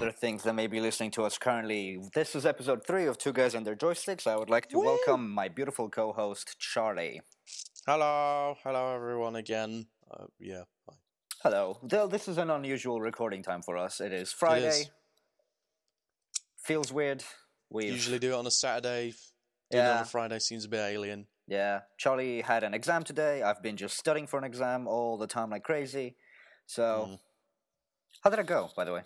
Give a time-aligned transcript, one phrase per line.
[0.00, 1.98] gentlemen and other things that may be listening to us currently.
[2.14, 4.26] This is episode three of Two Guys and Their Joysticks.
[4.26, 7.20] I would like to welcome my beautiful co-host Charlie.
[7.86, 9.86] Hello, hello everyone again.
[10.10, 10.94] Uh, yeah, hi.
[11.42, 11.78] Hello.
[11.82, 14.00] Though this is an unusual recording time for us.
[14.00, 14.68] It is Friday.
[14.68, 14.90] is.
[16.64, 17.24] Feels weird.
[17.70, 19.14] We usually do it on a Saturday.
[19.70, 20.02] Doing it on Yeah.
[20.02, 21.26] a Friday seems a bit alien.
[21.46, 23.42] Yeah, Charlie had an exam today.
[23.42, 26.16] I've been just studying for an exam all the time like crazy.
[26.66, 27.18] So, Mm.
[28.22, 29.02] how did it go, by the way?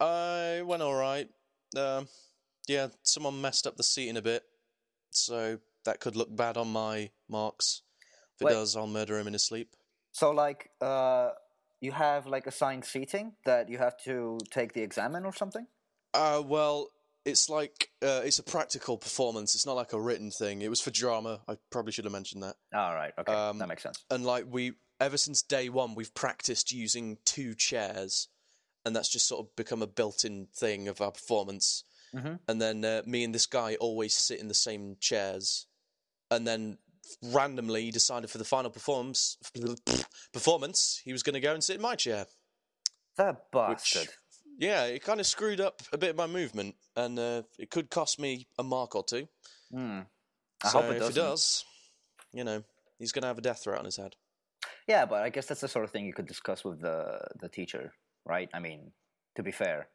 [0.00, 1.28] I went all right.
[1.76, 2.08] Um,
[2.68, 4.42] yeah, someone messed up the seating a bit,
[5.10, 7.82] so that could look bad on my marks.
[8.36, 8.52] If it Wait.
[8.52, 9.70] does, I'll murder him in his sleep.
[10.12, 11.30] So, like, uh,
[11.80, 15.66] you have like assigned seating that you have to take the exam in or something?
[16.14, 16.88] Uh, well,
[17.24, 19.54] it's like uh, it's a practical performance.
[19.54, 20.62] It's not like a written thing.
[20.62, 21.40] It was for drama.
[21.48, 22.56] I probably should have mentioned that.
[22.72, 23.12] All right.
[23.18, 24.04] Okay, Um, that makes sense.
[24.10, 28.28] and like we ever since day one we've practiced using two chairs
[28.84, 32.38] and that's just sort of become a built-in thing of our performance Mhm.
[32.48, 35.66] and then uh, me and this guy always sit in the same chairs
[36.30, 36.78] and then
[37.22, 39.36] randomly he decided for the final performance
[40.32, 42.26] performance he was going to go and sit in my chair
[43.16, 44.08] That which bastard.
[44.58, 47.90] yeah it kind of screwed up a bit of my movement and uh, it could
[47.90, 49.28] cost me a mark or two
[49.72, 50.00] Hmm.
[50.62, 51.12] I so hope it if doesn't.
[51.22, 51.64] it does
[52.32, 52.62] you know
[52.98, 54.14] he's going to have a death threat on his head
[54.86, 57.48] Yeah, but I guess that's the sort of thing you could discuss with the the
[57.48, 57.92] teacher,
[58.24, 58.48] right?
[58.54, 58.92] I mean,
[59.36, 59.88] to be fair,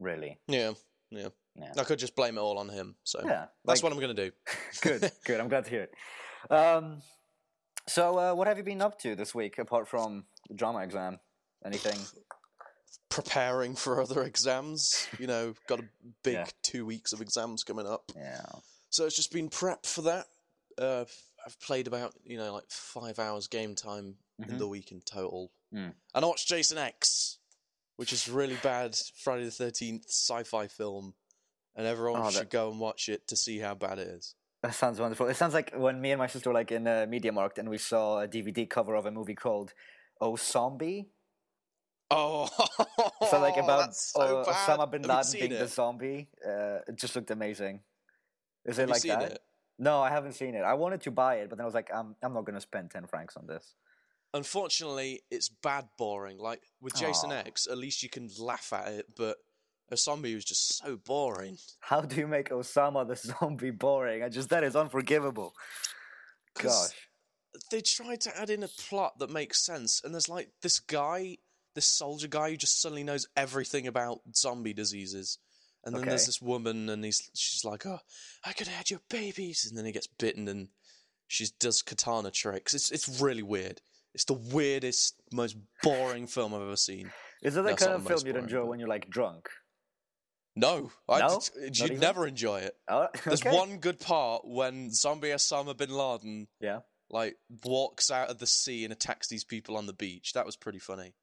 [0.00, 0.38] really.
[0.48, 0.72] yeah
[1.10, 1.72] yeah Yeah.
[1.78, 2.94] I could just blame it all on him.
[3.04, 4.32] So Yeah, that's like- what I'm going to do.
[4.82, 5.40] good, good.
[5.40, 5.94] I'm glad to hear it.
[6.52, 7.02] Um,
[7.86, 11.18] so, uh, what have you been up to this week apart from the drama exam?
[11.64, 11.98] Anything?
[13.08, 15.08] Preparing for other exams.
[15.18, 15.84] You know, got a
[16.22, 16.46] big Yeah.
[16.62, 18.12] two weeks of exams coming up.
[18.14, 18.42] Yeah.
[18.90, 20.26] So it's just been prep for that.
[20.76, 21.04] Uh,
[21.44, 24.50] I've played about, you know, like five hours game time Mhm.
[24.50, 25.50] in the week in total.
[25.72, 25.94] Mm.
[26.14, 27.38] And I watched Jason X,
[27.98, 31.14] which is really bad Friday the 13th sci fi film.
[31.74, 34.34] And everyone Oh, that- should go and watch it to see how bad it is.
[34.62, 35.26] That sounds wonderful.
[35.28, 37.68] It sounds like when me and my sister were like in a media market and
[37.68, 39.74] we saw a DVD cover of a movie called
[40.20, 41.08] Oh Zombie.
[42.10, 42.48] Oh,
[43.30, 44.44] So like about so uh.
[44.52, 46.28] Osama bin Laden being the zombie.
[46.44, 47.80] Uh, it just looked amazing.
[48.64, 49.32] Is Have it you like seen that?
[49.32, 49.38] it?
[49.78, 50.62] No, I haven't seen it.
[50.62, 52.90] I wanted to buy it, but then I was like, I'm I'm not gonna spend
[52.90, 53.74] ten francs on this.
[54.34, 56.38] Unfortunately, it's bad boring.
[56.38, 57.36] Like with Jason Aw.
[57.36, 59.38] X, at least you can laugh at it, but
[59.92, 61.56] Osombie was just so boring.
[61.80, 64.22] How do you make Osama the zombie boring?
[64.22, 65.54] I just that is unforgivable.
[66.54, 66.90] Gosh.
[67.70, 71.38] They tried to add in a plot that makes sense, and there's like this guy,
[71.74, 75.38] this soldier guy who just suddenly knows everything about zombie diseases.
[75.84, 78.00] And then there's this woman, and he's she's like, "Oh,
[78.44, 80.68] I could have had your babies," and then he gets bitten, and
[81.28, 82.74] she does katana tricks.
[82.74, 83.80] It's it's really weird.
[84.14, 87.10] It's the weirdest, most boring film I've ever seen.
[87.42, 89.48] Is it the That's kind of film you'd enjoy but- when you're like drunk?
[90.56, 91.40] No, I, No?
[91.60, 92.00] you'd even?
[92.00, 92.74] never enjoy it.
[92.88, 96.80] Oh, There's one good part when zombie Osama bin Laden Yeah.
[97.10, 100.32] like walks out of the sea and attacks these people on the beach.
[100.32, 101.14] That was pretty funny.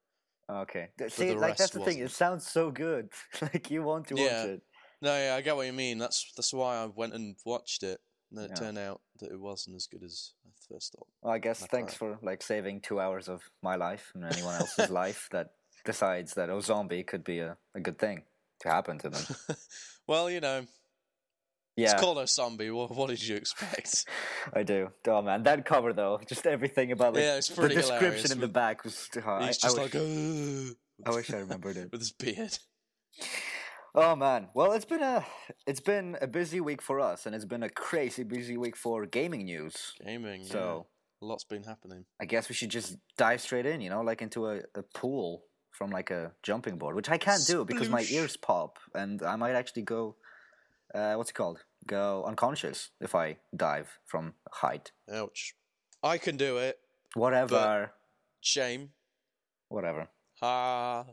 [0.48, 0.88] Okay.
[0.98, 1.98] Th- See, like that's the thing.
[1.98, 3.10] It sounds so good.
[3.42, 4.40] like you want to Yeah.
[4.42, 4.62] watch it.
[5.02, 5.98] No, yeah, I get what you mean.
[5.98, 8.00] That's that's why I went and watched it.
[8.30, 8.60] And then it Yeah.
[8.60, 11.06] turned out that it wasn't as good as I first thought.
[11.22, 14.54] Well, I guess That's thanks for like saving two hours of my life and anyone
[14.56, 15.50] else's life that
[15.84, 18.22] decides that oh zombie could be a, a good thing
[18.60, 19.22] to happen to them.
[20.08, 20.66] well, you know,
[21.76, 22.70] Yeah, it's called a zombie.
[22.70, 24.06] What, what did you expect?
[24.54, 24.90] I do.
[25.06, 28.40] Oh man, that cover though, just everything about like Yeah, it's the description hilarious in
[28.40, 29.08] the back was.
[29.16, 30.76] oh, I, He's I just wish, like, "Ugh,"
[31.06, 31.92] I wish I remembered it.
[31.92, 32.58] with his beard.
[33.98, 35.24] Oh man, well it's been a
[35.66, 39.06] it's been a busy week for us, and it's been a crazy busy week for
[39.06, 39.94] gaming news.
[40.04, 40.44] Gaming.
[40.44, 40.86] So
[41.22, 42.04] a lot's been happening.
[42.20, 45.44] I guess we should just dive straight in, you know, like into a, a pool
[45.70, 49.36] from like a jumping board, which I can't do because my ears pop, and I
[49.36, 50.16] might actually go,
[50.94, 51.64] uh, what's it called?
[51.86, 54.92] Go unconscious if I dive from height.
[55.10, 55.54] Ouch.
[56.02, 56.78] I can do it.
[57.14, 57.92] Whatever,
[58.42, 58.90] Shame.
[59.68, 60.08] whatever.
[60.40, 61.06] Ha.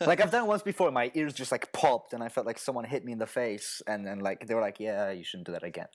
[0.00, 0.90] Like I've done it once before.
[0.90, 3.82] My ears just like popped, and I felt like someone hit me in the face,
[3.86, 5.88] and then like they were like, "Yeah, you shouldn't do that again."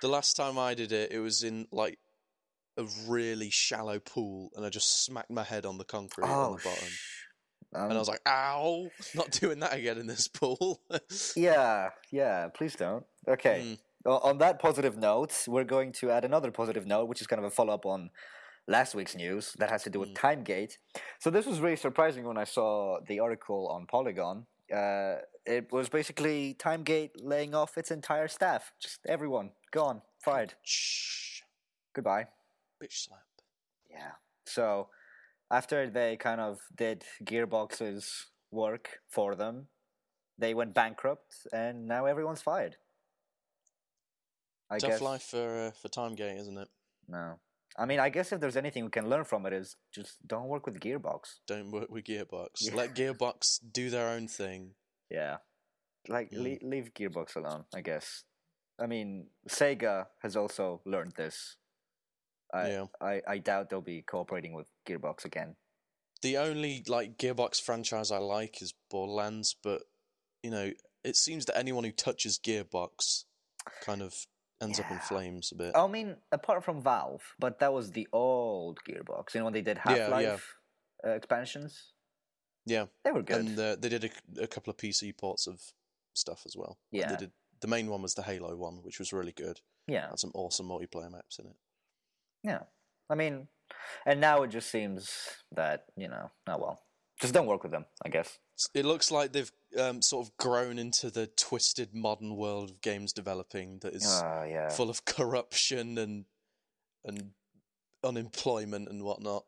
[0.00, 1.98] The last time I did it, it was in like
[2.76, 6.62] a really shallow pool, and I just smacked my head on the concrete on the
[6.64, 6.88] bottom.
[6.88, 7.24] sh-
[7.72, 8.88] And I um, was like, "Ow!
[9.14, 10.80] Not doing that again in this pool."
[11.36, 13.04] Yeah, yeah, please don't.
[13.26, 13.78] Okay.
[14.06, 17.38] O- On that positive note, we're going to add another positive note, which is kind
[17.40, 18.10] of a follow up on
[18.66, 20.78] last week's news that has to do with Timegate.
[21.18, 24.46] So, this was really surprising when I saw the article on Polygon.
[24.74, 28.72] Uh, it was basically Timegate laying off its entire staff.
[28.80, 30.54] Just everyone gone, fired.
[30.62, 31.40] Shh.
[31.94, 32.28] Goodbye.
[32.82, 33.20] Bitch slap.
[33.90, 34.12] Yeah.
[34.46, 34.88] So,
[35.50, 39.66] after they kind of did Gearbox's work for them.
[40.38, 42.76] They went bankrupt, and now everyone's fired.
[44.70, 45.00] I Tough guess.
[45.00, 46.68] life for uh, for Timegate, isn't it?
[47.06, 47.38] No.
[47.76, 50.46] I mean, I guess if there's anything we can learn from it is just don't
[50.48, 51.38] work with Gearbox.
[51.46, 52.48] Don't work with Gearbox.
[52.60, 52.74] Yeah.
[52.74, 54.74] Let Gearbox do their own thing.
[55.10, 55.38] Yeah.
[56.08, 56.60] Like Mm.
[56.62, 58.24] le- leave Gearbox alone, I guess.
[58.78, 61.56] I mean, Sega has also learned this.
[62.52, 62.86] I, Yeah.
[63.00, 65.56] I, I doubt they'll be cooperating with Gearbox again.
[66.22, 69.82] The only like Gearbox franchise I like is Borderlands, but
[70.42, 70.70] you know,
[71.02, 73.24] it seems that anyone who touches Gearbox
[73.82, 74.14] kind of
[74.64, 75.76] ends up in flames a bit.
[75.76, 79.34] I mean, apart from Valve, but that was the old Gearbox.
[79.34, 80.08] You know, when they did Yeah, Half yeah.
[80.08, 80.54] Life
[81.06, 81.92] uh, expansions?
[82.66, 83.36] Yeah, They were good.
[83.40, 85.60] and uh, they did a, a couple of PC ports of
[86.14, 86.78] stuff as well.
[86.90, 87.10] Yeah.
[87.10, 87.32] they did.
[87.60, 89.60] The main one was the Halo one, which was really good.
[89.86, 90.08] yeah.
[90.08, 91.56] Had some awesome multiplayer maps in it.
[92.42, 92.60] Yeah.
[93.10, 93.48] I mean,
[94.06, 96.80] and now it just seems that, you know, oh well.
[97.20, 98.38] Just don't work with them, I guess.
[98.74, 103.12] It looks like they've um, sort of grown into the twisted modern world of games
[103.12, 104.68] developing that is Oh, yeah.
[104.68, 106.24] full of corruption and
[107.04, 107.30] and
[108.02, 109.44] unemployment and whatnot.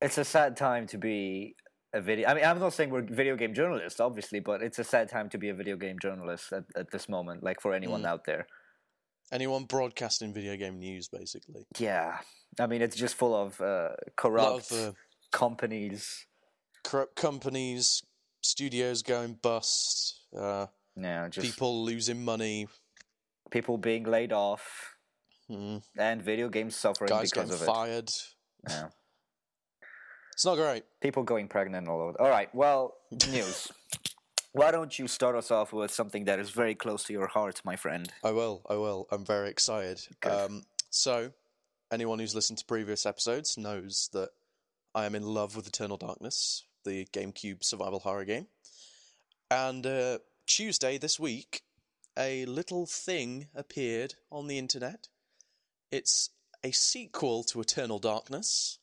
[0.00, 1.56] It's a sad time to be
[1.92, 2.28] a video.
[2.28, 5.28] I mean, I'm not saying we're video game journalists, obviously, but it's a sad time
[5.30, 8.06] to be a video game journalist at, at this moment, like for anyone Mm.
[8.06, 8.46] out there.
[9.32, 11.66] Anyone broadcasting video game news, basically.
[11.78, 12.18] Yeah.
[12.60, 14.92] I mean, it's just full of uh, corrupt of uh,
[15.32, 16.26] companies.
[16.84, 18.02] corrupt companies,
[18.44, 22.68] studios going bust, uh, Yeah, just people, losing money,
[23.50, 24.96] people being laid off,
[25.50, 27.66] mm, and video games suffering guys because getting of it.
[27.66, 28.12] fired.
[28.68, 28.88] Yeah.
[30.32, 30.84] It's not great.
[31.00, 32.20] People going pregnant all over.
[32.20, 32.52] All right.
[32.54, 32.94] Well,
[33.30, 33.70] news.
[34.52, 37.60] Why don't you start us off with something that is very close to your heart,
[37.64, 38.12] my friend?
[38.22, 38.62] I will.
[38.68, 39.06] I will.
[39.10, 40.00] I'm very excited.
[40.24, 41.32] Um, so,
[41.92, 44.30] anyone who's listened to previous episodes knows that
[44.94, 48.46] I am in love with Eternal Darkness, the GameCube survival horror game.
[49.50, 51.62] And uh, Tuesday this week,
[52.18, 55.08] a little thing appeared on the internet.
[55.90, 56.30] It's
[56.62, 58.78] a sequel to Eternal Darkness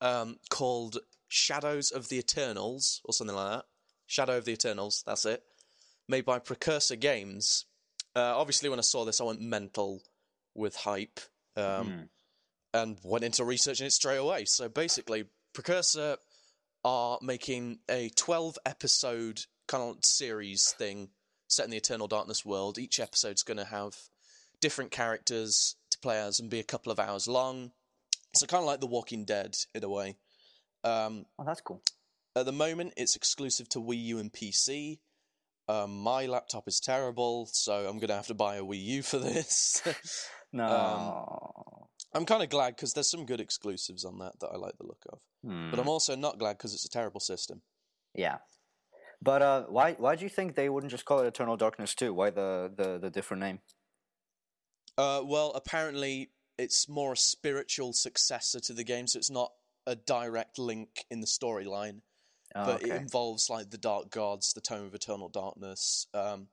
[0.00, 0.98] um, called
[1.28, 3.64] Shadows of the Eternals, or something like that.
[4.06, 5.42] Shadow of the Eternals, that's it.
[6.08, 7.66] Made by Precursor Games.
[8.16, 10.02] Uh, obviously, when I saw this, I went mental
[10.54, 11.20] with hype
[11.56, 12.00] um, Hmm.
[12.74, 14.44] and went into researching it straight away.
[14.46, 16.16] So basically, Precursor
[16.84, 21.08] are making a 12 episode kind of series thing
[21.48, 22.78] set in the Eternal Darkness world.
[22.78, 23.96] Each episode's going to have
[24.60, 27.72] different characters to play as and be a couple of hours long.
[28.34, 30.16] So kind of like The Walking Dead in a way.
[30.84, 31.82] Um, Oh, that's cool.
[32.36, 35.00] at the moment, it's exclusive to Wii U and PC.
[35.68, 39.02] Um, my laptop is terrible, so I'm going to have to buy a Wii U
[39.02, 39.82] for this.
[40.52, 41.49] No.
[42.12, 44.86] I'm kind of glad because there's some good exclusives on that that I like the
[44.86, 45.18] look of.
[45.44, 45.70] Hmm.
[45.70, 47.62] But I'm also not glad because it's a terrible system.
[48.14, 48.38] Yeah.
[49.22, 52.12] But uh, why why do you think they wouldn't just call it Eternal Darkness too?
[52.12, 53.60] Why the, the, the different name?
[54.98, 59.52] Uh, well, apparently it's more a spiritual successor to the game, so it's not
[59.86, 62.00] a direct link in the storyline,
[62.54, 62.90] Oh, but okay.
[62.90, 66.06] it involves like the Dark Gods, the Tome of Eternal Darkness.
[66.12, 66.48] Um,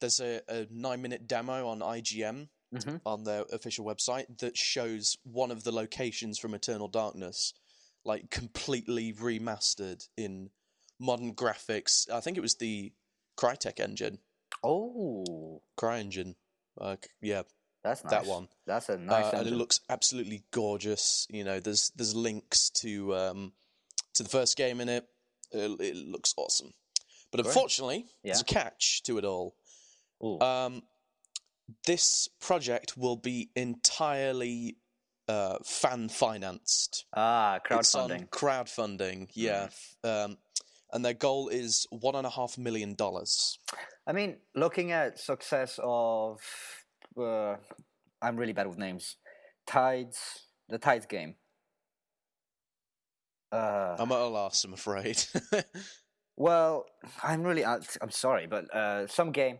[0.00, 5.16] there's a, a nine minute demo on IGN hmm on their official website that shows
[5.24, 7.52] one of the locations from Eternal Darkness,
[8.04, 10.50] like completely remastered in
[10.98, 12.08] modern graphics.
[12.10, 12.92] I think it was the
[13.36, 14.18] Crytek engine,
[14.62, 16.34] Oh, CryEngine.
[16.78, 17.42] Uh, yeah,
[17.82, 18.12] that's nice.
[18.12, 18.48] that one.
[18.66, 19.32] That's a nice.
[19.32, 21.26] uh, and it looks absolutely gorgeous.
[21.30, 23.52] You know, there's there's links to um,
[24.14, 25.06] to the first game in it.
[25.52, 26.72] It, it looks awesome,
[27.32, 27.46] but Great.
[27.46, 29.56] unfortunately, there's a catch to it all.
[30.40, 30.82] Um,
[31.86, 34.76] this project will be entirely
[35.28, 37.04] uh, fan financed.
[37.14, 38.28] ah, crowdfunding.
[38.30, 39.64] crowdfunding, yeah.
[39.68, 40.38] f- Um,
[40.92, 43.58] and their goal is one and a half million dollars.
[44.06, 46.40] I mean, looking at success of,
[47.16, 47.56] uh,
[48.20, 49.16] I'm really bad with names.
[49.66, 50.18] Tides,
[50.68, 51.36] the Tides game.
[53.52, 55.22] Uh, I'm at a loss, I'm afraid.
[56.36, 56.86] Well,
[57.22, 59.58] I'm really I'm I'm sorry, but uh, some game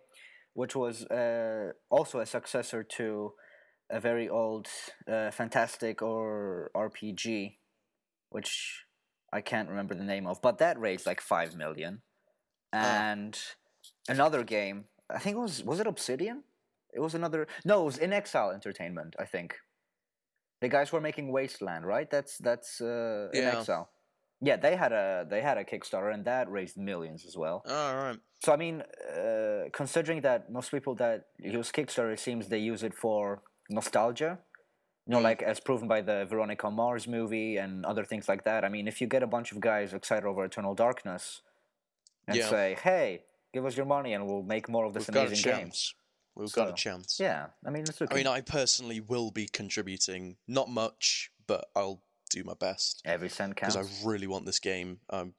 [0.54, 3.32] which was uh, also a successor to
[3.90, 4.68] a very old
[5.10, 7.56] uh, fantastic or RPG,
[8.30, 8.84] which
[9.32, 12.02] I can't remember the name of, but that raised like five million,
[12.72, 13.38] and
[14.08, 14.84] another game.
[15.08, 16.44] I think it was was it Obsidian?
[16.92, 17.46] It was another.
[17.64, 19.14] No, it was inXile Entertainment.
[19.18, 19.56] I think
[20.60, 22.10] the guys who are making Wasteland, right?
[22.10, 23.58] That's that's uh, In Yeah.
[23.58, 23.90] Exile.
[24.40, 27.62] Yeah, they had a they had a Kickstarter and that raised millions as well.
[27.68, 28.18] All right.
[28.42, 32.82] So I mean, uh, considering that most people that use Kickstarter, it seems they use
[32.82, 34.38] it for nostalgia.
[35.06, 35.22] You know, Mm.
[35.30, 38.64] like as proven by the Veronica Mars movie and other things like that.
[38.64, 41.42] I mean, if you get a bunch of guys excited over Eternal Darkness,
[42.26, 42.48] and Yeah.
[42.48, 45.30] say, "Hey, give us your money, and we'll make more of this We've got a
[45.30, 45.94] game." chance.
[46.36, 47.18] We've got a chance.
[47.18, 48.14] Yeah, I mean, it's okay.
[48.14, 53.28] I mean, I personally will be contributing, not much, but I'll do my best Every
[53.28, 53.76] cent counts.
[53.76, 54.02] because.
[54.02, 55.00] I really want this game.
[55.10, 55.34] Um,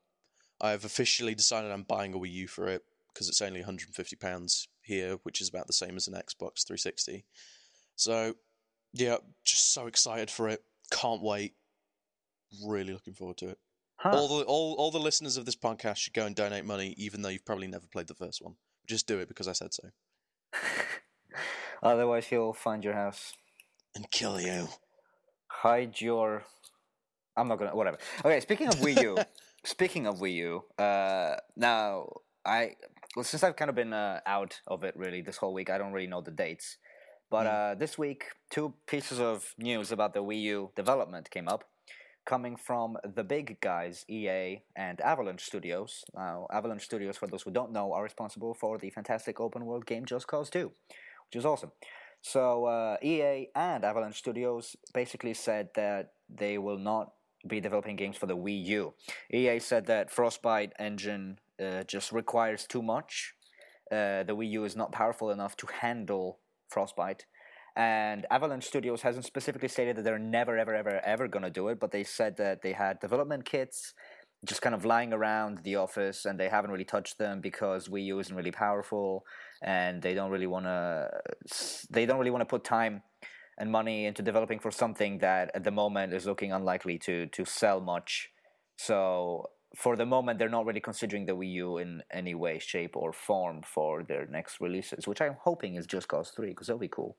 [0.60, 4.68] I've officially decided I'm buying a Wii U for it because it's only 150 pounds
[4.82, 7.26] here, which is about the same as an Xbox 360.
[7.96, 8.36] So,
[8.94, 10.64] yeah, just so excited for it.
[10.92, 11.54] Can't wait.
[12.66, 13.58] Really looking forward to it.
[13.98, 14.12] Huh.
[14.14, 17.22] All the all, all the listeners of this podcast should go and donate money, even
[17.22, 18.56] though you've probably never played the first one.
[18.88, 19.90] Just do it because I said so,
[21.84, 23.34] Otherwise, he'll find your house,
[23.96, 24.68] and kill you.
[25.48, 26.44] hide your.
[27.38, 27.76] I'm not gonna.
[27.76, 28.00] Whatever.
[28.26, 28.40] Okay.
[28.40, 29.18] Speaking of Wii U.
[29.64, 30.64] speaking of Wii U.
[30.78, 32.10] Uh, now
[32.46, 32.76] I
[33.16, 35.70] well since I've kind of been uh, out of it really this whole week.
[35.70, 36.78] I don't really know the dates.
[37.32, 41.64] But uh, this week, two pieces of news about the Wii U development came up,
[42.26, 46.04] coming from the big guys, EA and Avalanche Studios.
[46.14, 49.86] Now, Avalanche Studios, for those who don't know, are responsible for the fantastic open world
[49.86, 50.74] game Just Cause 2,
[51.30, 51.72] which is awesome.
[52.22, 57.14] So, uh, EA and Avalanche Studios basically said that they will not
[57.48, 58.94] be developing games for the Wii U.
[59.34, 63.34] EA said that Frostbite engine uh, just requires too much.
[63.92, 66.40] Uh, the Wii U is not powerful enough to handle
[66.70, 67.26] Frostbite.
[67.76, 71.70] And Avalanche Studios hasn't specifically stated that they're never, ever, ever, ever going to do
[71.70, 73.94] it, but they said that they had development kits
[74.46, 78.06] just kind of lying around the office and they haven't really touched them because Wii
[78.06, 79.24] U isn't really powerful
[79.62, 81.10] and they don't really want to
[81.92, 83.04] they don't really want to put time
[83.60, 87.46] and money into developing for something that at the moment is looking unlikely to to
[87.46, 88.30] sell much.
[88.78, 92.96] So for the moment, they're not really considering the Wii U in any way, shape,
[92.98, 96.80] or form for their next releases, which I'm hoping is Just Cause 3, because that'll
[96.80, 97.18] be cool.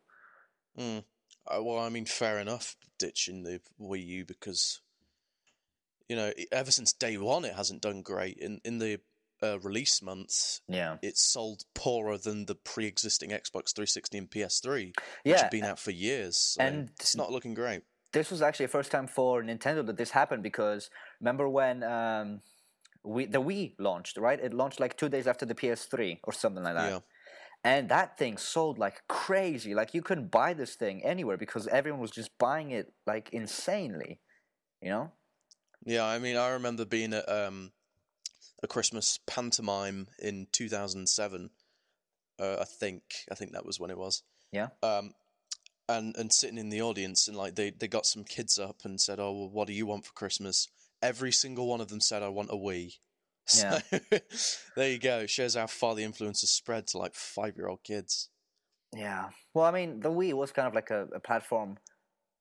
[0.79, 1.05] Mm.
[1.47, 4.81] Uh, well, I mean, fair enough, ditching the Wii U because,
[6.09, 8.37] you know, ever since day one, it hasn't done great.
[8.39, 9.01] In in the
[9.43, 10.99] uh, release months, Yeah.
[11.03, 14.95] it's sold poorer than the pre-existing Xbox 360 and PS3, which
[15.25, 15.43] Yeah.
[15.43, 16.37] have been out for years.
[16.37, 17.83] So and- it's not looking great.
[18.13, 20.91] This was actually the first time for Nintendo that this happened because
[21.23, 22.41] remember when um,
[23.05, 24.39] we, the Wii launched, right?
[24.39, 26.91] It launched like two days after the PS3 or something like that.
[26.91, 26.99] Yeah.
[27.65, 29.73] And that thing sold like crazy.
[29.73, 34.19] Like you couldn't buy this thing anywhere because everyone was just buying it like insanely.
[34.81, 35.13] You know?
[35.85, 37.71] Yeah, I mean, I remember being at um,
[38.65, 41.51] a Christmas pantomime in 2007.
[42.41, 44.25] Uh, I think I think that was when it was.
[44.51, 44.69] Yeah.
[44.83, 45.13] Um,
[45.89, 49.01] and and sitting in the audience and like they they got some kids up and
[49.01, 50.69] said, "Oh, well, what do you want for Christmas?"
[51.03, 52.95] Every single one of them said, "I want a Wii."
[53.45, 53.81] So
[54.77, 55.19] there you go.
[55.19, 58.29] It shows how far the influence has spread to like five year old kids.
[58.95, 59.31] Yeah.
[59.53, 61.79] Well, I mean, the Wii was kind of like a, a platform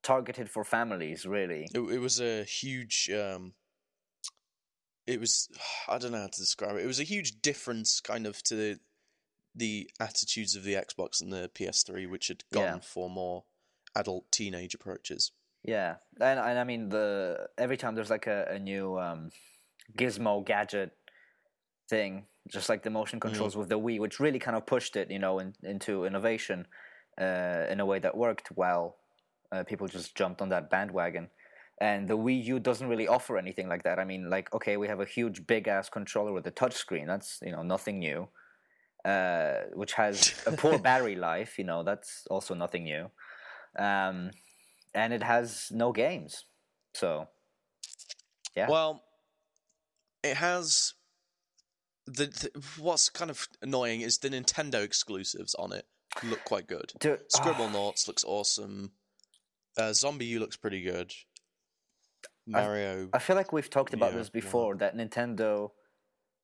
[0.04, 1.68] targeted for families, really.
[1.74, 3.10] It, it was a huge.
[3.10, 3.54] Um,
[5.08, 5.50] it was
[5.90, 6.84] I don't know how to describe it.
[6.84, 8.80] It was a huge difference, kind of, to the,
[9.56, 12.80] the attitudes of the Xbox and the PS3, which had gone Yeah.
[12.80, 13.46] for more
[13.96, 15.32] adult teenage approaches.
[15.64, 19.30] Yeah, and and I mean the every time there's like a, a new um,
[19.96, 20.92] gizmo gadget
[21.88, 25.12] thing, just like the motion controls with the Wii, which really kind of pushed it,
[25.12, 26.66] you know, in, into innovation
[27.20, 28.98] uh, in a way that worked well.
[29.52, 31.30] Uh, people just jumped on that bandwagon,
[31.80, 34.00] and the Wii U doesn't really offer anything like that.
[34.00, 37.06] I mean, like okay, we have a huge big ass controller with a touchscreen.
[37.06, 38.30] That's you know nothing new.
[39.04, 43.10] Uh, which has a poor battery life, you know, that's also nothing new.
[43.80, 44.30] Um,
[44.94, 46.46] and it has no games.
[46.94, 47.28] So,
[48.56, 48.70] Yeah.
[48.70, 49.04] Well,
[50.24, 50.94] it has.
[52.08, 55.86] The, the what's kind of annoying is the Nintendo exclusives on it
[56.24, 56.92] look quite good.
[57.00, 58.92] dude, Scribblenauts looks awesome.
[59.78, 61.14] Uh, ZombiU looks pretty good.
[62.46, 63.08] Mario.
[63.14, 64.42] I feel like we've talked about Yeah, this yeah.
[64.42, 65.70] before that Nintendo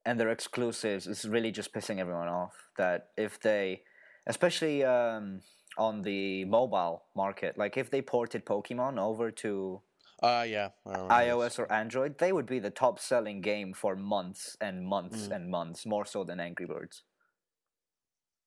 [0.06, 2.54] and their exclusives is really just pissing everyone off.
[2.77, 3.82] That if they,
[4.27, 5.42] especially um,
[5.77, 9.81] on the mobile market, like if they ported Pokemon over to
[10.24, 10.69] Ah, yeah.
[10.86, 15.36] iOS or Android, they would be the top selling game for months and months Mm.
[15.36, 17.03] and months, more so than Angry Birds.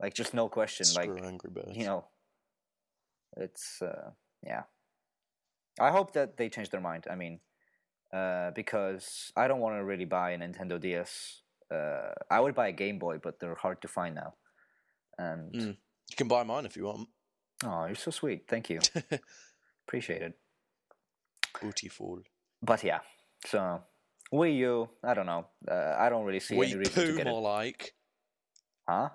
[0.00, 0.84] Like, just no question.
[0.84, 0.96] this.
[0.96, 1.76] like, Angry Birds.
[1.76, 2.06] you know,
[3.36, 4.10] it's uh,
[4.42, 4.64] yeah.
[5.78, 7.06] I hope that they change their mind.
[7.08, 7.40] I mean,
[8.12, 11.42] uh, because I don't want to really buy a Nintendo DS.
[11.70, 14.34] Uh, I would buy a Game Boy, but they're hard to find now.
[15.18, 15.76] And Mm.
[16.10, 17.08] You can buy mine if you want.
[17.64, 18.44] Oh, you're so sweet.
[18.48, 18.80] Thank you.
[19.88, 20.34] Appreciate it.
[21.60, 22.20] Beautiful.
[22.62, 23.00] But yeah,
[23.46, 23.82] so
[24.32, 24.88] Wii U.
[25.02, 25.46] I don't know.
[25.68, 27.42] Uh, I don't really see any Wii reason to poo get more it.
[27.42, 27.94] like.
[28.88, 29.08] Huh?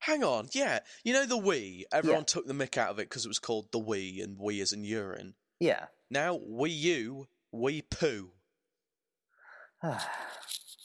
[0.00, 0.80] Hang on, yeah.
[1.04, 1.82] You know the Wii?
[1.92, 4.62] Everyone took the mick out of it because it was called the Wii and Wii
[4.62, 5.34] is in urine.
[5.58, 5.86] Yeah.
[6.10, 8.30] Now Wii U, Wii poo.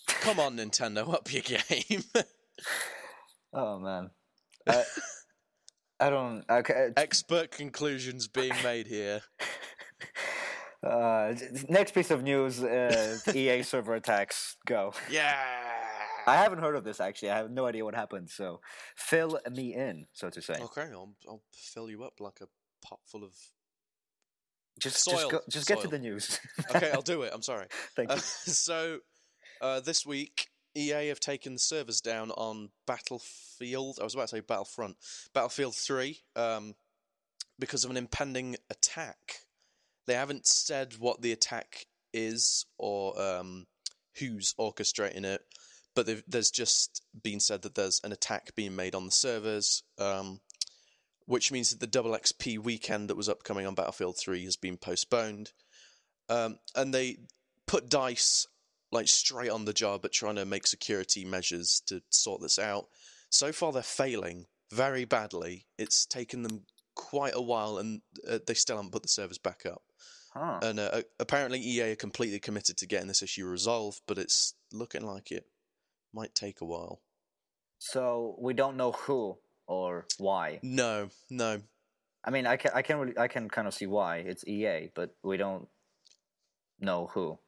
[0.08, 2.04] Come on, Nintendo, up your game.
[3.54, 4.12] oh man,
[4.68, 4.84] I,
[6.02, 6.44] I don't.
[6.50, 9.22] Okay, Expert conclusions being made here.
[10.84, 11.34] uh,
[11.70, 14.58] next piece of news: uh, EA server attacks.
[14.66, 14.94] Go.
[15.10, 15.38] Yeah.
[16.28, 17.32] I haven't heard of this actually.
[17.32, 18.30] I have no idea what happened.
[18.30, 18.62] So
[18.96, 20.56] fill me in, so to say.
[20.60, 22.48] Okay, I'll, I'll fill you up like a
[22.86, 23.34] pot full of.
[24.80, 26.40] Just, Soil, just, go, just get to the news.
[26.74, 27.32] Okay, I'll do it.
[27.34, 27.68] I'm sorry.
[27.96, 28.22] Thank Uh, you.
[28.22, 29.00] so,
[29.62, 33.98] uh, this week, EA have taken the servers down on Battlefield.
[34.00, 34.98] I was about to say Battlefront,
[35.34, 36.76] Battlefield Three, um,
[37.60, 39.40] because of an impending attack.
[40.08, 43.68] They haven't said what the attack is or um,
[44.18, 45.42] who's orchestrating it,
[45.96, 49.84] but there's just been said that there's an attack being made on the servers.
[49.98, 50.40] Um,
[51.26, 54.76] which means that the double XP weekend that was upcoming on Battlefield 3 has been
[54.76, 55.54] postponed.
[56.28, 57.20] Um, and they
[57.68, 58.48] put DICE
[58.92, 62.88] like straight on the job at trying to make security measures to sort this out.
[63.30, 65.66] So far, they're failing very badly.
[65.78, 69.66] It's taken them quite a while, and uh, they still haven't put the servers back
[69.66, 69.84] up.
[70.34, 70.60] Huh.
[70.62, 75.06] And uh, apparently, EA are completely committed to getting this issue resolved, but it's looking
[75.06, 75.46] like it
[76.14, 77.02] might take a while.
[77.80, 80.60] So we don't know who or why.
[80.62, 81.62] No, no,
[82.24, 84.90] I mean, I can I can really I can kind of see why it's EA,
[84.94, 85.68] but we don't
[86.80, 87.40] know who.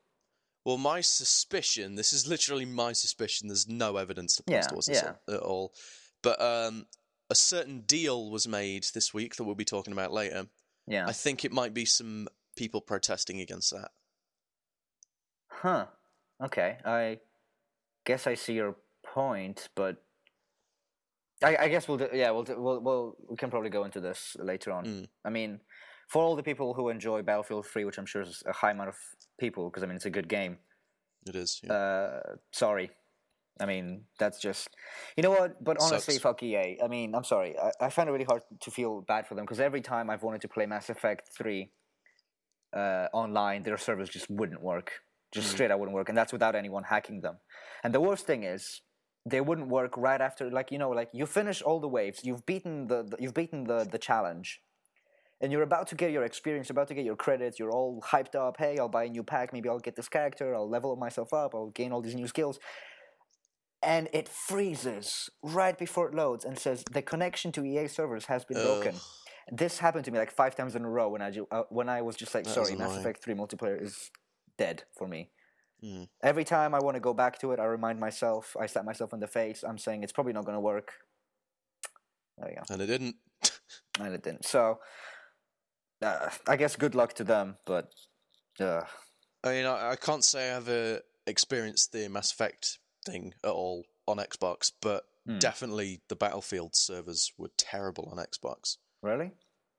[0.65, 4.85] Well, my suspicion, this is literally my suspicion, there's no evidence to point Yeah, towards
[4.87, 5.33] this yeah.
[5.33, 5.73] at all.
[6.21, 6.85] But um,
[7.29, 10.47] a certain deal was made this week that we'll be talking about later.
[10.87, 11.05] Yeah.
[11.07, 13.91] I think it might be some people protesting against that.
[15.49, 15.85] Huh.
[16.43, 16.77] Okay.
[16.85, 17.19] I
[18.05, 19.97] guess I see your point, but
[21.43, 23.99] I, I guess we'll do, yeah we'll, do, we'll we'll we can probably go into
[23.99, 24.85] this later on.
[24.85, 25.07] Mm.
[25.25, 25.59] I mean,
[26.13, 28.89] for all the people who enjoy Battlefield 3, which I'm sure is a high amount
[28.89, 28.97] of
[29.39, 30.53] people, because I mean it's a good game.
[31.27, 31.59] It is.
[31.63, 31.73] Yeah.
[31.73, 32.19] Uh,
[32.51, 32.91] sorry.
[33.59, 33.85] I mean,
[34.21, 34.67] that's just,
[35.15, 35.63] you know what?
[35.63, 36.23] But honestly, Sucks.
[36.23, 36.79] fuck EA.
[36.83, 37.51] I mean, I'm sorry.
[37.65, 40.23] I, I find it really hard to feel bad for them because every time I've
[40.23, 41.69] wanted to play Mass Effect 3
[42.75, 44.89] uh, online, their servers just wouldn't work.
[45.31, 45.51] Just Mm.
[45.53, 46.09] straight out wouldn't work.
[46.09, 47.35] And that's without anyone hacking them.
[47.83, 48.81] And the worst thing is,
[49.25, 52.45] they wouldn't work right after, like, you know, like you finish all the waves, you've
[52.45, 54.61] beaten the, the you've beaten the, the challenge.
[55.43, 58.33] And you're about to get your experience, about to get your credits, you're all hyped
[58.33, 58.55] up.
[58.57, 61.53] Hey, I'll buy a new pack, maybe I'll get this character, I'll level myself up,
[61.53, 62.59] I'll gain all these new skills
[63.83, 68.45] and it freezes right before it loads and says the connection to EA servers has
[68.45, 68.95] been broken.
[68.95, 69.01] Ugh.
[69.51, 72.01] This happened to me like five times in a row when I uh, when I
[72.01, 72.95] was just like, That sorry, Mass.
[72.95, 74.09] Effect Three multiplayer is
[74.57, 75.31] dead for me.
[75.83, 76.07] Mm.
[76.23, 79.11] Every time I want to go back to it, I remind myself, I slap myself
[79.11, 79.65] in the face.
[79.67, 80.93] I'm saying it's probably not going to work.
[82.37, 83.15] There you go, And it didn't.
[83.99, 84.45] and it didn't.
[84.45, 84.79] So,
[86.03, 87.89] uh, I guess good luck to them, but
[88.59, 88.81] uh,
[89.43, 93.85] I mean, I, I can't say I've ever experienced the Mass Effect thing at all
[94.07, 95.39] on Xbox, but Hmm.
[95.39, 98.75] definitely the Battlefield servers were terrible on Xbox.
[99.01, 99.31] really,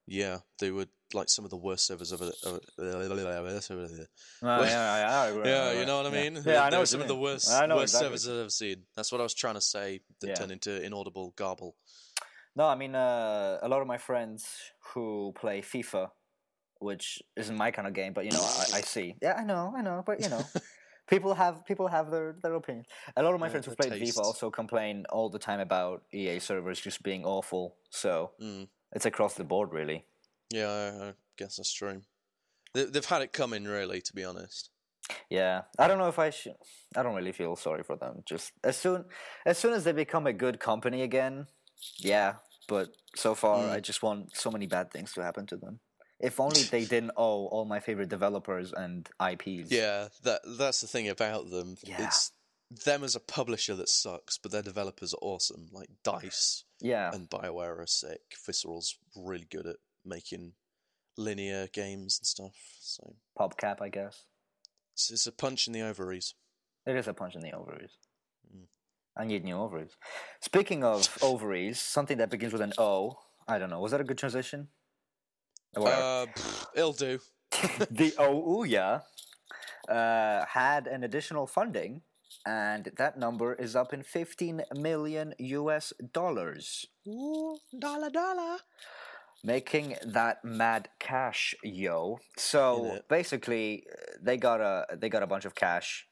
[0.06, 2.32] Yeah, they were like some of the worst servers ever.
[2.46, 6.42] ever- Oh, yeah, yeah, Yeah, you know what I mean.
[6.44, 7.87] Yeah, I know some of the worst, worst exactly.
[7.87, 8.87] servers I've ever seen.
[8.96, 10.00] That's what I was trying to say.
[10.20, 10.34] That Yeah.
[10.34, 11.76] turned into inaudible garble.
[12.56, 16.10] No, I mean uh, a lot of my friends who play FIFA,
[16.80, 19.16] which isn't my kind of game, but you know I, I see.
[19.22, 20.50] Yeah, I know, I know, but you know,
[21.08, 22.88] people have people have their their opinions.
[23.16, 24.16] A lot of my Yeah, friends who played tastes.
[24.16, 27.76] FIFA also complain all the time about EA servers just being awful.
[27.90, 28.68] So Mm.
[28.92, 30.06] it's across the board, really.
[30.50, 32.02] Yeah, I, I guess that's true.
[32.74, 34.70] They, they've had it coming, really, to be honest.
[35.30, 36.56] Yeah, I don't know if I should.
[36.96, 38.22] I don't really feel sorry for them.
[38.24, 39.06] Just as soon
[39.44, 41.46] as soon as they become a good company again,
[41.98, 42.36] yeah.
[42.68, 43.70] But so far, Mm.
[43.70, 45.81] I just want so many bad things to happen to them.
[46.20, 49.70] If only they didn't owe all my favorite developers and IPs.
[49.70, 51.77] Yeah, that that's the thing about them.
[51.85, 52.07] Yeah.
[52.07, 52.33] It's
[52.85, 55.68] them as a publisher that sucks, but their developers are awesome.
[55.72, 58.20] Like Dice yeah, and Bioware are sick.
[58.46, 60.55] Visceral's really good at making
[61.16, 62.57] linear games and stuff.
[62.81, 64.24] So PopCap, I guess.
[64.94, 66.35] it's, it's a punch in the ovaries.
[66.87, 67.92] It is a punch in the ovaries.
[69.16, 69.96] I need new ovaries.
[70.40, 73.18] Speaking of ovaries, something that begins with an O.
[73.46, 73.81] I don't know.
[73.81, 74.68] Was that a good transition?
[75.77, 77.18] Uh, pff, it'll do.
[77.90, 79.03] the OUYA
[79.88, 82.03] uh, had an additional funding,
[82.46, 88.59] and that number is up in 15 million US dollars, Ooh, dollar dollar.
[89.42, 92.18] making that mad cash, yo.
[92.37, 93.87] So basically,
[94.20, 96.07] they got a they got a bunch of cash,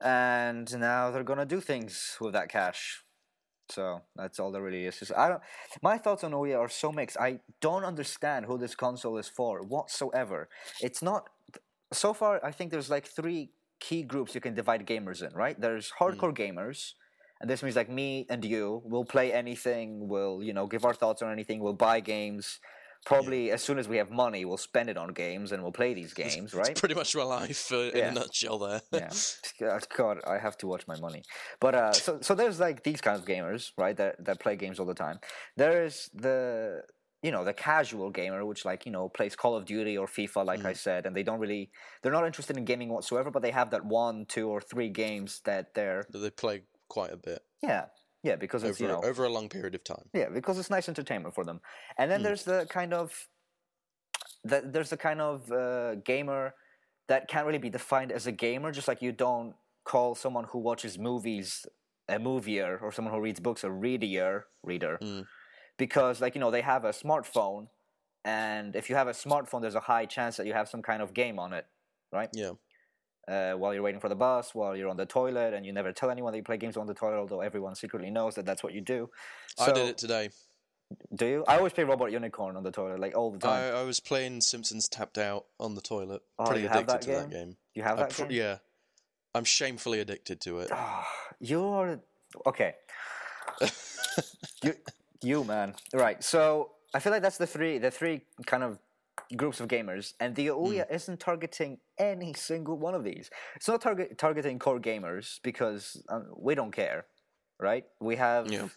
[0.00, 3.02] and now they're gonna do things with that cash.
[3.70, 4.98] So that's all there really is.
[4.98, 5.42] Just- I don't.
[5.82, 7.16] My thoughts on OUYA are so mixed.
[7.18, 10.48] I don't understand who this console is for whatsoever.
[10.80, 11.28] It's not.
[11.92, 15.60] So far, I think there's like three key groups you can divide gamers in, right?
[15.60, 16.04] There's mm-hmm.
[16.04, 16.92] hardcore gamers,
[17.40, 20.94] and this means like me and you will play anything, we'll you know give our
[20.94, 22.60] thoughts on anything, we'll buy games.
[23.04, 25.94] Probably as soon as we have money, we'll spend it on games and we'll play
[25.94, 26.70] these games, right?
[26.70, 28.58] It's pretty much my life uh, in a nutshell.
[28.58, 28.80] There.
[28.92, 29.10] yeah.
[29.60, 31.22] God, God, I have to watch my money.
[31.60, 33.96] But uh, so so there's like these kind of gamers, right?
[33.96, 35.18] That that play games all the time.
[35.56, 36.82] There's the
[37.22, 40.44] you know the casual gamer, which like you know plays Call of Duty or FIFA,
[40.44, 41.70] like I said, and they don't really
[42.02, 45.40] they're not interested in gaming whatsoever, but they have that one, two, or three games
[45.44, 47.86] that they're that they play quite a bit yeah
[48.28, 50.06] yeah because it's over you know over a long period of time.
[50.20, 51.58] yeah, because it's nice entertainment for them.
[51.98, 52.24] And then Mm.
[52.26, 53.06] there's the kind of
[54.50, 56.54] the, there's the kind of uh, gamer
[57.08, 59.54] that can't really be defined as a gamer, just like you don't
[59.92, 61.66] call someone who watches movies
[62.08, 64.32] a movier or someone who reads books a readier
[64.70, 65.26] reader, Mm.
[65.84, 67.62] because like you know they have a smartphone,
[68.24, 71.00] and if you have a smartphone, there's a high chance that you have some kind
[71.02, 71.66] of game on it,
[72.12, 72.30] right?
[72.32, 72.52] Yeah.
[73.28, 75.92] Uh, while you're waiting for the bus, while you're on the toilet, and you never
[75.92, 78.62] tell anyone that you play games on the toilet, although everyone secretly knows that that's
[78.62, 79.10] what you do.
[79.58, 80.30] I did it today.
[81.14, 81.44] Do you?
[81.48, 83.74] I always play Robot Unicorn on the toilet, like all the time.
[83.74, 86.22] I, I was playing Simpsons Tapped Out on the toilet.
[86.38, 87.40] Oh, Pretty addicted that to that game?
[87.40, 87.56] game.
[87.74, 88.30] you have that pr- game?
[88.30, 88.58] yeah.
[89.34, 90.70] I'm shamefully addicted to it.
[90.72, 91.06] Ah,
[91.40, 92.00] you're
[92.46, 92.74] okay.
[94.62, 94.74] you,
[95.22, 95.74] you man.
[95.92, 96.22] Right.
[96.22, 98.78] So I feel like that's the three, the three kind of
[99.36, 103.30] groups of gamers, and the Ouya isn't targeting any single one of these.
[103.54, 107.06] It's not target targeting core gamers because um, we don't care,
[107.60, 107.84] right?
[108.00, 108.68] We have Yeah.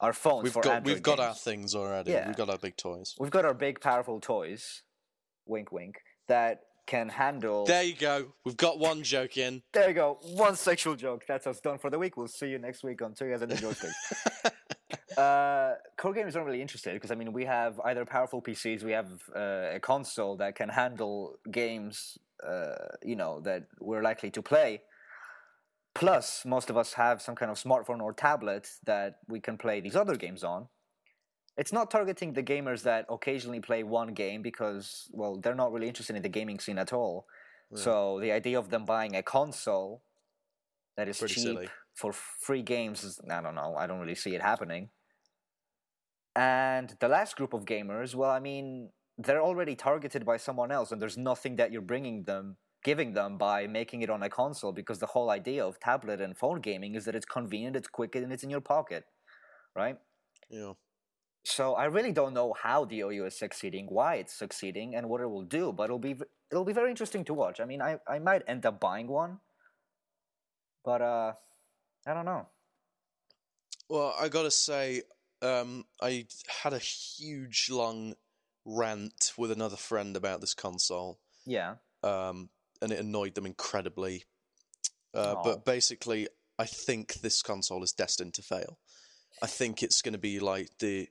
[0.00, 2.12] our phones We've for got Android we've got our things already.
[2.12, 2.26] Yeah.
[2.26, 3.14] We've got our big toys.
[3.18, 4.82] We've got our big, powerful toys.
[5.46, 5.96] Wink, wink.
[6.28, 7.66] That can handle.
[7.66, 8.32] There you go.
[8.44, 9.62] We've got one joke in.
[9.72, 10.18] There you go.
[10.34, 11.24] One sexual joke.
[11.26, 12.16] That's us done for the week.
[12.16, 14.52] We'll see you next week on Two Guys and the Joysticks.
[15.16, 18.92] uh, core gamers aren't really interested because I mean we have either powerful PCs, we
[18.92, 24.42] have uh, a console that can handle games, uh, you know, that we're likely to
[24.42, 24.82] play.
[25.94, 29.80] Plus, most of us have some kind of smartphone or tablet that we can play
[29.80, 30.68] these other games on.
[31.56, 35.88] It's not targeting the gamers that occasionally play one game because, well, they're not really
[35.88, 37.26] interested in the gaming scene at all.
[37.74, 40.02] So the idea of them buying a console
[40.96, 41.68] that is Pretty cheap silly.
[41.94, 44.90] for free games is, I don't know, I don't really see it happening.
[46.36, 50.92] And the last group of gamers, well, I mean, they're already targeted by someone else,
[50.92, 54.72] and there's nothing that you're bringing them, giving them by making it on a console,
[54.72, 58.14] because the whole idea of tablet and phone gaming is that it's convenient, it's quick,
[58.14, 59.04] and it's in your pocket,
[59.74, 59.96] right?
[60.50, 60.74] Yeah.
[61.44, 65.20] So I really don't know how the OU is succeeding, why it's succeeding, and what
[65.20, 65.72] it will do.
[65.72, 66.16] But it'll be
[66.50, 67.60] it'll be very interesting to watch.
[67.60, 69.38] I mean, I, I might end up buying one,
[70.84, 71.32] but uh,
[72.04, 72.48] I don't know.
[73.88, 75.02] Well, I gotta say,
[75.42, 76.26] um, I
[76.62, 78.14] had a huge long
[78.64, 82.50] rant with another friend about this console, Yeah, um,
[82.82, 84.24] and it annoyed them incredibly.
[85.14, 88.78] Uh, but basically, I think this console is destined to fail.
[89.42, 91.08] I think it's going to be like the,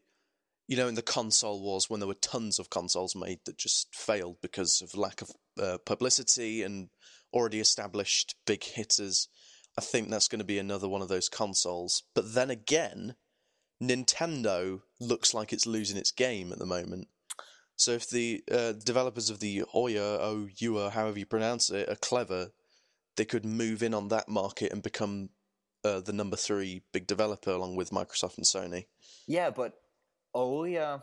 [0.67, 3.93] you know, in the console wars when there were tons of consoles made that just
[3.95, 6.89] failed because of lack of uh, publicity and
[7.33, 9.27] already established big hitters.
[9.77, 12.03] I think that's going to be another one of those consoles.
[12.13, 13.15] But then again,
[13.81, 17.07] Nintendo looks like it's losing its game at the moment.
[17.75, 21.95] So if the uh, developers of the Oya, O Ua, however you pronounce it, are
[21.95, 22.51] clever,
[23.17, 25.29] they could move in on that market and become
[25.83, 28.85] uh, the number three big developer along with Microsoft and Sony.
[29.27, 29.73] yeah, but
[30.33, 30.99] oh yeah,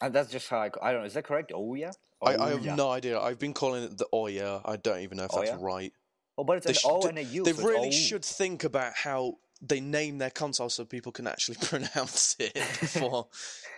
[0.00, 1.06] and that's just how I, I don't know.
[1.06, 1.52] Is that correct?
[1.54, 1.92] Oh yeah.
[2.22, 3.18] I, I have no idea.
[3.18, 4.60] I've been calling it the Oya.
[4.64, 5.92] I don't even know if that's right.
[6.38, 7.42] Oh, but it's They an sh- O and a U.
[7.42, 11.56] They so really should think about how they name their console so people can actually
[11.62, 13.28] pronounce it before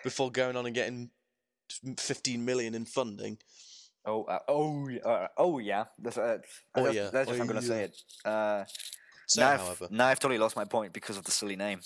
[0.02, 1.10] before going on and getting
[1.98, 3.38] 15 million in funding.
[4.06, 5.84] Oh, uh, oh, yeah, uh, oh yeah.
[5.98, 6.38] That's, uh,
[6.74, 7.10] Oh, that's, yeah.
[7.10, 7.66] that's Oh, I'm gonna yeah.
[7.66, 7.96] say it.
[8.24, 8.64] Uh,
[9.26, 11.80] So, now, I've, however, now I've totally lost my point because of the silly name.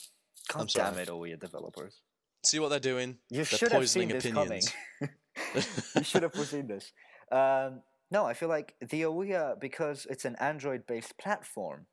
[0.52, 1.02] God I'm damn sorry.
[1.04, 2.00] it, oh yeah, developers.
[2.44, 3.18] see what they're doing.
[3.30, 4.72] You They're should have seen poisoning this opinions.
[5.00, 5.14] coming.
[5.96, 6.92] you should have foreseen this.
[7.30, 11.86] Um, no, I feel like the Ouya because it's an Android-based platform.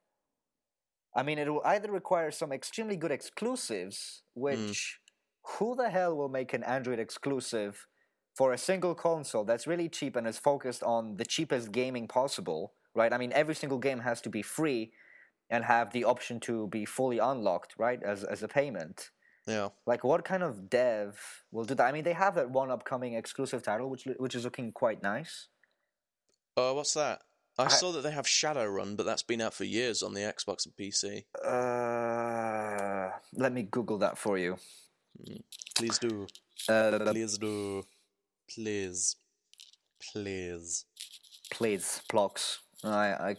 [1.15, 4.99] I mean, it will either require some extremely good exclusives, which
[5.43, 7.87] who the hell will make an Android exclusive
[8.35, 12.73] for a single console that's really cheap and is focused on the cheapest gaming possible,
[12.93, 13.13] right?
[13.13, 14.91] I mean, every single game has to be free
[15.49, 19.11] and have the option to be fully unlocked, right, as as a payment.
[19.47, 19.69] Yeah.
[19.85, 21.19] Like, what kind of dev
[21.51, 21.85] will do that?
[21.85, 25.47] I mean, they have that one upcoming exclusive title, which which is looking quite nice.
[26.57, 27.21] Uh, what's that?
[27.57, 30.21] I, I- saw that they have Shadowrun, but that's been out for years on the
[30.21, 31.23] Xbox and PC.
[31.43, 34.57] Uh, let me Google that for you.
[35.75, 36.27] Please do.
[36.67, 37.83] Uh, Please do.
[38.49, 39.15] Please.
[40.11, 40.85] Please.
[41.51, 42.57] please, Plox.
[42.83, 43.35] I, I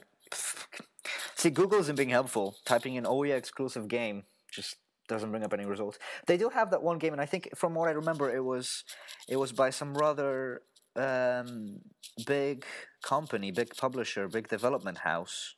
[1.36, 2.56] See, Google isn't being helpful.
[2.64, 4.76] Typing in OEA exclusive game just
[5.08, 5.98] doesn't bring up any results.
[6.26, 8.82] They do have that one game, and I think from what I remember, it was
[9.28, 10.62] it was by some rather
[10.96, 11.80] um,
[12.26, 12.64] big
[13.02, 15.54] company, big publisher, big development house.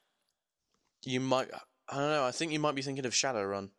[1.05, 1.49] You might.
[1.89, 2.25] I don't know.
[2.25, 3.71] I think you might be thinking of Shadowrun.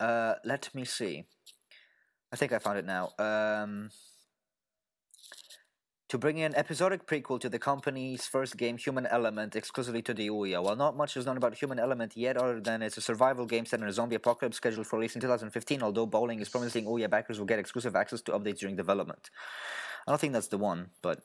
[0.00, 1.24] Uh, let me see.
[2.32, 3.10] I think I found it now.
[3.18, 3.90] Um,
[6.08, 10.30] to bring an episodic prequel to the company's first game, Human Element, exclusively to the
[10.30, 10.62] Ouya.
[10.62, 13.66] While not much is known about Human Element yet, other than it's a survival game
[13.66, 17.08] set in a zombie apocalypse scheduled for release in 2015, although Bowling is promising Ouya
[17.10, 19.30] backers will get exclusive access to updates during development.
[20.06, 21.20] I don't think that's the one, but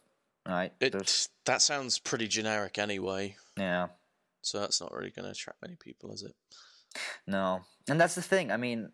[0.47, 0.73] alright.
[0.79, 3.35] It that sounds pretty generic anyway.
[3.57, 3.87] Yeah.
[4.41, 6.33] So that's not really going to attract many people, is it?
[7.27, 8.51] No, and that's the thing.
[8.51, 8.91] I mean,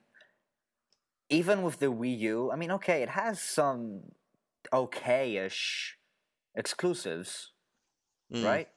[1.29, 4.11] even with the Wii U, I mean, okay, it has some
[4.73, 5.97] okay-ish
[6.55, 7.51] exclusives,
[8.33, 8.43] Mm.
[8.43, 8.67] right?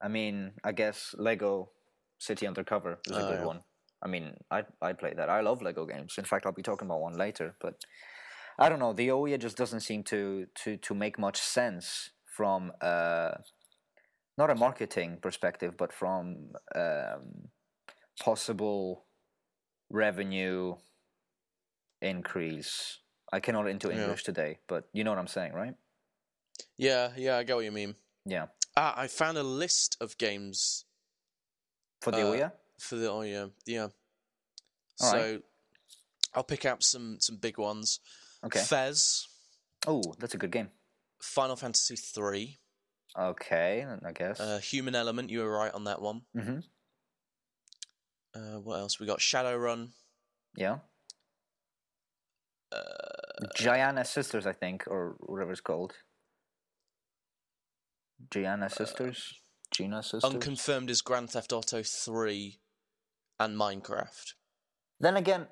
[0.00, 1.70] I mean, I guess Lego
[2.18, 3.46] City Undercover is a Oh, good yeah.
[3.46, 3.64] one.
[4.00, 5.28] I mean, I I play that.
[5.28, 6.14] I love Lego games.
[6.18, 7.56] In fact, I'll be talking about one later.
[7.60, 7.84] But
[8.58, 8.92] I don't know.
[8.92, 13.32] The OEA just doesn't seem to to to make much sense from uh,
[14.38, 17.48] not a marketing perspective, but from um,
[18.20, 19.04] possible
[19.90, 20.76] revenue
[22.00, 22.98] increase.
[23.32, 24.02] I cannot into Yeah.
[24.02, 25.74] English today, but you know what I'm saying, right?
[26.76, 27.94] Yeah, yeah, I get what you mean.
[28.26, 28.46] Yeah.
[28.76, 30.84] Ah, I found a list of games
[32.00, 32.52] For the Uh, OEA?
[32.78, 33.88] for the yeah yeah.
[35.00, 35.42] All so right.
[36.34, 38.00] I'll pick out some some big ones.
[38.44, 38.60] Okay.
[38.60, 39.26] Fez,
[39.86, 40.70] Oh, that's a good game.
[41.20, 42.58] Final Fantasy three,
[43.18, 44.40] Okay, I guess.
[44.40, 45.30] uh, Human Element.
[45.30, 46.22] You were right on that one.
[46.36, 46.58] mm-hmm.
[48.34, 48.98] Uh, what else?
[48.98, 49.90] We got Shadowrun.
[50.56, 50.78] Yeah.
[52.74, 55.92] Uh, Giana Sisters, I think, or whatever it's called.
[58.30, 59.34] Giana Sisters?
[59.70, 60.24] Gina Sisters?
[60.24, 62.60] unconfirmed is Grand Theft Auto three,
[63.38, 64.34] and Minecraft.
[65.00, 65.46] then again,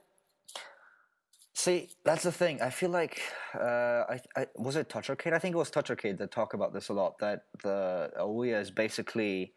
[1.64, 2.60] see, that's the thing.
[2.62, 3.20] I feel like,
[3.54, 5.32] uh, I, I was it Touch Arcade?
[5.32, 7.12] I think it was Touch Arcade that talk about this a lot.
[7.20, 9.52] That the Ouya is basically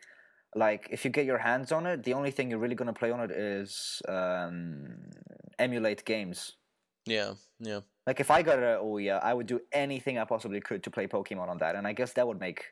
[0.55, 3.11] like if you get your hands on it, the only thing you're really gonna play
[3.11, 4.95] on it is um,
[5.57, 6.53] emulate games.
[7.05, 7.81] Yeah, yeah.
[8.07, 11.07] Like if I got an Ouya, I would do anything I possibly could to play
[11.07, 12.65] Pokemon on that, and I guess that would make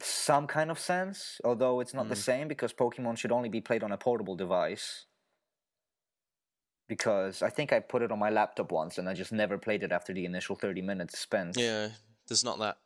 [0.00, 1.40] some kind of sense.
[1.44, 2.28] Although it's not the Mm.
[2.30, 5.06] same because Pokemon should only be played on a portable device.
[6.88, 9.82] Because I think I put it on my laptop once, and I just never played
[9.82, 11.56] it after the initial thirty minutes spent.
[11.56, 11.88] Yeah,
[12.26, 12.78] there's not that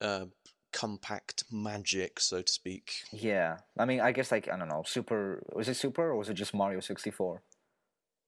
[0.00, 0.26] uh,
[0.72, 2.92] compact magic, so to speak.
[3.12, 6.28] Yeah, I mean, I guess like I don't know, Super was it Super or was
[6.28, 7.42] it just Mario sixty four?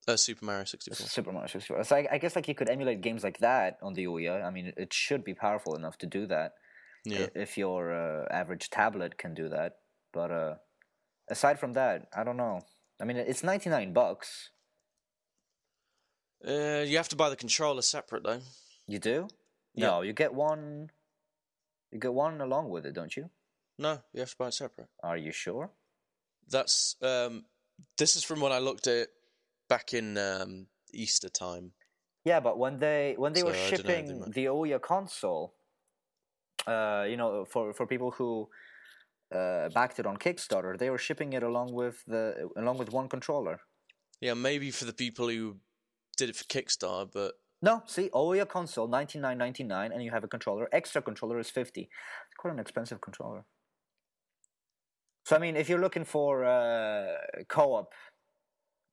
[0.09, 1.07] Uh, Super Mario 64.
[1.07, 1.85] Super Mario 64.
[1.85, 4.45] So I, I guess like you could emulate games like that on the Ouya.
[4.45, 6.55] I mean, it should be powerful enough to do that.
[7.05, 7.27] Yeah.
[7.35, 9.77] if your uh, average tablet can do that.
[10.13, 10.55] But uh,
[11.29, 12.61] aside from that, I don't know.
[13.01, 14.51] I mean, it's ninety nine bucks.
[16.47, 18.41] Uh, you have to buy the controller separate though.
[18.87, 19.29] You do?
[19.75, 19.87] Yeah.
[19.87, 20.91] No, you get one.
[21.91, 23.31] You get one along with it, don't you?
[23.79, 24.89] No, you have to buy it separate.
[25.03, 25.71] Are you sure?
[26.49, 27.45] That's um,
[27.97, 29.09] this is from when I looked at it
[29.69, 31.73] back in um, Easter time.
[32.25, 35.55] Yeah, but when they when they were So, they shipping the Ouya console,
[36.67, 38.49] uh, you know, for for people who
[39.35, 43.09] uh, backed it on Kickstarter, they were shipping it along with the along with one
[43.09, 43.61] controller.
[44.21, 45.57] Yeah, maybe for the people who
[46.23, 47.33] did it for Kickstarter, but
[47.69, 50.69] No, see, Ouya console ninety nine ninety nine, and you have a controller.
[50.73, 51.83] Extra controller is fifty.
[52.29, 53.43] It's quite an expensive controller.
[55.27, 57.15] So I mean, if you're looking for uh,
[57.49, 57.93] co-op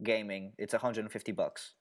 [0.04, 1.74] gaming, it's one hundred and fifty bucks,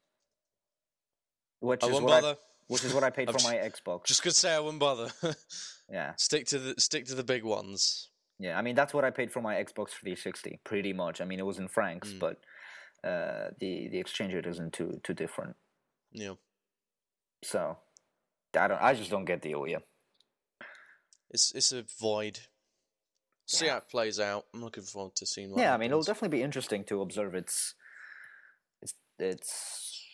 [1.61, 2.35] which I is what I,
[2.69, 4.05] which is what I paid for my Xbox.
[4.05, 5.09] Just gonna say I wouldn't bother.
[5.91, 8.11] Yeah, stick to the stick to the big ones.
[8.39, 8.59] yeah.
[8.59, 11.23] I mean, that's what I paid for my Xbox three sixty, pretty much.
[11.23, 12.19] I mean, it was in francs, Mm.
[12.25, 12.37] but
[13.05, 15.57] uh, the the exchange rate isn't too too different.
[16.13, 16.35] Yeah,
[17.43, 17.77] So
[18.59, 18.83] I don't.
[18.83, 19.83] I just don't get the Ouya.
[21.31, 22.41] it's it's a void.
[23.47, 23.73] See Yeah.
[23.73, 24.47] how it plays out.
[24.53, 25.51] I'm looking forward to seeing.
[25.51, 27.75] What yeah, I mean, it'll definitely be interesting to observe its
[28.83, 30.05] its its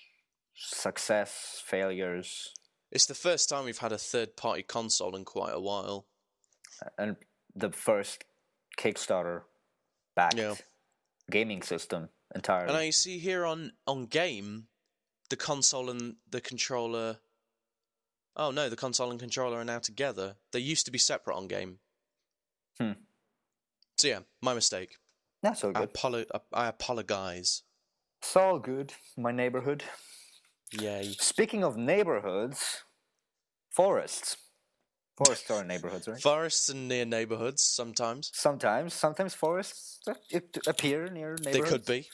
[0.55, 2.53] success, failures,
[2.91, 6.07] It's the first time we've had a third party console in quite a while.
[6.99, 7.17] and
[7.55, 8.25] the first
[8.79, 9.43] Kickstarter
[10.17, 10.55] backed Yeah.
[11.31, 12.69] gaming system entirely.
[12.69, 14.67] And I see here on on game,
[15.31, 17.19] the console and the controller.
[18.37, 20.37] Oh no, the console and controller are now together.
[20.53, 21.79] They used to be separate on game.
[22.81, 22.93] Hmm.
[23.97, 24.97] So yeah, my mistake.
[25.43, 25.95] That's all I, good.
[25.95, 27.63] apolo- I apologize.
[28.23, 28.95] It's all good.
[29.17, 29.85] My neighborhood.
[30.73, 31.15] Yay.
[31.19, 32.83] Speaking of neighborhoods,
[33.71, 34.37] forests.
[35.17, 36.21] Forests are neighborhoods, right?
[36.21, 38.31] Forests and near neighborhoods sometimes.
[38.35, 40.01] Sometimes, sometimes forests
[40.67, 41.53] appear near neighborhoods.
[41.53, 42.09] They could be.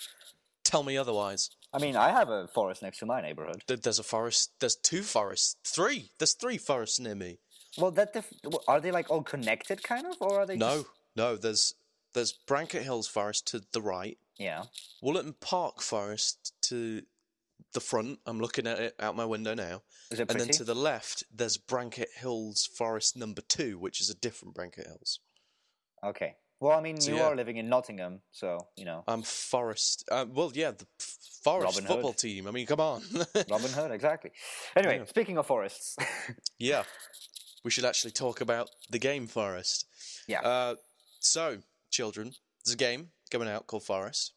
[0.64, 1.50] Tell me otherwise.
[1.72, 3.62] I mean, I have a forest next to my neighborhood.
[3.66, 4.52] Th- There's a forest.
[4.60, 5.56] There's two forests.
[5.64, 6.10] Three.
[6.18, 7.38] There's three forests near me.
[7.78, 8.32] Well, that def-
[8.68, 10.56] are they like all connected, kind of, or are they?
[10.56, 10.86] No, just-
[11.16, 11.36] no.
[11.36, 11.74] There's
[12.12, 14.18] there's Brankett Hills Forest to the right.
[14.36, 14.64] Yeah.
[15.02, 17.02] Wollaton Park Forest to
[17.72, 18.18] the front.
[18.26, 19.82] I'm looking at it out my window now.
[20.10, 20.44] Is it And pretty?
[20.46, 24.86] then to the left, there's Brankett Hills Forest number two, which is a different Brankett
[24.86, 25.20] Hills.
[26.04, 26.36] Okay.
[26.60, 27.24] Well, I mean, So, you yeah.
[27.28, 30.04] are living in Nottingham, so you know I'm Forest.
[30.10, 30.86] Uh, well, yeah, the
[31.42, 32.18] Forest Robin football Hood.
[32.18, 32.46] team.
[32.46, 33.02] I mean, come on.
[33.48, 34.30] Robin Hood, exactly.
[34.76, 35.04] Anyway, Yeah.
[35.06, 35.96] speaking of forests,
[36.58, 36.82] yeah,
[37.64, 39.86] we should actually talk about the game Forest.
[40.28, 40.40] Yeah.
[40.42, 40.74] Uh,
[41.18, 41.58] so,
[41.90, 44.32] children, there's a game coming out called Forest.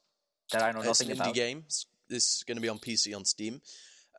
[0.54, 1.36] that I know it's nothing an indie about.
[1.36, 1.58] game.
[1.60, 3.62] It's- It's going to be on PC on Steam,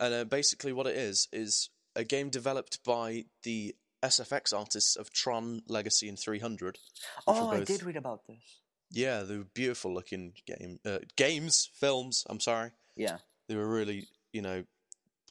[0.01, 5.13] and uh, basically what it is is a game developed by the SFX artists of
[5.13, 6.79] Tron Legacy and 300.
[7.27, 8.61] Oh, were I did read about this.
[8.91, 12.25] Yeah, they were beautiful looking game uh, games, films.
[12.29, 13.19] I'm sorry, Yeah.
[13.49, 14.65] they were really you know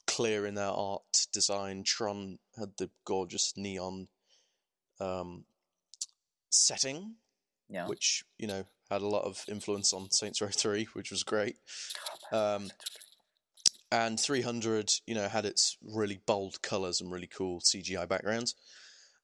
[0.07, 1.83] clear in their art design.
[1.83, 4.07] Tron had the gorgeous neon
[4.99, 5.45] um,
[6.49, 7.15] setting,
[7.69, 7.87] Yeah.
[7.87, 11.57] which you know had a lot of influence on Saints Row Three, which was great.
[12.31, 12.69] Um,
[13.91, 18.55] and 300, you know, had its really bold colors and really cool CGI backgrounds.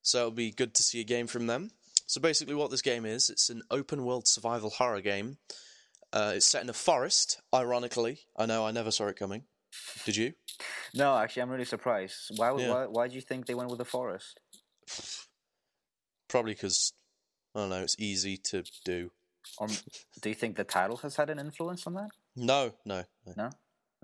[0.04, 1.72] So it'll be good to see a game from them.
[2.06, 5.38] So basically, what this game is, it's an open world survival horror game.
[6.12, 7.42] Uh, it's set in a forest.
[7.54, 9.44] Ironically, I know I never saw it coming.
[10.06, 10.34] Did you?
[10.96, 12.32] No, actually, I'm really surprised.
[12.36, 12.52] Why?
[12.52, 12.74] would Yeah.
[12.74, 12.86] Why?
[12.86, 14.40] Why do you think they went with the forest?
[16.28, 16.94] Probably because
[17.56, 17.84] I don't know.
[17.84, 19.12] It's easy to do.
[19.58, 19.68] Or
[20.22, 22.10] do you think the title has had an influence on that?
[22.40, 23.04] No, no.
[23.26, 23.34] no.
[23.36, 23.50] No.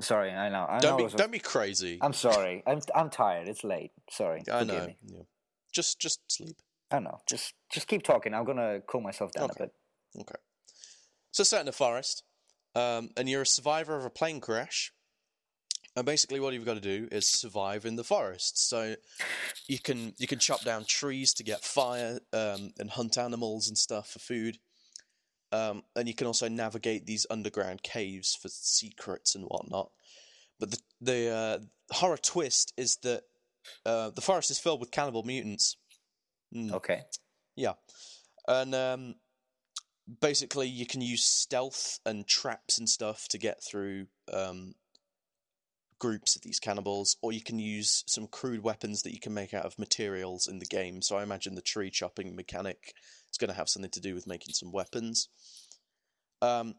[0.01, 0.65] Sorry, I know.
[0.69, 1.07] I Don't know.
[1.07, 1.97] be don't be crazy.
[2.01, 2.63] I'm sorry.
[2.67, 3.47] I'm I'm tired.
[3.47, 3.91] It's late.
[4.09, 4.41] Sorry.
[4.51, 4.93] I Forgive know.
[5.05, 5.21] Yeah.
[5.73, 6.57] Just just sleep.
[6.91, 7.19] I know.
[7.29, 8.33] Just just keep talking.
[8.33, 9.53] I'm gonna cool myself down Okay.
[9.55, 9.73] a bit.
[10.21, 10.35] Okay.
[11.31, 12.23] So set in a forest,
[12.75, 14.91] um, and you're a survivor of a plane crash.
[15.97, 18.67] And basically, what you've got to do is survive in the forest.
[18.67, 18.95] So
[19.67, 23.77] you can you can chop down trees to get fire um, and hunt animals and
[23.77, 24.57] stuff for food.
[25.55, 29.91] Um, and you can also navigate these underground caves for secrets and whatnot.
[30.59, 31.59] But the the uh,
[31.93, 33.23] horror twist is that
[33.85, 35.77] uh, the forest is filled with cannibal mutants.
[36.53, 36.73] Mm.
[36.73, 37.01] Okay.
[37.55, 37.73] Yeah,
[38.47, 39.15] and um,
[40.21, 44.75] basically you can use stealth and traps and stuff to get through um,
[45.99, 49.53] groups of these cannibals, or you can use some crude weapons that you can make
[49.53, 51.01] out of materials in the game.
[51.01, 52.93] So I imagine the tree chopping mechanic
[53.35, 55.27] is going to have something to do with making some weapons.
[56.41, 56.75] Um,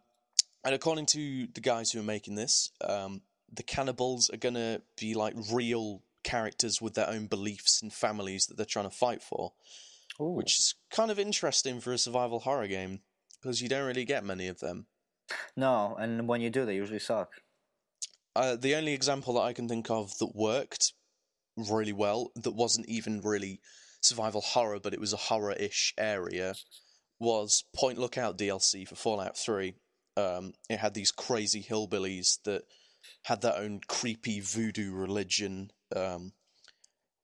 [0.64, 3.20] and according to the guys who are making this, um,
[3.52, 8.46] the cannibals are going to be like real characters with their own beliefs and families
[8.46, 9.52] that they're trying to fight for
[10.20, 10.32] Ooh.
[10.32, 13.00] which is kind of interesting for a survival horror game
[13.40, 14.86] because you don't really get many of them.
[15.56, 17.30] No, and when you do, they usually suck.
[18.34, 20.92] Uh, the only example that I can think of that worked
[21.56, 23.60] really well, that wasn't even really
[24.06, 26.54] survival horror, but it was a horror-ish area,
[27.18, 29.74] was Point Lookout DLC for Fallout 3.
[30.16, 32.62] Um, it had these crazy hillbillies that
[33.24, 36.32] had their own creepy voodoo religion, um,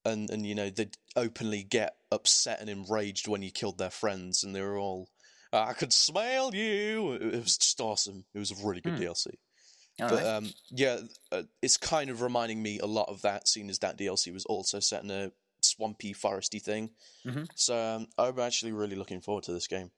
[0.05, 4.43] and and you know they'd openly get upset and enraged when you killed their friends,
[4.45, 5.09] and they were all,
[5.53, 8.25] "I could smell you." It was just awesome.
[8.35, 9.03] It was a really good Hmm.
[9.03, 9.39] DLC.
[10.01, 10.37] All But right.
[10.37, 13.97] um, yeah, uh, it's kind of reminding me a lot of that, seeing as that
[13.99, 15.33] DLC was also set in a
[15.77, 16.91] swampy, foresty thing.
[17.27, 17.49] Mhm.
[17.55, 19.91] So um, I'm actually really looking forward to this game.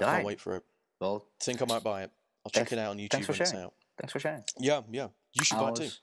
[0.00, 0.24] I can't I?
[0.24, 0.62] wait for it.
[1.00, 2.10] Well, think I might buy it.
[2.44, 3.66] I'll check it out on YouTube thanks for when it's sharing.
[3.66, 3.74] out.
[4.00, 4.44] thanks for sharing.
[4.58, 5.08] Yeah, yeah.
[5.34, 5.82] You should I buy it too.
[5.84, 6.00] was,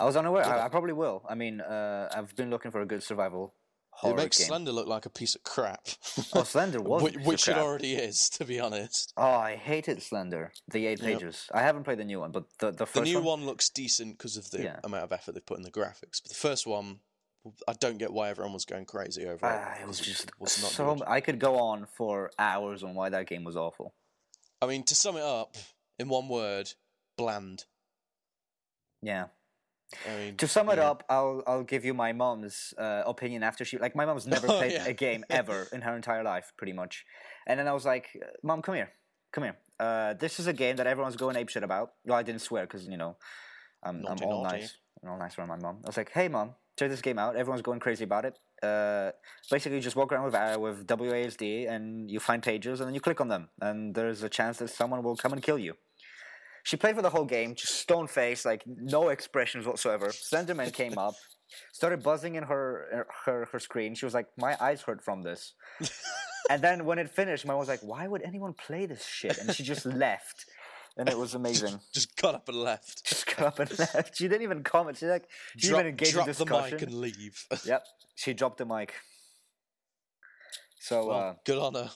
[0.00, 0.44] I was unaware.
[0.46, 0.66] I.
[0.66, 1.24] I probably will.
[1.28, 3.54] I mean, uh, I've been looking for a good survival
[3.92, 4.46] It horror makes game.
[4.48, 5.86] Slender look like a piece of crap.
[6.34, 9.12] Oh, Slender was which, it already is, to be honest.
[9.16, 10.52] Oh, I hated Slender.
[10.70, 11.20] The eight Yep.
[11.20, 11.46] pages.
[11.52, 13.40] I haven't played the new one, but the the first The new one.
[13.40, 14.80] one looks decent because of the Yeah.
[14.84, 17.00] amount of effort they've put in the graphics, but the first one,
[17.66, 19.60] I don't get why everyone was going crazy over it.
[19.62, 20.94] Ah, it was just was not so.
[20.96, 21.04] good.
[21.06, 23.94] I could go on for hours on why that game was awful.
[24.60, 25.56] I mean, to sum it up
[25.98, 26.72] in one word,
[27.16, 27.64] bland.
[29.02, 29.26] Yeah.
[30.06, 30.90] I mean, To sum it yeah.
[30.90, 34.46] up, I'll I'll give you my mom's uh, opinion after she like my mom's never
[34.48, 34.86] Oh, played yeah.
[34.86, 37.06] a game ever in her entire life, pretty much.
[37.46, 38.08] And then I was like,
[38.42, 38.90] "Mom, come here,
[39.32, 39.56] come here.
[39.80, 42.64] Uh, this is a game that everyone's going ape shit about." Well, I didn't swear
[42.66, 43.16] because you know,
[43.82, 44.58] I'm Naughty, I'm all naughty.
[44.58, 45.78] nice, I'm all nice around my mom.
[45.84, 47.36] I was like, "Hey, mom, check this game out.
[47.36, 48.38] Everyone's going crazy about it.
[48.62, 49.10] Uh,
[49.50, 52.94] basically, you just walk around with uh, with WASD and you find pages and then
[52.94, 55.74] you click on them, and there's a chance that someone will come and kill you."
[56.64, 60.08] She played for the whole game, just stone face, like no expressions whatsoever.
[60.08, 61.14] Slenderman came up,
[61.72, 63.94] started buzzing in her her her screen.
[63.94, 65.54] She was like, "My eyes hurt from this."
[66.50, 69.54] and then when it finished, mine was like, "Why would anyone play this shit?" And
[69.54, 70.46] she just left,
[70.98, 71.78] and it was amazing.
[71.94, 73.04] Just got up and left.
[73.06, 74.16] Just got up and left.
[74.16, 74.98] She didn't even comment.
[74.98, 76.74] She like she Drop, didn't even engage drop in the discussion.
[76.78, 77.46] mic and leave.
[77.64, 77.84] Yep,
[78.16, 78.94] she dropped the mic.
[80.80, 81.90] So Well, good on her.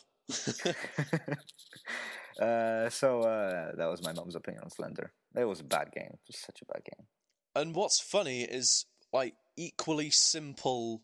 [2.41, 5.13] uh, uh, so uh, that was my mom's opinion on Slender.
[5.37, 6.19] It was a bad game.
[6.27, 7.07] Just such a bad game.
[7.55, 11.03] And what's funny is like equally simple,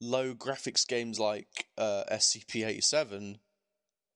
[0.00, 3.36] low graphics games like uh, SCP-87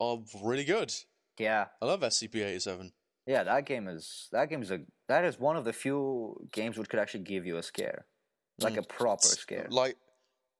[0.00, 0.92] are really good.
[1.38, 2.92] Yeah, I love SCP-87.
[3.26, 3.44] Yeah.
[3.44, 6.88] That game is that game is a that is one of the few games which
[6.88, 8.06] could actually give you a scare,
[8.60, 8.78] like Mm.
[8.78, 9.66] a proper scare.
[9.70, 9.96] Like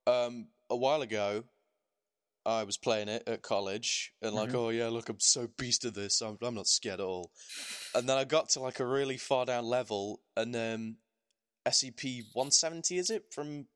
[0.07, 1.45] um, a while ago,
[2.47, 4.55] I was playing it at college, and like, Mhm.
[4.57, 6.21] oh yeah, look, I'm so beast at this.
[6.21, 7.33] I'm I'm not scared at all.
[7.95, 10.97] And then I got to like a really far down level, and um,
[11.67, 13.67] SCP 170 is it from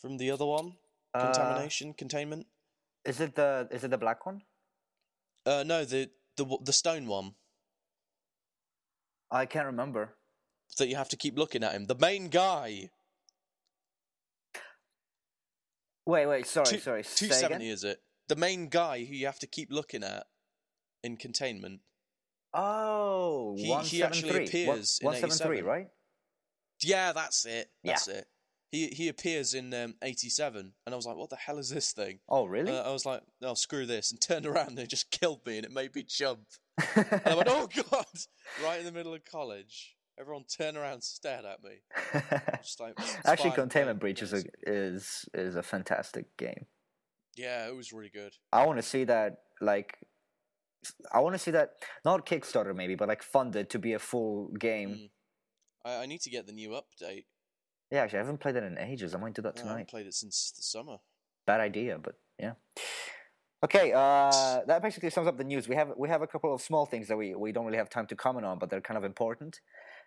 [0.00, 0.76] from the other one?
[1.14, 2.46] Uh, Contamination, containment.
[3.04, 4.42] is it the is it the black one?
[5.46, 7.34] Uh, no, the the the stone one
[9.34, 10.14] I can't remember.
[10.78, 11.86] that you have to keep looking at him.
[11.86, 12.90] The main guy.
[16.06, 16.46] Wait, wait.
[16.46, 17.02] Sorry, Two- sorry.
[17.02, 17.98] 270 is it?
[17.98, 20.26] Uh, the main guy who you have to keep looking at
[21.02, 21.80] in containment.
[22.52, 24.04] Oh, He- he 173.
[24.04, 25.64] actually appears in 173, 87.
[25.64, 25.90] right?
[26.80, 27.70] Yeah, that's it.
[27.82, 27.92] Yeah.
[27.92, 28.28] That's it.
[28.74, 31.92] He he appears in um, 87, and I was like, "What the hell is this
[31.92, 32.72] thing?" Oh, really?
[32.72, 35.58] Uh, I was like, "Oh, screw this!" and turned around and it just killed me,
[35.58, 36.40] and it made me jump.
[36.96, 38.06] And I went, "Oh God!"
[38.64, 41.82] Right in the middle of college, everyone turned around, and stared at me.
[42.80, 46.66] Like, Actually, Containment Breach is a is is a fantastic game.
[47.36, 48.32] yeah, it was really good.
[48.52, 49.98] I want to see that like
[51.12, 54.48] I want to see that not Kickstarter maybe, but like funded to be a full
[54.58, 54.90] game.
[54.90, 55.10] Mm.
[55.84, 57.26] I, I need to get the new update.
[57.94, 59.14] Yeah, actually, I haven't played that in ages.
[59.14, 60.96] I might do that No, I haven't played it since the summer.
[61.46, 62.54] Bad idea, but yeah.
[63.64, 65.68] Okay, uh, that basically sums up the news.
[65.68, 67.88] We have we have a couple of small things that we, we don't really have
[67.88, 69.60] time to comment on, but they're kind of important,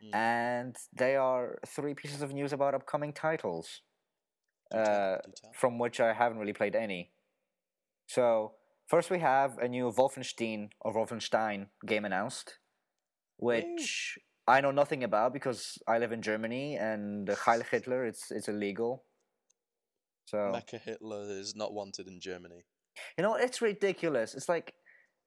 [0.03, 0.13] Mm.
[0.13, 3.81] and they are three pieces of news about upcoming titles.
[4.71, 5.51] Do Uh, tell.
[5.61, 7.01] from which I haven't really played any.
[8.15, 8.25] So
[8.93, 11.59] first we have a new Wolfenstein or Wolfenstein
[11.91, 12.59] game announced,
[13.37, 18.47] which I know nothing about because I live in Germany and Heil Hitler it's it's
[18.47, 19.03] illegal.
[20.25, 22.63] So Mecha Hitler is not wanted in Germany.
[23.17, 24.35] you know it's ridiculous.
[24.35, 24.73] It's like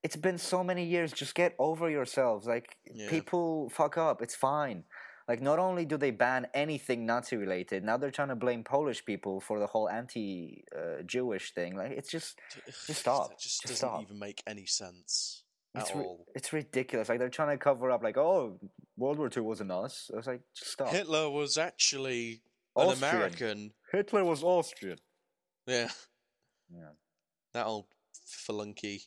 [0.03, 1.13] it's been so many years.
[1.13, 2.47] Just get over yourselves.
[2.47, 3.11] Like Yeah.
[3.11, 4.23] people fuck up.
[4.23, 4.85] It's fine.
[5.29, 9.05] Like not only do they ban anything Nazi related, now they're trying to blame Polish
[9.05, 11.77] people for the whole anti-Jewish uh, thing.
[11.77, 12.39] Like it's just
[12.87, 13.29] Just stop.
[13.29, 14.03] That just Just doesn't stop.
[14.03, 15.45] even make any sense
[15.75, 16.27] it's at ri- all.
[16.35, 17.09] it's ridiculous.
[17.09, 18.03] Like they're trying to cover up.
[18.03, 18.59] Like oh,
[18.97, 20.11] World War Two wasn't us.
[20.13, 20.89] I was like, stop.
[20.89, 22.43] Hitler was actually
[22.77, 23.15] an Austrian.
[23.15, 23.73] American.
[23.93, 24.99] Hitler was Austrian.
[25.67, 25.89] Yeah,
[26.73, 26.91] Yeah.
[27.55, 27.87] that old
[28.27, 29.03] flunky.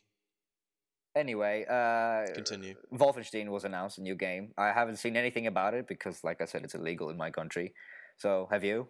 [1.15, 2.73] Anyway, uh, Continue.
[2.91, 4.51] Wolfenstein was announced a new game.
[4.57, 7.73] I haven't seen anything about it because, like I said, it's illegal in my country.
[8.17, 8.87] So, have you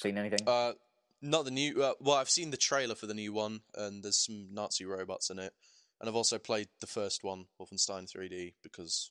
[0.00, 0.38] seen anything?
[0.46, 0.72] Uh,
[1.20, 1.82] not the new.
[1.82, 5.28] Uh, well, I've seen the trailer for the new one, and there's some Nazi robots
[5.28, 5.52] in it.
[6.00, 9.10] And I've also played the first one, Wolfenstein 3D, because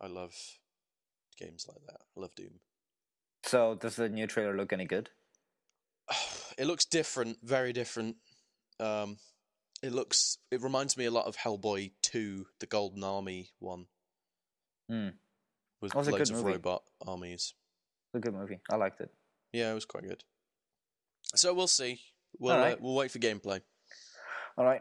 [0.00, 0.34] I love
[1.38, 2.00] games like that.
[2.16, 2.60] I love Doom.
[3.44, 5.10] so, does the new trailer look any good?
[6.58, 8.16] it looks different, very different.
[8.80, 9.18] Um,
[9.82, 10.38] it looks.
[10.50, 13.86] It reminds me a lot of Hellboy 2, the Golden Army one,
[14.88, 15.08] Hmm.
[15.82, 16.52] with was loads good of movie.
[16.56, 17.52] robot armies.
[18.14, 18.60] It's a good movie.
[18.70, 19.10] I liked it.
[19.52, 20.24] Yeah, it was quite good.
[21.34, 22.00] So we'll see.
[22.38, 23.60] We'll uh, we'll wait for gameplay.
[24.56, 24.80] All right.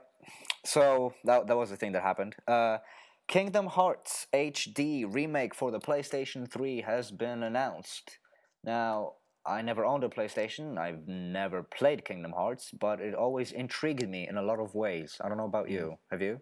[0.65, 2.35] So that that was the thing that happened.
[2.47, 2.79] Uh,
[3.27, 8.19] Kingdom Hearts HD remake for the PlayStation 3 has been announced.
[8.63, 9.13] Now,
[9.45, 10.77] I never owned a PlayStation.
[10.77, 15.17] I've never played Kingdom Hearts, but it always intrigued me in a lot of ways.
[15.21, 15.97] I don't know about you.
[16.11, 16.39] Have you?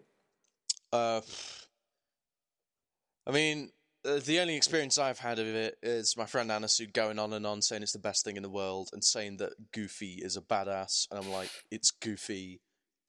[0.92, 1.20] Uh,
[3.26, 3.70] I mean,
[4.06, 7.46] uh, the only experience I've had of it is my friend Anasu going on and
[7.46, 10.42] on saying it's the best thing in the world and saying that Goofy is a
[10.42, 12.60] badass, and I'm like, it's Goofy.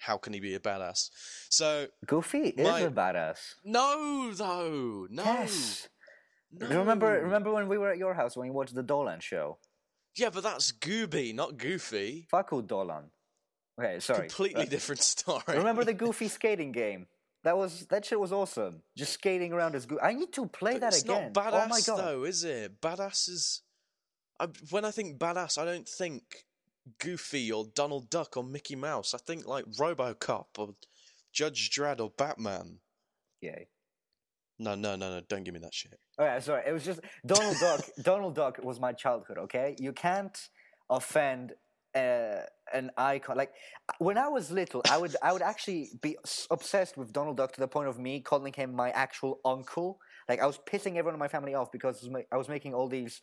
[0.05, 1.09] How can he be a badass?
[1.49, 3.39] So Goofy is a badass.
[3.63, 5.23] no, though, no.
[5.23, 5.87] Yes.
[6.51, 6.67] no.
[6.67, 9.57] Remember remember when we were at your house when we watched the Dolan show?
[10.15, 12.27] Yeah, but that's Gooby, not Goofy.
[12.29, 13.05] Faku Dolan.
[13.79, 14.27] Okay, sorry.
[14.29, 15.43] Completely Uh, different story.
[15.57, 17.07] Remember the Goofy skating game?
[17.43, 18.81] That was that shit was awesome.
[18.95, 20.01] Just skating around as Goofy.
[20.01, 21.31] I need to play But that it's again.
[21.33, 21.97] not badass oh my god.
[21.99, 22.79] though, is it?
[22.81, 23.61] Badass is.
[24.39, 26.23] I, when I think badass, I don't think
[26.99, 29.13] Goofy or Donald Duck or Mickey Mouse.
[29.13, 30.75] I think like RoboCop or
[31.33, 32.79] Judge Dredd or Batman.
[33.41, 33.67] Yay.
[34.57, 35.21] No, no, no, no!
[35.27, 35.99] Don't give me that shit.
[36.17, 36.63] Oh yeah, sorry.
[36.65, 37.81] It was just Donald Duck.
[38.01, 39.37] Donald Duck was my childhood.
[39.37, 40.37] Okay, you can't
[40.89, 41.53] offend
[41.93, 42.41] uh,
[42.73, 43.35] an icon.
[43.35, 43.51] Like
[43.97, 46.17] when I was little, I would I would actually be
[46.49, 49.99] obsessed with Donald Duck to the point of me calling him my actual uncle.
[50.29, 53.21] Like I was pissing everyone in my family off because I was making all these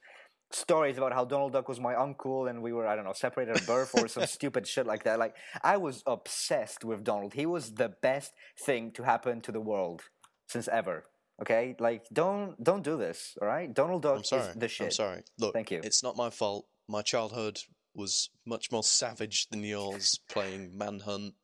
[0.55, 3.57] stories about how Donald Duck was my uncle and we were I don't know separated
[3.57, 5.19] at birth or some stupid shit like that.
[5.19, 7.35] Like I was obsessed with Donald.
[7.35, 10.03] He was the best thing to happen to the world
[10.49, 11.05] since ever.
[11.41, 13.37] Okay, like don't don't do this.
[13.41, 14.43] All right, Donald Duck I'm sorry.
[14.43, 14.87] is the shit.
[14.87, 15.23] I'm sorry.
[15.39, 15.81] Look, Thank you.
[15.83, 16.67] It's not my fault.
[16.89, 17.59] My childhood
[17.95, 21.35] was much more savage than yours, playing Manhunt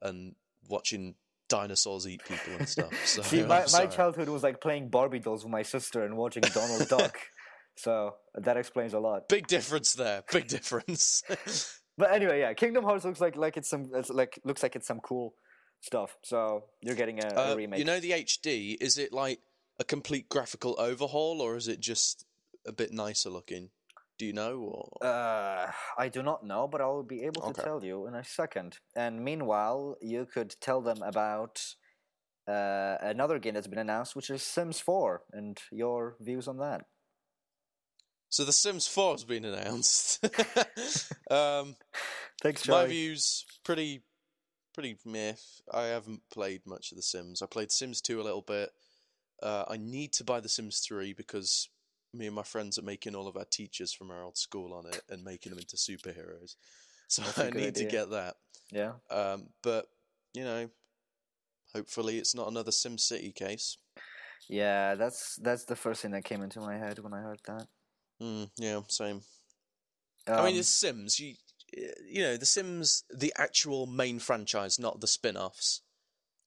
[0.00, 0.34] and
[0.68, 1.14] watching
[1.48, 2.90] dinosaurs eat people and stuff.
[3.04, 6.42] So See, my, my childhood was like playing Barbie dolls with my sister and watching
[6.42, 7.18] Donald Duck.
[7.76, 9.28] So that explains a lot.
[9.28, 10.22] Big difference there.
[10.32, 11.22] Big difference.
[11.98, 14.86] But anyway, yeah, Kingdom Hearts looks like like it's some it's like looks like it's
[14.86, 15.34] some cool
[15.80, 16.16] stuff.
[16.22, 17.78] So you're getting a, a Uh, remake.
[17.78, 18.78] you know the HD.
[18.80, 19.40] Is it like
[19.78, 22.24] a complete graphical overhaul, or is it just
[22.66, 23.70] a bit nicer looking?
[24.18, 24.58] Do you know?
[24.58, 27.62] Or Uh, I do not know, but I will be able to Okay.
[27.62, 28.78] tell you in a second.
[28.96, 31.62] And meanwhile, you could tell them about
[32.48, 36.86] uh, another game that's been announced, which is Sims 4, and your views on that.
[38.32, 40.24] So, The Sims Four has been announced.
[41.30, 41.76] um,
[42.42, 44.02] Thanks, my views pretty,
[44.74, 45.34] pretty meh.
[45.72, 47.42] I haven't played much of The Sims.
[47.42, 48.70] I played Sims Two a little bit.
[49.42, 51.68] Uh, I need to buy The Sims Three because
[52.14, 54.86] me and my friends are making all of our teachers from our old school on
[54.86, 56.56] it and making them into superheroes.
[57.08, 58.36] So I a I good need to get that.
[58.70, 58.92] Yeah.
[59.10, 59.86] Um, but
[60.34, 60.70] you know,
[61.74, 63.76] hopefully it's not another Sim City case.
[64.48, 67.66] Yeah, that's that's the first thing that came into my head when I heard that.
[68.22, 69.22] Mm, yeah, same.
[70.28, 71.18] Um, I mean, it's Sims.
[71.18, 71.34] You,
[72.08, 75.82] you know, the Sims, the actual main franchise, not the spin-offs.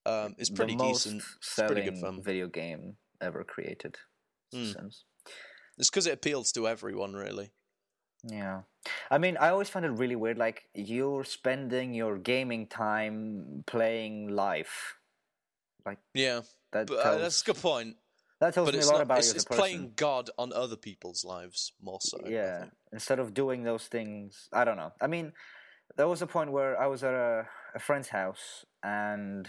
[0.06, 1.24] Um, is pretty decent.
[1.38, 2.22] It's pretty good fun.
[2.24, 3.98] video game ever created.
[4.54, 4.74] Mm.
[4.74, 5.04] Sims.
[5.78, 7.52] It's because it appeals to everyone, really.
[8.24, 8.62] Yeah.
[9.12, 10.38] I mean, I always find it really weird.
[10.38, 14.96] Like, you're spending your gaming time playing life.
[15.86, 17.96] Like, yeah, That but uh, that's a good point.
[18.46, 19.04] That tells But me it's a lot not.
[19.04, 19.62] about It's, you as it's a person.
[19.62, 22.20] playing God on other people's lives more so.
[22.26, 22.66] Yeah.
[22.94, 24.92] Instead of doing those things, I don't know.
[25.02, 25.34] I mean,
[25.98, 29.48] there was a point where I was at a, a friend's house and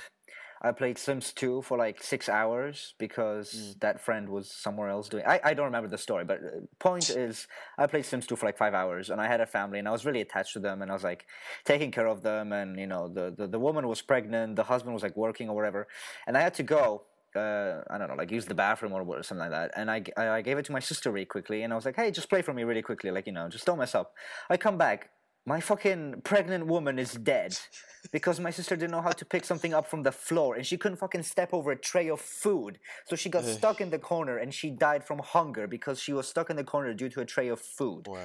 [0.63, 3.81] I played Sims 2 for like six hours because Mm.
[3.81, 5.25] that friend was somewhere else doing.
[5.27, 8.47] I, I don't remember the story, but uh, point is, I played Sims 2 for
[8.47, 10.81] like five hours, and I had a family, and I was really attached to them,
[10.81, 11.27] and I was like
[11.67, 14.95] taking care of them, and you know, the the, the woman was pregnant, the husband
[14.95, 15.87] was like working or whatever,
[16.27, 17.03] and I had to go.
[17.37, 19.73] Uh, I don't know, like use the bathroom or what- something like that.
[19.77, 22.11] And I, I gave it to my sister really quickly, and I was like, "Hey,
[22.11, 24.15] just play for me really quickly, like you know, just don't mess up."
[24.51, 25.11] I come back,
[25.45, 27.57] my fucking pregnant woman is dead
[28.13, 30.77] because my sister didn't know how to pick something up from the floor and she
[30.77, 32.79] couldn't fucking step over a tray of food.
[33.07, 36.27] So she got stuck in the corner and she died from hunger because she was
[36.27, 38.07] stuck in the corner due to a tray of food.
[38.09, 38.19] Wow,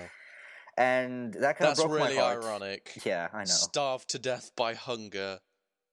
[0.78, 2.44] And that kind of broke really my heart.
[2.44, 2.92] ironic.
[3.06, 3.46] Yeah, I know.
[3.46, 5.40] Starved to death by hunger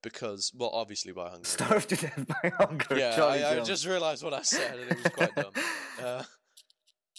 [0.02, 1.48] because, well, obviously by hunger.
[1.48, 2.96] Starved to death by hunger.
[2.98, 5.52] Yeah, Charlie I, I just realised what I said and it was quite dumb.
[6.00, 6.22] Uh,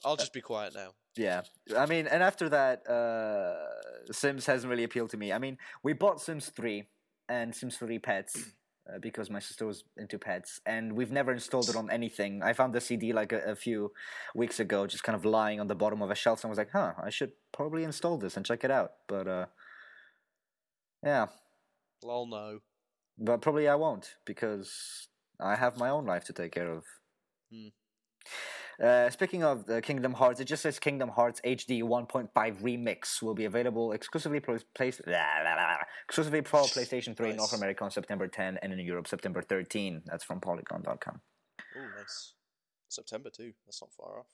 [0.06, 0.92] I'll just be quiet now.
[1.18, 1.42] Yeah,
[1.78, 5.34] I mean, and after that, uh, Sims hasn't really appealed to me.
[5.34, 6.88] I mean, we bought Sims 3
[7.28, 8.54] and Sims 3 Pets
[8.90, 12.42] uh, because my sister was into pets, and we've never installed it on anything.
[12.42, 13.92] I found the CD like a, a few
[14.34, 16.72] weeks ago, just kind of lying on the bottom of a shelf, and was like,
[16.72, 18.94] huh, I should probably install this and check it out.
[19.08, 19.46] But, uh,
[21.04, 21.28] yeah,
[22.04, 22.60] Lol, no.
[23.20, 25.08] But probably I won't because
[25.40, 26.84] I have my own life to take care of.
[27.52, 27.68] Hmm.
[28.82, 33.34] Uh, speaking of the Kingdom Hearts, it just says Kingdom Hearts HD 1.5 Remix will
[33.34, 35.02] be available exclusively pro- place,
[36.08, 40.04] exclusively for PlayStation 3 in North America on September 10 and in Europe September 13.
[40.06, 41.22] That's from Polygon.com.
[41.78, 42.34] Oh, nice.
[42.88, 43.52] September too.
[43.66, 44.28] That's not far off.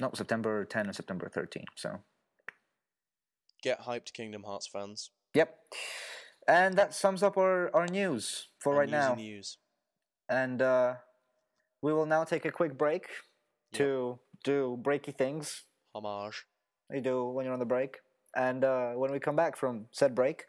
[0.00, 1.64] No, September 10 and September 13.
[1.76, 1.98] So,
[3.62, 5.10] Get hyped, Kingdom Hearts fans.
[5.34, 5.56] yep.
[6.48, 9.12] And that sums up our, our news for right news now.
[9.12, 9.58] and News.
[10.28, 10.94] And uh,
[11.82, 13.06] we will now take a quick break
[13.72, 13.78] Yep.
[13.78, 15.62] to do breaky things
[15.94, 16.44] Homage.
[16.90, 17.96] you do when you're on the break.
[18.36, 20.44] And uh, when we come back from said break,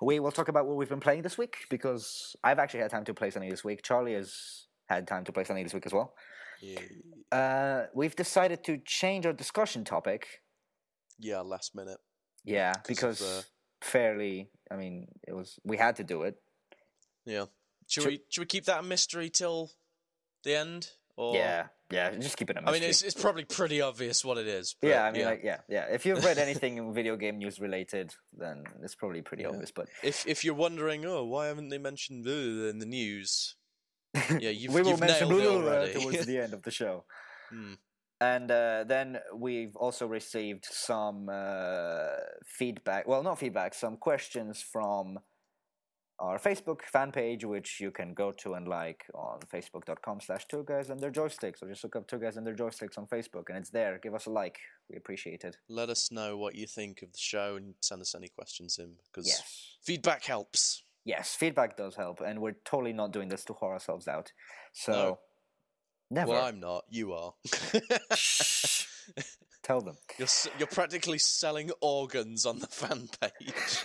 [0.00, 3.04] we will talk about what we've been playing this week because I've actually had time
[3.04, 3.82] to play something this week.
[3.82, 6.14] Charlie has had time to play something this week as well.
[6.60, 6.80] Yeah.
[7.30, 10.26] Uh, we've decided to change our discussion topic.
[11.18, 11.98] yeah, last minute.
[12.44, 13.46] Yeah, because
[13.80, 16.36] fairly, I mean, it was we had to do it.
[17.24, 17.46] Yeah.
[17.88, 19.70] Should Should- we should we keep that a mystery till
[20.44, 20.90] the end?
[21.18, 22.76] Or Yeah, yeah, just keep it a mystery.
[22.76, 24.76] I mean, it's it's probably pretty obvious what it is.
[24.82, 25.26] Yeah, I mean, yeah.
[25.28, 25.84] like, yeah, yeah.
[25.90, 29.48] If you've read anything in video game news related, then it's probably pretty Yeah.
[29.50, 29.70] obvious.
[29.70, 33.54] But if if you're wondering, oh, why haven't they mentioned uh, in the news?
[34.40, 35.92] Yeah, you've, we will you've mention Blue already.
[35.94, 37.04] towards the end of the show.
[37.50, 37.74] Hmm.
[38.20, 43.06] And uh, then we've also received some uh, feedback.
[43.06, 45.18] Well, not feedback, some questions from
[46.18, 50.64] our Facebook fan page, which you can go to and like on facebook.com slash two
[50.66, 53.44] guys and their joysticks, or just look up two guys and their joysticks on Facebook,
[53.50, 53.98] and it's there.
[54.02, 54.58] Give us a like.
[54.88, 55.58] We appreciate it.
[55.68, 58.94] Let us know what you think of the show and send us any questions in
[59.12, 59.76] because Yes.
[59.84, 60.82] feedback helps.
[61.04, 64.32] Yes, feedback does help, and we're totally not doing this to whore ourselves out.
[64.72, 65.18] So, No.
[66.10, 66.32] Never.
[66.32, 66.84] Well, I'm not.
[66.90, 67.34] You are.
[69.66, 69.96] Tell them.
[70.18, 70.28] you're
[70.58, 73.84] you're practically selling organs on the fan page.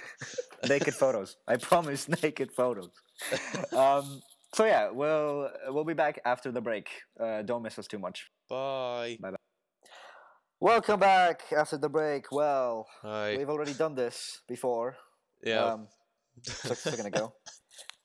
[0.69, 1.37] naked photos.
[1.47, 2.91] I promise, naked photos.
[3.75, 4.21] Um,
[4.53, 6.87] so yeah, we'll we'll be back after the break.
[7.19, 8.29] Uh, don't miss us too much.
[8.47, 9.17] Bye.
[9.19, 9.31] Bye.
[10.59, 12.31] Welcome back after the break.
[12.31, 13.35] Well, Hi.
[13.35, 14.97] we've already done this before.
[15.43, 15.65] Yeah.
[15.65, 15.87] Um,
[16.45, 17.33] just a second ago.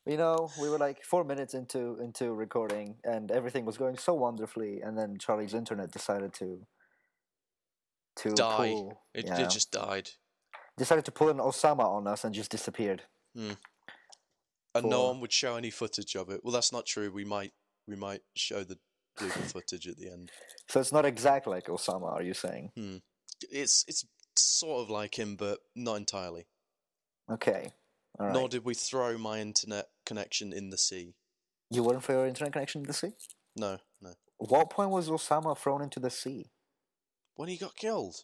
[0.06, 4.14] You know, we were like four minutes into into recording, and everything was going so
[4.14, 6.64] wonderfully, and then Charlie's internet decided to
[8.16, 8.56] to Die.
[8.56, 9.02] pull.
[9.14, 10.10] it, it just died.
[10.78, 13.02] decided to pull an Osama on us and just disappeared.
[13.34, 13.56] And
[14.84, 16.40] no one would show any footage of it.
[16.44, 17.10] Well, that's not true.
[17.10, 17.52] We might
[17.88, 18.78] we might show the
[19.16, 20.30] footage at the end.
[20.68, 22.12] So it's not exactly like Osama.
[22.12, 22.70] Are you saying?
[22.76, 22.96] Hmm.
[23.50, 26.46] It's it's sort of like him, but not entirely.
[27.30, 27.72] Okay.
[28.18, 28.34] All right.
[28.34, 31.14] Nor did we throw my internet connection in the sea.
[31.70, 33.12] You weren't for your internet connection in the sea?
[33.56, 34.12] No, no.
[34.38, 36.50] What point was Osama thrown into the sea?
[37.34, 38.16] When he got killed.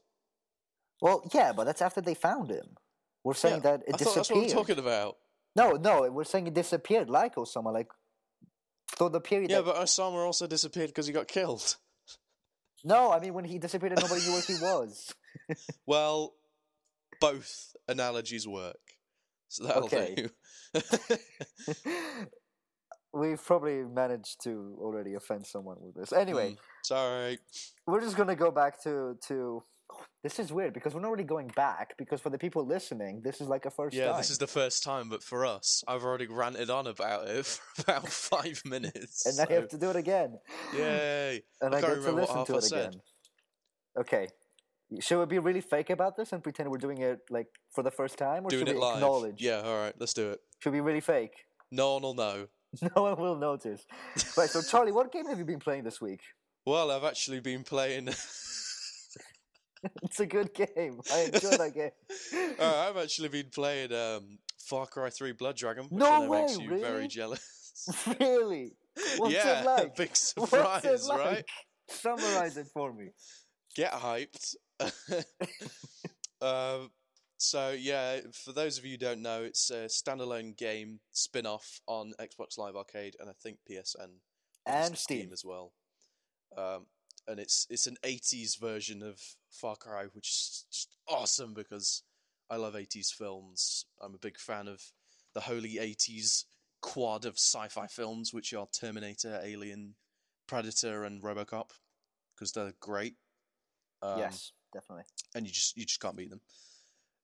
[1.01, 2.77] Well, yeah, but that's after they found him.
[3.25, 4.47] We're saying Yeah, that it I thought that's what disappeared.
[4.47, 5.17] we're talking about.
[5.55, 7.89] No, no, we're saying it disappeared like Osama, like
[8.97, 9.51] so the period.
[9.51, 9.67] Yeah, that...
[9.67, 11.77] but Osama also disappeared because he got killed.
[12.85, 15.15] no, I mean when he disappeared nobody knew where he was.
[15.87, 16.35] Well,
[17.21, 18.77] both analogies work.
[19.53, 20.15] So that'll Okay.
[20.17, 20.31] do.
[23.15, 26.13] We've probably managed to already offend someone with this.
[26.15, 27.39] Anyway, Mm, sorry.
[27.87, 29.63] we're just gonna go back to to.
[30.23, 33.43] This is weird because we're not really going back because for the people listening, this
[33.43, 34.17] is like a first Yeah, time.
[34.17, 37.45] this is the first time, but for us, I've already ranted on about it
[37.77, 39.27] for about five minutes.
[39.27, 40.39] and now you have to do it again.
[40.75, 41.43] Yay!
[41.61, 42.79] and I I, get to listen to it said.
[42.89, 43.01] again.
[43.99, 44.29] Okay.
[45.01, 47.91] Should we be really fake about this and pretend we're doing it like for the
[47.91, 48.95] first time, or Doing should it we live.
[48.97, 49.41] acknowledge?
[49.43, 50.41] Yeah, all right, let's do it.
[50.61, 51.35] Should we be really fake?
[51.71, 52.49] No one will know.
[52.97, 53.85] No one will notice.
[54.37, 54.49] right.
[54.49, 56.21] So, Charlie, what game have you been playing this week?
[56.65, 58.09] Well, I've actually been playing.
[60.05, 61.01] It's a good game.
[61.13, 61.91] I enjoy that game.
[62.59, 66.57] Uh, I've actually been playing um, Far Cry 3 Blood Dragon, which No know makes
[66.57, 66.83] way, you really?
[66.83, 68.07] very jealous.
[68.21, 68.73] really?
[69.17, 69.97] What's yeah, it like?
[69.97, 71.19] big surprise, like?
[71.19, 71.45] right?
[71.89, 73.09] Summarize it for me.
[73.75, 74.55] Get hyped.
[76.43, 76.91] um,
[77.39, 82.13] so yeah, for those of you who don't know, it's a standalone game spin-off on
[82.21, 84.11] Xbox Live Arcade and I think PSN
[84.67, 85.31] And just Steam.
[85.33, 85.73] as well.
[86.57, 86.87] Um,
[87.27, 89.21] and it's it's an 80s version of
[89.51, 92.03] Far Cry, which is just awesome because
[92.51, 93.87] I love 80s films.
[94.03, 94.83] I'm a big fan of
[95.35, 96.45] the holy 80s
[96.83, 99.95] quad of sci-fi films, which are Terminator, Alien,
[100.47, 101.71] Predator, and RoboCop,
[102.35, 103.15] because they're great.
[104.03, 105.05] Um, yes, definitely.
[105.35, 106.41] and you just you just can't beat them.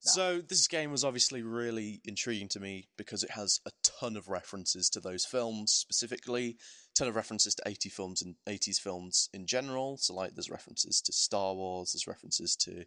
[0.07, 0.13] No.
[0.13, 4.29] So this game was obviously really intriguing to me because it has a ton of
[4.29, 9.29] references to those films specifically, a ton of references to 80 films and 80s films
[9.35, 9.97] in general.
[9.97, 12.85] So like there's references to Star Wars, there's references to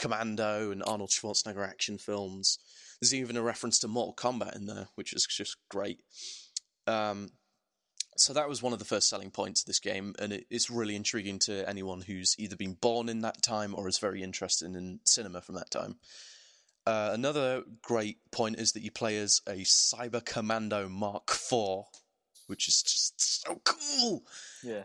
[0.00, 2.58] Commando and Arnold Schwarzenegger action films.
[3.00, 6.02] There's even a reference to Mortal Kombat in there, which is just great.
[6.88, 7.28] Um,
[8.20, 10.70] so that was one of the first selling points of this game, and it, it's
[10.70, 14.74] really intriguing to anyone who's either been born in that time or is very interested
[14.74, 15.96] in cinema from that time.
[16.86, 21.84] Uh, another great point is that you play as a Cyber Commando Mark IV,
[22.46, 24.24] which is just so cool.
[24.62, 24.84] Yeah.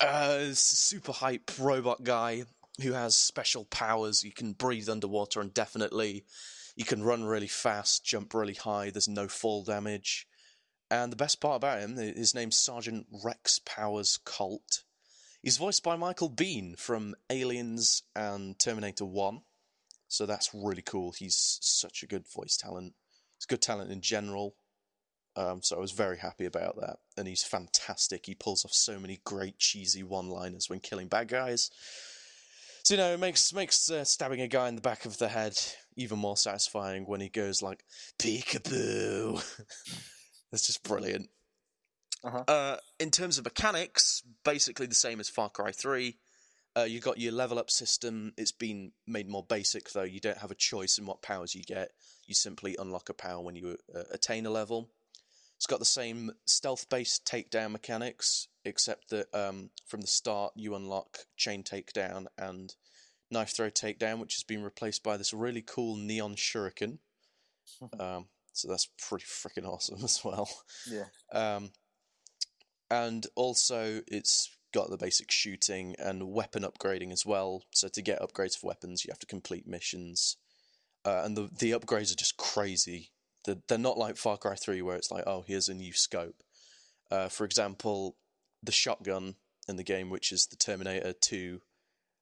[0.00, 2.44] Uh, it's a super hype robot guy
[2.80, 4.22] who has special powers.
[4.22, 6.24] You can breathe underwater indefinitely.
[6.76, 8.90] You can run really fast, jump really high.
[8.90, 10.28] There's no fall damage.
[10.90, 14.82] And the best part about him, his name's Sergeant Rex Powers Colt.
[15.40, 19.40] He's voiced by Michael Biehn from Aliens and Terminator 1.
[20.08, 21.12] So that's really cool.
[21.12, 22.94] He's such a good voice talent.
[23.38, 24.56] He's good talent in general.
[25.36, 26.96] Um, so I was very happy about that.
[27.16, 28.26] And he's fantastic.
[28.26, 31.70] He pulls off so many great cheesy one-liners when killing bad guys.
[32.82, 35.28] So you know, it makes makes uh, stabbing a guy in the back of the
[35.28, 35.56] head
[35.96, 37.84] even more satisfying when he goes like
[38.18, 39.42] peekaboo.
[40.50, 41.28] That's just brilliant.
[42.22, 42.44] Uh-huh.
[42.46, 46.16] Uh, in terms of mechanics, basically the same as Far Cry 3.
[46.76, 48.32] Uh, you got your level up system.
[48.36, 50.02] It's been made more basic, though.
[50.02, 51.90] You don't have a choice in what powers you get.
[52.26, 54.90] You simply unlock a power when you uh, attain a level.
[55.56, 61.18] It's got the same stealth-based takedown mechanics, except that um, from the start you unlock
[61.36, 62.74] chain takedown and
[63.30, 66.98] knife throw takedown, which has been replaced by this really cool neon shuriken.
[68.00, 68.26] um,
[68.60, 70.48] so that's pretty freaking awesome as well.
[70.90, 71.06] Yeah.
[71.32, 71.70] Um,
[72.90, 77.62] and also, it's got the basic shooting and weapon upgrading as well.
[77.72, 80.36] So to get upgrades for weapons, you have to complete missions,
[81.04, 83.10] uh, and the the upgrades are just crazy.
[83.44, 86.42] They're, they're not like Far Cry Three, where it's like, oh, here's a new scope.
[87.10, 88.16] Uh, for example,
[88.62, 89.36] the shotgun
[89.68, 91.60] in the game, which is the Terminator Two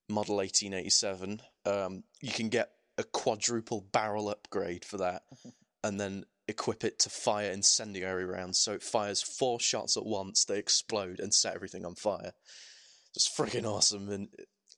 [0.09, 5.23] model 1887, um, you can get a quadruple barrel upgrade for that,
[5.85, 8.59] and then equip it to fire incendiary rounds.
[8.59, 12.33] So it fires four shots at once, they explode and set everything on fire.
[13.15, 14.09] It's freaking awesome.
[14.09, 14.29] And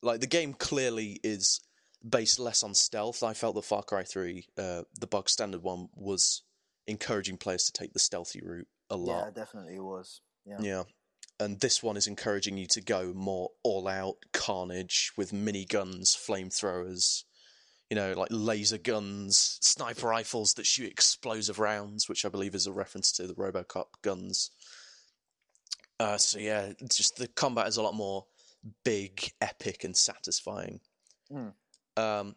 [0.02, 1.60] like the game clearly is
[2.06, 3.22] based less on stealth.
[3.22, 6.42] I felt that Far Cry 3, uh, the bog standard one, was
[6.86, 9.26] encouraging players to take the stealthy route a lot.
[9.26, 10.20] Yeah, definitely it was.
[10.44, 10.58] Yeah.
[10.60, 10.82] Yeah.
[11.38, 16.14] And this one is encouraging you to go more all out carnage with mini guns,
[16.14, 17.24] flamethrowers,
[17.90, 22.68] you know, like laser guns, sniper rifles that shoot explosive rounds, which I believe is
[22.68, 24.50] a reference to the Robocop guns.
[25.98, 28.24] Uh, so yeah, it's just the combat is a lot more
[28.84, 30.80] big, epic, and satisfying.
[31.32, 31.52] Mm.
[31.96, 32.36] Um,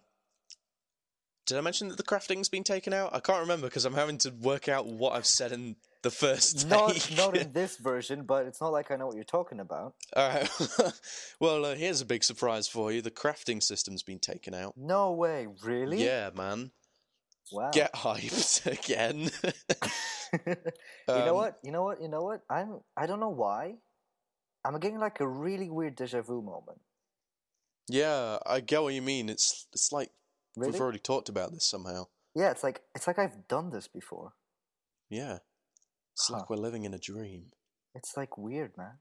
[1.45, 3.13] did I mention that the crafting's been taken out?
[3.13, 6.67] I can't remember because I'm having to work out what I've said in the first
[6.69, 7.17] Not take.
[7.17, 9.95] not in this version, but it's not like I know what you're talking about.
[10.15, 10.49] All right.
[11.39, 13.01] well, uh, here's a big surprise for you.
[13.01, 14.75] The crafting system's been taken out.
[14.77, 16.03] No way, really?
[16.03, 16.71] Yeah, man.
[17.51, 17.71] Wow.
[17.71, 19.29] Get hyped again.
[20.45, 20.55] you
[21.07, 21.59] know Um, what?
[21.63, 22.01] You know what?
[22.01, 22.41] You know what?
[22.49, 22.79] I'm.
[22.95, 23.75] I don't know why.
[24.65, 26.79] I'm getting like a really weird deja vu moment.
[27.89, 29.29] yeah, I get what you mean.
[29.29, 30.09] It's it's like
[30.55, 30.71] Really?
[30.71, 32.05] we've already talked about this somehow.
[32.33, 34.33] Yeah, it's like it's like I've done this before.
[35.09, 35.39] Yeah.
[36.14, 36.38] It's Huh.
[36.38, 37.51] like we're living in a dream.
[37.95, 38.99] It's like weird, man.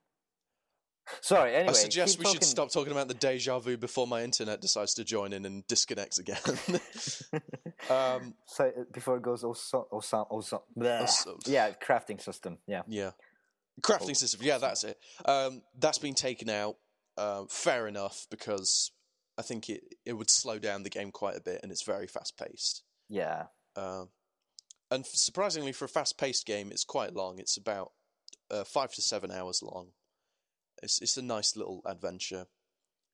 [1.21, 1.55] Sorry.
[1.55, 4.95] Anyway, I suggest we should stop talking about the deja vu before my internet decides
[4.95, 6.39] to join in and disconnects again.
[7.91, 13.11] um, so uh, before it goes also also also Also- yeah crafting system yeah Yeah.
[13.81, 14.41] Crafting Oh, system.
[14.43, 14.99] Yeah, that's it.
[15.25, 16.77] Um, that's been taken out.
[17.17, 18.93] Uh, fair enough, because
[19.39, 22.07] I think it, it would slow down the game quite a bit and it's very
[22.07, 22.83] fast paced.
[23.09, 24.05] yeah Uh,
[24.93, 27.39] and surprisingly, for a fast paced game, it's quite long.
[27.39, 27.93] It's about
[28.51, 29.89] uh, five to seven hours long.
[30.83, 32.47] It's, it's a nice little adventure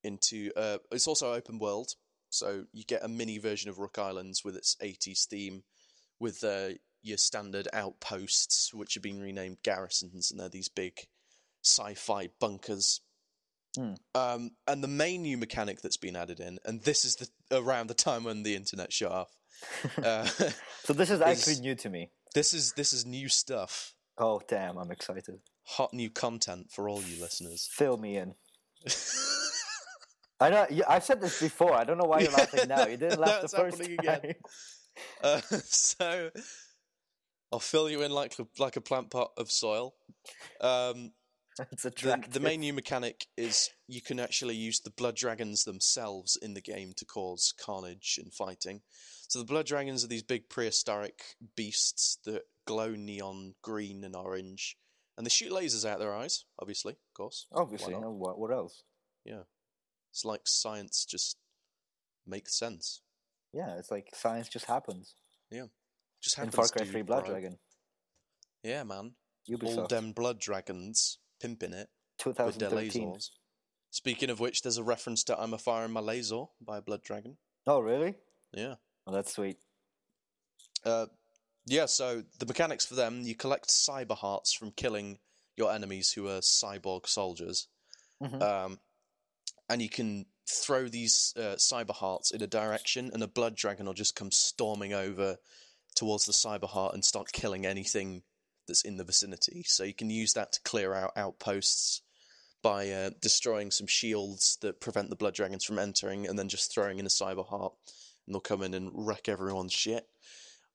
[0.03, 0.51] into.
[0.57, 1.93] Uh, it's also open world,
[2.31, 5.63] so you get a mini version of Rook Islands with its 80s theme,
[6.19, 6.71] with uh,
[7.03, 10.95] your standard outposts, which have been renamed garrisons, and they're these big
[11.65, 13.01] sci-fi bunkers.
[13.77, 13.95] Hmm.
[14.15, 17.87] Um, and the main new mechanic that's been added in, and this is the around
[17.87, 19.37] the time when the internet shut off.
[20.03, 20.25] Uh,
[20.85, 22.11] so this is actually new to me.
[22.35, 25.41] this is this is new stuff, oh damn i'm excited.
[25.65, 27.69] Hot new content for all you listeners.
[27.71, 28.35] fill me in.
[30.41, 31.75] I know i've said this before.
[31.75, 32.87] I don't know why you're laughing now.
[32.87, 33.97] You didn't laugh the first time.
[33.99, 34.35] Again.
[35.23, 36.31] Uh, so
[37.53, 39.95] I'll fill you in like like a plant pot of soil.
[40.61, 41.13] Um,
[41.73, 45.65] it's the, attractive the main new mechanic is you can actually use the blood dragons
[45.65, 48.81] themselves in the game to cause carnage and fighting.
[49.29, 51.21] So the blood dragons are these big prehistoric
[51.57, 54.77] beasts that glow neon green and orange,
[55.17, 56.45] and they shoot lasers out their eyes.
[56.61, 57.47] Obviously, of course.
[57.53, 58.83] Obviously no, what, what else
[59.25, 59.43] Yeah,
[60.11, 61.37] It's like science just
[62.27, 63.01] makes sense.
[63.55, 65.15] yeah it's like science just happens
[65.51, 65.67] Yeah,
[66.23, 66.55] Just happens.
[66.55, 67.33] in far cry 3 blood bro.
[67.33, 67.59] dragon
[68.63, 69.13] Yeah, man.
[69.51, 71.89] All ubisoft them blood dragons pimping it
[72.25, 73.31] with their 2013 lasers.
[73.91, 77.39] Speaking of which, there's a reference to "I'm a firing my laser" by Blood Dragon.
[77.67, 78.15] oh really
[78.53, 78.75] Yeah.
[79.07, 79.59] oh that's sweet
[80.85, 81.07] Uh,
[81.67, 81.87] yeah.
[81.87, 85.19] So the mechanics for them: you collect cyber hearts from killing
[85.57, 87.67] your enemies who are cyborg soldiers,
[88.23, 88.41] Mhm.
[88.43, 88.81] um,
[89.69, 93.87] and you can throw these uh, cyber hearts in a direction, and a blood dragon
[93.87, 95.37] will just come storming over
[95.97, 98.23] towards the cyber heart and start killing anything
[98.69, 99.65] that's in the vicinity.
[99.67, 102.03] So you can use that to clear out outposts
[102.63, 106.73] by uh, destroying some shields that prevent the blood dragons from entering, and then just
[106.73, 107.73] throwing in a cyber heart,
[108.27, 110.07] and they'll come in and wreck everyone's shit.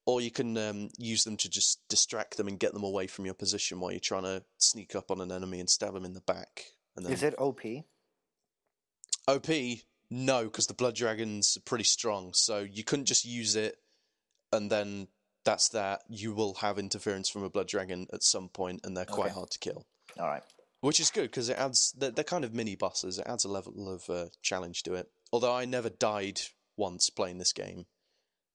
[0.05, 3.25] Or you can um, use them to just distract them and get them away from
[3.25, 6.13] your position while you're trying to sneak up on an enemy and stab them in
[6.13, 6.65] the back.
[6.97, 7.61] And then is it op
[9.27, 9.47] OP,
[10.09, 12.33] no, because the blood dragons are pretty strong.
[12.33, 13.77] So you couldn't just use it
[14.53, 15.07] and then
[15.45, 16.01] that's that.
[16.07, 19.33] You will have interference from a blood dragon at some point, and they're quite Okay.
[19.35, 19.85] hard to kill.
[20.19, 20.43] all right
[20.81, 23.17] Which is good because it adds they're, they're kind of mini bosses.
[23.19, 25.09] It adds a level of uh, challenge to it.
[25.31, 26.41] Although I never died
[26.77, 27.85] once playing this game.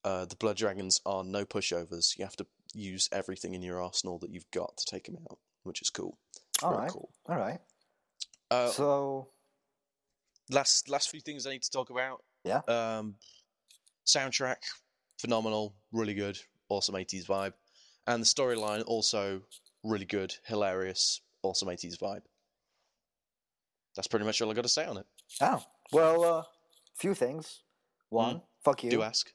[0.04, 2.16] Uh, the blood dragons are no pushovers.
[2.16, 5.38] You have to use everything in your arsenal that you've got to take them out,
[5.64, 6.18] which is cool.
[6.54, 6.90] It's All very right.
[6.90, 7.10] cool.
[7.28, 7.58] All right.
[8.50, 9.28] Uh, so
[10.50, 12.22] last last few things I need to talk about.
[12.44, 12.60] Yeah.
[12.68, 13.16] Um,
[14.06, 14.56] soundtrack,
[15.20, 16.38] phenomenal, really good,
[16.68, 17.52] awesome eighties vibe,
[18.06, 19.42] and the storyline also
[19.84, 22.22] really good, hilarious, awesome eighties vibe.
[23.96, 25.06] That's pretty much all I got to say on it.
[25.40, 25.62] oh
[25.92, 26.42] well, uh,
[26.96, 27.62] few things.
[28.10, 28.90] One, fuck you.
[28.90, 29.32] Do ask.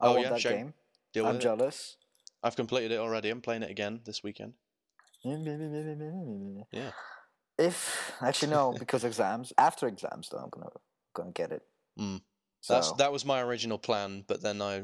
[0.00, 0.74] I Oh, want yeah, that show- game.
[1.12, 1.40] Deal I'm it.
[1.40, 1.96] jealous.
[2.42, 3.30] I've completed it already.
[3.30, 4.54] I'm playing it again this weekend.
[5.24, 6.90] Yeah.
[7.58, 9.52] If actually no, because exams.
[9.56, 10.70] After exams, though, I'm gonna
[11.14, 11.62] gonna get it.
[11.98, 12.20] Mm.
[12.60, 14.82] So That's that was my original plan, but then I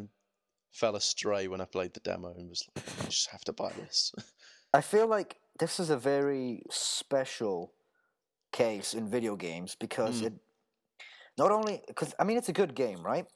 [0.72, 3.72] fell astray when I played the demo and was like, I just have to buy
[3.76, 4.12] this.
[4.74, 7.72] I feel like this is a very special
[8.52, 10.26] case in video games because Mm.
[10.26, 10.32] it
[11.38, 13.26] not only because I mean it's a good game, right?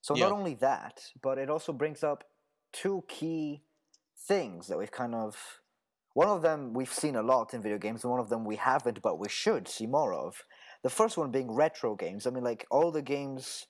[0.00, 2.24] So not only that, but it also brings up
[2.72, 3.62] two key
[4.16, 5.60] things that we've kind of
[6.14, 8.56] one of them we've seen a lot in video games, and one of them we
[8.56, 10.42] haven't, but we should see more of.
[10.82, 12.26] The first one being retro games.
[12.26, 13.66] I mean, like all the games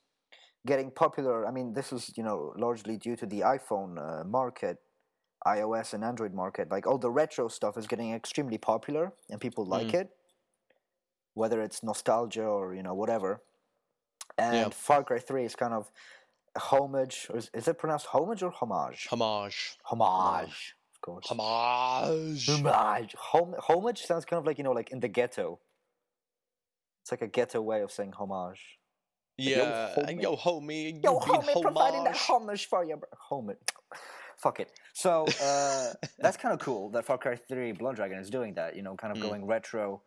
[0.65, 1.47] getting popular.
[1.47, 4.77] I mean, this is you know largely due to the iPhone uh, market,
[5.45, 6.69] iOS and Android market.
[6.69, 10.09] Like all the retro stuff is getting extremely popular, and people like it.
[11.33, 13.41] Whether it's nostalgia or you know whatever.
[14.37, 14.69] And Yeah.
[14.69, 15.91] Far Cry Three is kind of
[16.57, 19.07] homage, or is, is it pronounced homage or homage?
[19.09, 19.77] Homage.
[19.83, 21.27] homage, of course.
[21.27, 22.49] Homage.
[22.49, 23.15] Homage.
[23.17, 25.59] Hom- homage sounds kind of like you know, like in the ghetto.
[27.01, 28.78] It's like a ghetto way of saying homage.
[29.39, 29.93] Yeah.
[29.95, 30.21] homie.
[30.21, 31.03] yo, homie.
[31.03, 32.27] Yo, you being homie, providing the homage.
[32.27, 33.09] homage for you, bro.
[33.29, 33.57] Homage.
[34.37, 34.71] Fuck it.
[34.93, 38.75] So uh, that's kind of cool that Far Cry 3 Blood Dragon is doing that.
[38.75, 39.27] You know, kind of Mm.
[39.29, 40.01] going retro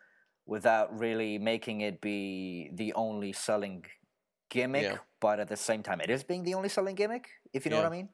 [0.46, 3.84] without really making it be the only selling
[4.50, 4.96] gimmick, Yeah.
[5.20, 7.28] but at the same time, it is being the only selling gimmick.
[7.52, 7.82] If you know Yeah.
[7.84, 8.08] what I mean.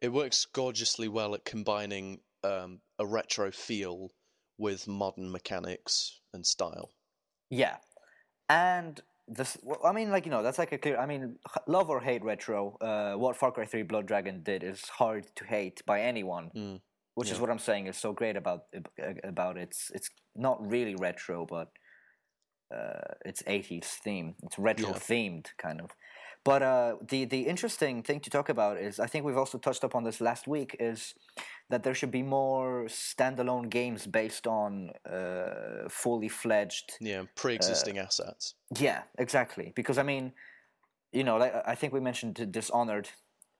[0.00, 4.10] It works gorgeously well at combining um, a retro feel
[4.58, 6.92] with modern mechanics and style.
[7.50, 7.78] Yeah,
[8.48, 9.56] and this.
[9.62, 10.98] Well, I mean, like you know, that's like a clear.
[10.98, 12.76] I mean, love or hate retro.
[12.80, 16.50] Uh, what Far Cry Three Blood Dragon did is hard to hate by anyone.
[16.56, 16.80] Mm,
[17.14, 18.64] Which is what I'm saying is so great about
[19.24, 21.68] about it's it's not really retro, but
[22.74, 24.34] uh, it's 80s theme.
[24.42, 24.94] It's retro Yeah.
[24.96, 25.90] themed kind of.
[26.48, 29.84] But uh, the the interesting thing to talk about is I think we've also touched
[29.84, 31.14] upon this last week is
[31.68, 38.54] that there should be more standalone games based on uh, fully fledged Yeah, pre-existing assets.
[38.78, 39.72] yeah, exactly.
[39.74, 40.32] Because I mean,
[41.12, 43.08] you know, like I think we mentioned Dishonored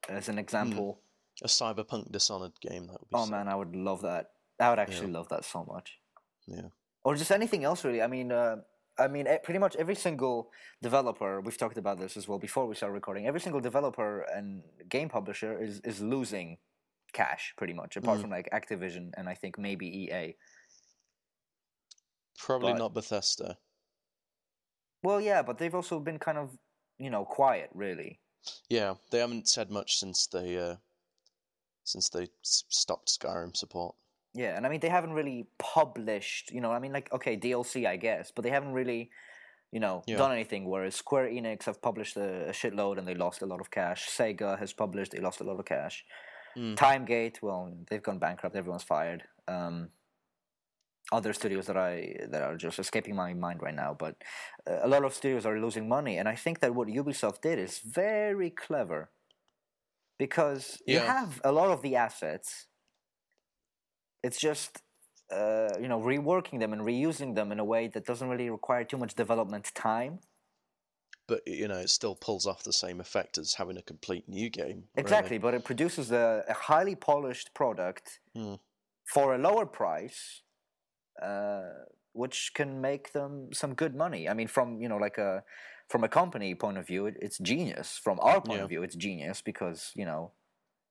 [0.09, 1.01] as an example.
[1.43, 3.17] A cyberpunk Dishonored game that would be.
[3.19, 3.33] Oh sick.
[3.33, 4.31] man, I would love that.
[4.59, 5.99] I would actually love that so much.
[6.47, 6.71] Yeah.
[7.05, 8.01] Or just anything else, really.
[8.01, 8.57] I mean, uh,
[8.99, 10.51] I mean, pretty much every single
[10.83, 11.41] developer.
[11.41, 13.27] We've talked about this as well before we started recording.
[13.27, 16.59] Every single developer and game publisher is is losing
[17.13, 17.97] cash, pretty much.
[17.97, 18.23] Apart Mm.
[18.23, 20.37] from like Activision and I think maybe EA.
[22.39, 23.59] Probably but- not Bethesda.
[25.03, 26.59] Well, yeah, but they've also been kind of,
[26.99, 28.21] you know, quiet, really.
[28.69, 30.77] Yeah, they haven't said much since they uh,
[31.85, 33.95] since they s- stopped Skyrim support.
[34.35, 37.87] Yeah, and I mean they haven't really published, you know, I mean like okay, DLC
[37.87, 39.11] I guess, but they haven't really,
[39.73, 40.17] you know, Yeah.
[40.17, 43.61] done anything whereas Square Enix have published a, a shitload and they lost a lot
[43.61, 44.09] of cash.
[44.09, 46.05] Sega has published, they lost a lot of cash.
[46.57, 46.77] Mm.
[46.77, 49.25] Timegate, well, they've gone bankrupt, everyone's fired.
[49.47, 49.91] Um
[51.11, 54.17] other studios that I that are just escaping my mind right now, but
[54.71, 57.59] uh, a lot of studios are losing money and I think that what Ubisoft did
[57.59, 59.11] is very clever.
[60.19, 62.67] Because you have a lot of the assets
[64.23, 64.83] it's just
[65.33, 68.85] uh, you know reworking them and reusing them in a way that doesn't really require
[68.85, 70.21] too much development time.
[71.27, 74.49] But you know, it still pulls off the same effect as having a complete new
[74.49, 74.65] game.
[74.67, 74.87] really.
[74.97, 78.59] Exactly, but it produces a, a highly polished product Mm.
[79.13, 80.43] for a lower price,
[81.23, 81.71] uh,
[82.13, 84.29] which can make them some good money.
[84.29, 85.45] I mean, from you know like a
[85.91, 87.99] from a company point of view, it, it's genius.
[88.03, 88.65] From our point Yeah.
[88.65, 90.33] of view, it's genius because you know.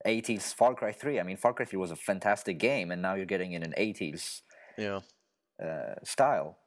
[0.06, 1.20] 80s Far Cry 3.
[1.20, 3.74] I mean, Far Cry 3 was a fantastic game, and now you're getting in an
[3.76, 4.42] 80s
[4.76, 5.00] Yeah.
[5.62, 6.58] uh, style,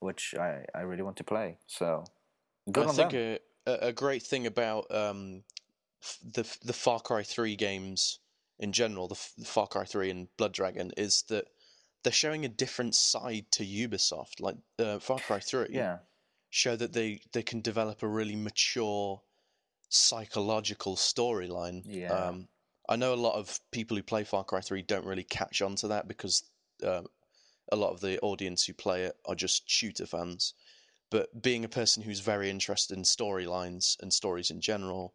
[0.00, 1.58] which I, I really want to play.
[1.66, 2.04] So
[2.70, 3.38] good I on think them.
[3.66, 5.42] a, a a great thing about um,
[6.22, 8.18] the the Far Cry Three games
[8.58, 11.44] in general, the, the Far Cry Three and Blood Dragon, is that
[12.02, 14.40] they're showing a different side to Ubisoft.
[14.40, 15.98] Like uh, Far Cry Three, yeah,
[16.50, 19.20] show that they they can develop a really mature
[19.88, 21.82] psychological storyline.
[21.84, 22.12] Yeah.
[22.12, 22.48] Um,
[22.88, 25.76] I know a lot of people who play Far Cry Three don't really catch on
[25.76, 26.42] to that because
[26.84, 27.02] uh,
[27.70, 30.54] a lot of the audience who play it are just shooter fans.
[31.10, 35.14] But being a person who's very interested in storylines and stories in general,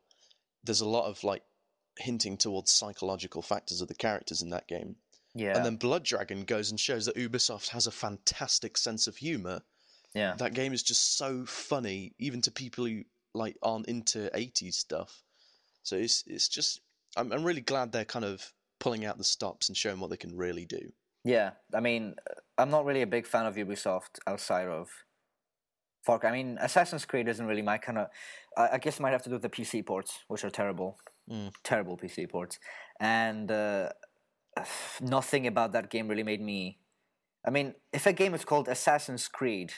[0.63, 1.43] there's a lot of like
[1.99, 4.95] hinting towards psychological factors of the characters in that game.
[5.35, 5.55] Yeah.
[5.55, 9.61] And then Blood Dragon goes and shows that Ubisoft has a fantastic sense of humor.
[10.13, 10.35] yeah.
[10.37, 13.03] That game is just so funny, even to people who
[13.33, 15.21] like aren't into 80s stuff.
[15.83, 16.81] So it's it's just
[17.17, 20.17] I'm I'm really glad they're kind of pulling out the stops and showing what they
[20.17, 20.91] can really do.
[21.23, 22.15] Yeah, I mean,
[22.57, 24.89] I'm not really a big fan of Ubisoft outside of
[26.03, 26.31] Far Cry.
[26.31, 28.07] I mean, Assassin's Creed isn't really my kind of.
[28.57, 30.97] I, I guess it might have to do with the PC ports, which are terrible,
[31.29, 31.53] Mm.
[31.63, 32.59] terrible PC ports,
[32.99, 33.89] and uh,
[35.01, 36.79] nothing about that game really made me.
[37.45, 39.71] I mean, if a game is called Assassin's Creed,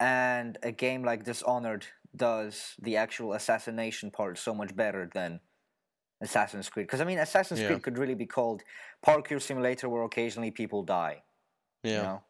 [0.00, 1.86] and a game like Dishonored
[2.18, 5.40] does the actual assassination part so much better than
[6.20, 7.68] Assassin's Creed, because I mean, Assassin's Yeah.
[7.68, 8.62] Creed could really be called
[9.06, 11.22] parkour simulator where occasionally people die.
[11.84, 11.90] Yeah.
[11.96, 12.22] You know?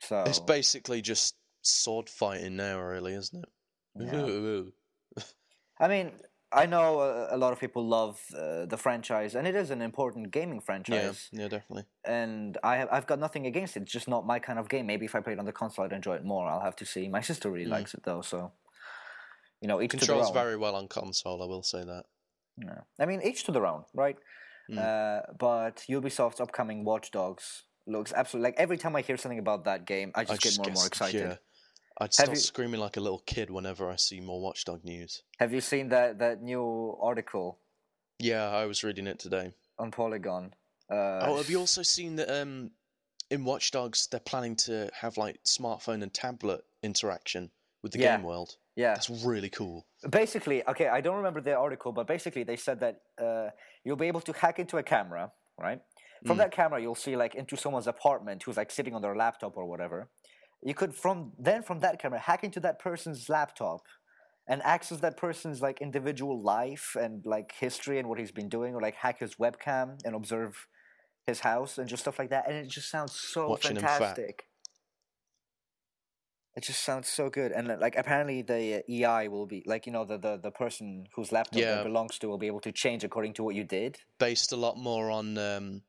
[0.00, 3.50] So It's basically just sword fighting now, really, isn't it?
[3.96, 5.22] Yeah.
[5.80, 6.12] I mean,
[6.52, 9.82] I know a, a lot of people love uh, the franchise, and it is an
[9.82, 11.28] important gaming yeah, franchise.
[11.32, 11.84] yeah, definitely.
[12.04, 13.82] And I have, I've got nothing against it.
[13.82, 14.86] It's just not my kind of game.
[14.86, 16.46] Maybe if I played on the console, I'd enjoy it more.
[16.46, 17.08] I'll have to see.
[17.08, 17.70] My sister really Mm.
[17.78, 18.52] likes it though, so
[19.60, 20.46] you know, each Controls to their own.
[20.48, 22.04] very well on console, I will say that.
[22.58, 22.80] Yeah.
[22.98, 24.16] I mean, each to their own, right?
[24.70, 24.78] Mm.
[24.78, 29.64] Uh, but Ubisoft's upcoming Watch Dogs looks absolutely like every time I hear something about
[29.64, 31.20] that game, I just, get more and more excited.
[31.20, 31.36] Yeah.
[32.00, 35.22] I'd start you- screaming like a little kid whenever I see more Watchdog news.
[35.38, 37.58] Have you seen that that new article
[38.18, 39.52] Yeah, I was reading it today.
[39.78, 40.54] on Polygon?
[40.90, 42.70] Uh, oh, have you also seen that um,
[43.30, 47.50] in Watch Dogs they're planning to have like smartphone and tablet interaction
[47.84, 48.16] with the Yeah.
[48.16, 48.50] game world?
[48.74, 48.94] Yeah.
[48.94, 49.86] That's really cool.
[50.10, 52.94] Basically, okay, I don't remember the article, but basically they said that
[53.26, 53.50] uh,
[53.84, 55.30] you'll be able to hack into a camera,
[55.66, 55.80] right?
[56.26, 56.42] From Mm.
[56.42, 59.66] that camera, you'll see like into someone's apartment who's like sitting on their laptop or
[59.72, 59.98] whatever.
[60.62, 61.16] You could from
[61.48, 63.82] then from that camera hack into that person's laptop
[64.50, 68.74] and access that person's like individual life and like history and what he's been doing,
[68.74, 70.66] or like hack his webcam and observe
[71.26, 72.48] his house and just stuff like that.
[72.48, 74.46] And it just sounds so Watching him fantastic.
[76.56, 79.86] It just sounds so good, and uh, like apparently the uh, AI will be like
[79.86, 81.76] you know the the, the person whose laptop Yeah.
[81.76, 83.98] that belongs to will be able to change according to what you did.
[84.18, 85.82] Based a lot more on um,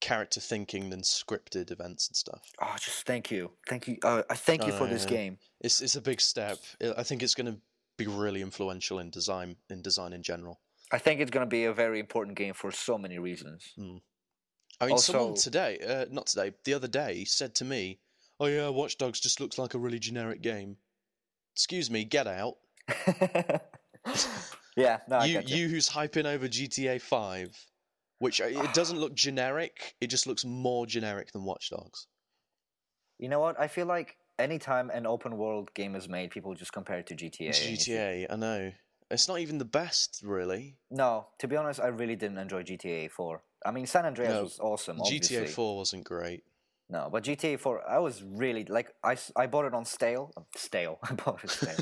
[0.00, 2.42] character thinking than scripted events and stuff.
[2.62, 5.38] Oh, just thank you, thank you, uh, I thank you for this game.
[5.60, 6.58] It's it's a big step.
[6.96, 7.60] I think it's going to
[7.98, 10.60] be really influential in design in design in general.
[10.92, 13.74] I think it's going to be a very important game for so many reasons.
[14.80, 17.98] I mean, someone today, uh, not today, the other day, said to me,
[18.44, 20.76] "Oh yeah, Watch Dogs just looks like a really generic game."
[21.54, 22.56] Excuse me, get out.
[24.76, 25.56] yeah, no, I you, you.
[25.56, 27.56] you who's hyping over GTA Five,
[28.18, 29.94] which uh, it doesn't look generic.
[30.00, 32.06] It just looks more generic than Watch Dogs.
[33.18, 33.58] You know what?
[33.58, 37.14] I feel like anytime an open world game is made, people just compare it to
[37.14, 37.48] GTA.
[37.48, 38.72] It's and you feel- GTA, I know.
[39.10, 40.78] It's not even the best, really.
[40.90, 43.42] No, to be honest, I really didn't enjoy GTA 4.
[43.64, 45.00] I mean, San Andreas No, was awesome.
[45.00, 45.36] Obviously.
[45.36, 46.42] GTA Four wasn't great.
[46.90, 50.98] No, but GTA 4, I was really like I, I bought it on stale, stale.
[51.02, 51.76] I bought it stale.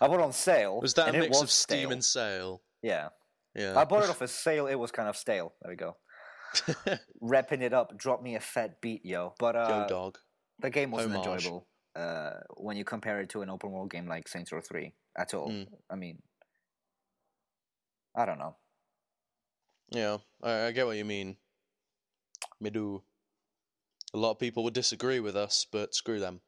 [0.00, 0.80] I bought it on sale.
[0.80, 1.92] Was that and a mix of Steam stale.
[1.92, 2.62] and sale?
[2.82, 3.08] Yeah,
[3.54, 3.78] Yeah.
[3.78, 4.66] I bought it off a sale.
[4.66, 5.54] It was kind of stale.
[5.62, 5.96] There we go.
[7.20, 9.34] Wrapping it up, drop me a fat beat, yo.
[9.38, 10.18] But uh, dog.
[10.60, 11.26] the game wasn't Homage.
[11.26, 11.66] enjoyable
[11.96, 15.34] uh, when you compare it to an open world game like Saints Row 3 at
[15.34, 15.50] all.
[15.50, 15.66] Mm.
[15.90, 16.22] I mean,
[18.14, 18.56] I don't know.
[19.90, 21.36] Yeah, I, I get what you mean.
[22.60, 23.02] Me do.
[24.16, 26.40] A lot of people would disagree with us, but screw them.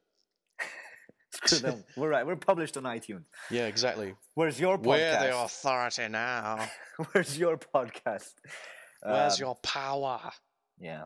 [1.45, 1.83] Screw them.
[1.95, 2.25] We're right.
[2.25, 3.25] We're published on iTunes.
[3.51, 4.15] Yeah, exactly.
[4.33, 4.87] Where's your podcast?
[4.87, 6.67] We're the authority now.
[7.11, 8.33] Where's your podcast?
[9.03, 10.31] Where's Um, your power?
[10.79, 11.03] Yeah.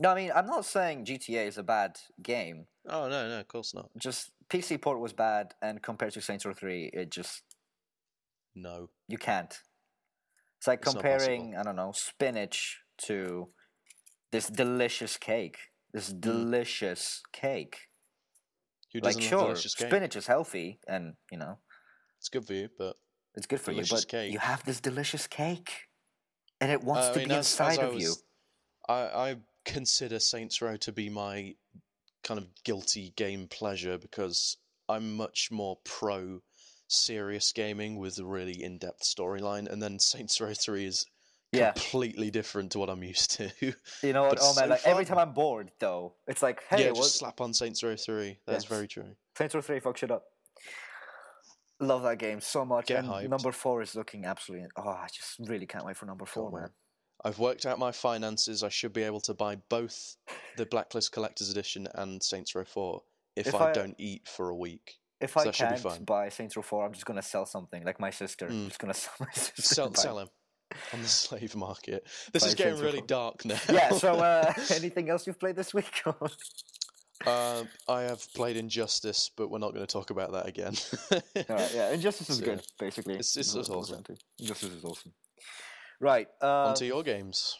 [0.00, 2.66] No, I mean, I'm not saying GTA is a bad game.
[2.88, 3.88] Oh no, no, of course not.
[3.96, 7.42] Just PC port was bad, and compared to Saints Row 3, it just
[8.56, 8.90] No.
[9.06, 9.56] you can't.
[10.58, 13.48] It's like It's comparing I don't know spinach to
[14.36, 15.58] this delicious cake.
[15.92, 17.88] This delicious cake.
[18.92, 19.88] Who Like doesn't love sure, delicious cake?
[19.88, 21.58] spinach is healthy, and you know
[22.18, 22.96] It's good for you, but
[23.34, 23.84] it's good for you.
[23.88, 24.32] But cake.
[24.32, 25.70] you have this delicious cake,
[26.60, 28.08] and it wants Uh, I to mean, be as- as inside I of you.
[28.08, 28.22] was-
[28.88, 31.56] I, I consider Saints Row to be my
[32.22, 34.56] kind of guilty game pleasure because
[34.88, 36.42] I'm much more pro
[36.88, 41.04] serious gaming with a really in-depth storyline, and then Saints Row Three is
[41.58, 41.72] Yeah.
[41.72, 43.50] completely different to what I'm used to.
[44.02, 44.38] You know what?
[44.40, 44.64] Oh man!
[44.64, 46.96] so Like every time I'm bored, though, it's like, hey, yeah, what?
[47.04, 48.38] just slap on Saints Row Three.
[48.46, 48.70] That's Yes.
[48.70, 49.16] very true.
[49.36, 50.24] Saints Row 3 fuck shit up.
[51.78, 52.86] Love that game so much.
[52.86, 53.28] Get and hyped.
[53.28, 54.68] number four is looking absolutely.
[54.76, 56.60] Oh, I just really can't wait for number four, wait.
[56.62, 56.70] man.
[57.24, 58.62] I've worked out my finances.
[58.62, 60.16] I should be able to buy both
[60.56, 63.02] the Blacklist Collector's Edition and Saints Row Four
[63.36, 64.94] if, If I, I- don't eat for a week.
[65.20, 68.10] if So I can't buy Saints Row 4, I'm just gonna sell something like my
[68.10, 68.46] sister.
[68.46, 68.52] Hmm.
[68.54, 69.62] I'm just gonna sell my sister.
[69.62, 70.28] Sell, sell him
[70.92, 72.06] on the slave market.
[72.32, 73.06] This is getting really 4.
[73.06, 73.58] dark now.
[73.72, 73.90] Yeah.
[73.90, 76.02] So, uh, anything else you've played this week?
[77.26, 80.74] Um, I have played Injustice, but we're not going to talk about that again.
[81.10, 83.14] Right, yeah, Injustice is So, good, basically.
[83.14, 84.04] it's- it's- is it's awesome.
[84.38, 85.12] Injustice is awesome.
[85.98, 86.28] Right.
[86.42, 87.56] Uh, On to your games.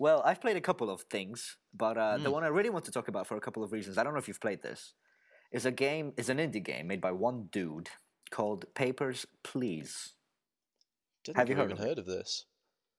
[0.00, 2.32] well, I've played a couple of things, but uh, the Mm.
[2.32, 4.18] one I really want to talk about for a couple of reasons, I don't know
[4.18, 4.94] if you've played this,
[5.52, 7.90] is a game, is an indie game made by one dude
[8.30, 10.14] called Papers, Please.
[11.24, 12.46] Don't have think you heard even of heard of this.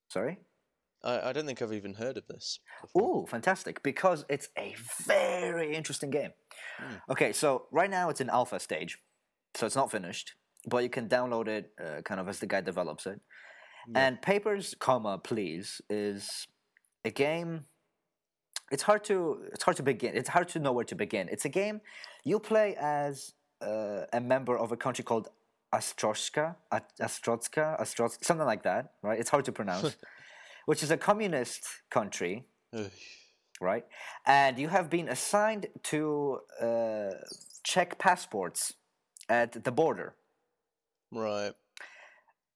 [0.09, 0.39] Sorry?
[1.03, 2.59] I, I don't think I've even heard of this.
[2.95, 3.81] Oh, fantastic!
[3.83, 6.31] Because it's a very interesting game.
[6.77, 6.95] Hmm.
[7.09, 8.97] Okay, so right now it's in alpha stage,
[9.55, 10.35] so it's not finished,
[10.67, 13.19] but you can download it uh, kind of as the guy develops it.
[13.95, 16.47] And Papers, comma Please is
[17.03, 17.61] a game.
[18.71, 20.15] It's hard to it's hard to begin.
[20.15, 21.27] It's hard to know where to begin.
[21.29, 21.81] It's a game
[22.23, 25.29] you play as uh, a member of a country called
[25.73, 26.55] Astroska,
[26.99, 29.19] Astrotska, Astrotska, something like that, right?
[29.19, 29.95] It's hard to pronounce.
[30.65, 32.45] which is a communist country,
[33.59, 33.85] right?
[34.25, 37.11] And you have been assigned to uh,
[37.63, 38.73] check passports
[39.29, 40.15] at the border.
[41.11, 41.53] Right.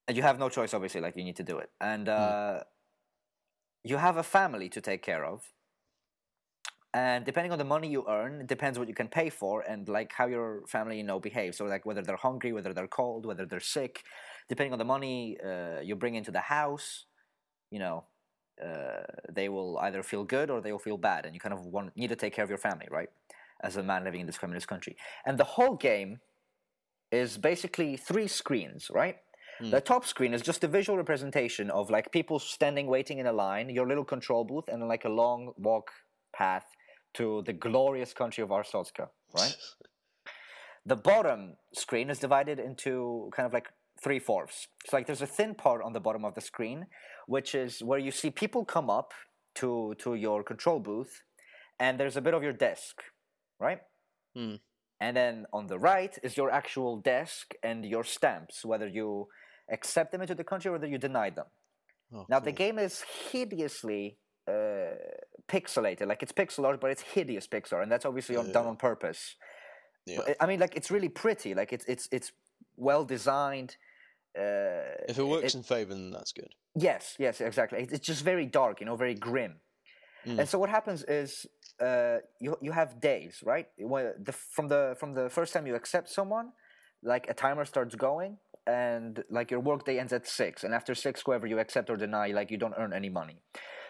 [0.08, 1.70] And you have no choice, obviously, like you need to do it.
[1.82, 2.60] And uh,
[3.84, 5.42] you have a family to take care of.
[6.96, 9.90] And depending on the money you earn, it depends what you can pay for and
[9.90, 11.58] like how your family, you know, behaves.
[11.58, 14.04] So like whether they're hungry, whether they're cold, whether they're sick,
[14.48, 17.04] depending on the money uh, you bring into the house,
[17.70, 18.06] you know,
[18.66, 21.66] uh, they will either feel good or they will feel bad, and you kind of
[21.66, 23.10] want need to take care of your family, right?
[23.62, 26.22] As a man living in this communist country, and the whole game
[27.12, 29.18] is basically three screens, right?
[29.72, 33.34] The top screen is just a visual representation of like people standing waiting in a
[33.34, 35.92] line, your little control booth, and like a long walk
[36.34, 36.66] path
[37.16, 39.56] to the glorious country of Arstotzka, right?
[40.86, 43.70] the bottom screen is divided into kind of like
[44.04, 44.68] three fourths.
[44.86, 46.88] So like there's a thin part on the bottom of the screen,
[47.28, 49.14] which is where you see people come up
[49.56, 51.22] to to your control booth,
[51.80, 53.02] and there's a bit of your desk,
[53.60, 53.80] right?
[54.36, 54.56] Hmm.
[55.00, 59.28] And then on the right is your actual desk and your stamps, whether you
[59.72, 61.46] accept them into the country or whether you deny them.
[62.14, 64.96] Oh, Now the game is hideously uh,
[65.48, 68.66] pixelated, like it's pixel art, but it's hideous pixel, art, and that's obviously on, done
[68.66, 69.36] on purpose.
[70.06, 70.20] Yeah.
[70.26, 71.54] But, I mean, like it's really pretty.
[71.54, 72.32] Like it's it's it's
[72.78, 73.78] well designed.
[74.38, 76.50] Uh, If it works in favour, then that's good.
[76.76, 77.80] yes, yes, exactly.
[77.80, 79.62] It's, it's just very dark, you know, very grim.
[80.28, 80.40] Mm.
[80.40, 81.46] And so what happens is
[81.82, 83.68] uh, you you have days, right?
[83.78, 86.52] The, from the from the first time you accept someone,
[87.04, 88.38] like a timer starts going,
[88.68, 92.28] and like your workday ends at six, and after six, whoever you accept or deny,
[92.28, 93.38] like you don't earn any money.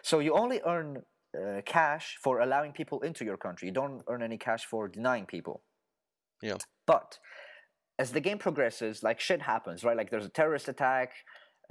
[0.04, 1.04] So you only earn
[1.36, 3.68] uh, cash for allowing people into your country.
[3.68, 5.62] You don't earn any cash for denying people.
[6.42, 6.58] Yeah.
[6.86, 7.20] But
[7.98, 9.98] as the game progresses, like shit happens, right?
[9.98, 11.12] Like there's a terrorist attack.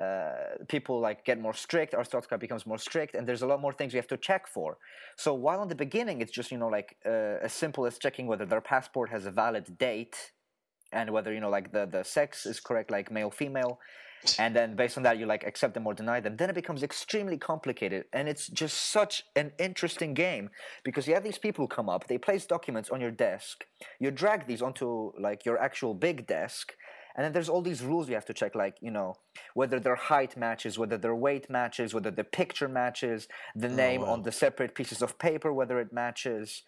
[0.02, 1.94] Uh, people like get more strict.
[1.94, 4.48] Our Arstotzka becomes more strict, and there's a lot more things you have to check
[4.48, 4.78] for.
[5.16, 8.26] So while in the beginning it's just you know like uh, as simple as checking
[8.26, 10.32] whether their passport has a valid date,
[10.92, 13.78] and whether you know like the the sex is correct, like male female,
[14.38, 16.36] and then based on that you like accept them or deny them.
[16.36, 20.50] Then it becomes extremely complicated, and it's just such an interesting game
[20.84, 23.64] because you have these people come up, they place documents on your desk,
[23.98, 26.74] you drag these onto like your actual big desk.
[27.16, 29.14] And then there's all these rules you have to check, like you know
[29.54, 34.14] whether their height matches, whether their weight matches, whether the picture matches, the name wow.
[34.14, 36.64] on the separate pieces of paper, whether it matches,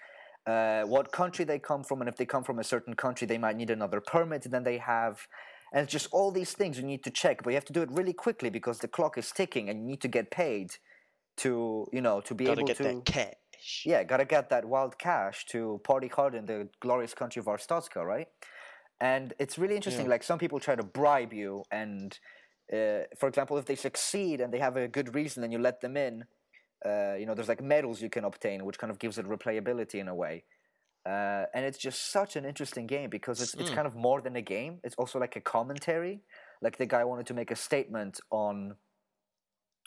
[0.46, 3.38] uh, what country they come from, and if they come from a certain country, they
[3.38, 5.26] might need another permit than they have.
[5.72, 7.82] And it's just all these things you need to check, but you have to do
[7.82, 10.76] it really quickly because the clock is ticking, and you need to get paid
[11.38, 13.82] to you know to be Gotta able get to that cash.
[13.84, 18.04] yeah, gotta get that wild cash to party hard in the glorious country of Arstotzka,
[18.04, 18.28] right?
[19.00, 20.06] And it's really interesting.
[20.06, 20.12] Yeah.
[20.12, 22.18] Like some people try to bribe you, and
[22.72, 25.80] uh, for example, if they succeed and they have a good reason, then you let
[25.80, 26.24] them in.
[26.84, 29.96] Uh, you know, there's like medals you can obtain, which kind of gives it replayability
[29.96, 30.44] in a way.
[31.06, 34.34] Uh, and it's just such an interesting game because it's it's kind of more than
[34.34, 34.80] a game.
[34.82, 36.22] It's also like a commentary.
[36.60, 38.74] Like the guy wanted to make a statement on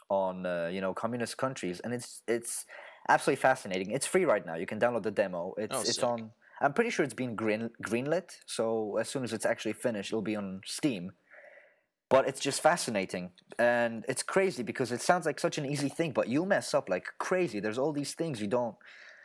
[0.09, 2.65] on uh, you know communist countries, and it's it's
[3.09, 3.91] absolutely fascinating.
[3.91, 4.55] It's free right now.
[4.55, 5.53] You can download the demo.
[5.57, 6.31] It's Oh, it's on.
[6.61, 8.29] I'm pretty sure it's been green greenlit.
[8.45, 11.11] So as soon as it's actually finished, it'll be on Steam.
[12.09, 16.11] But it's just fascinating, and it's crazy because it sounds like such an easy thing,
[16.11, 17.59] but you mess up like crazy.
[17.59, 18.75] There's all these things you don't,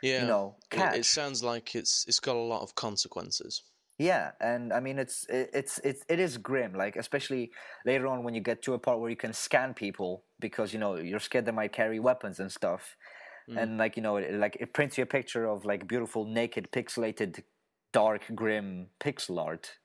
[0.05, 0.21] Yeah.
[0.21, 0.97] you know, It- catch.
[0.97, 3.63] It, sounds like it's it's got a lot of consequences.
[3.97, 6.73] Yeah, and I mean it's it, it's it's it is grim.
[6.73, 7.51] Like especially
[7.85, 10.79] later on when you get to a part where you can scan people because you
[10.79, 12.97] know you're scared they might carry weapons and stuff,
[13.49, 13.57] mm.
[13.57, 16.69] and like you know it, like it prints you a picture of like beautiful naked
[16.71, 17.43] pixelated
[17.93, 19.77] dark grim pixel art,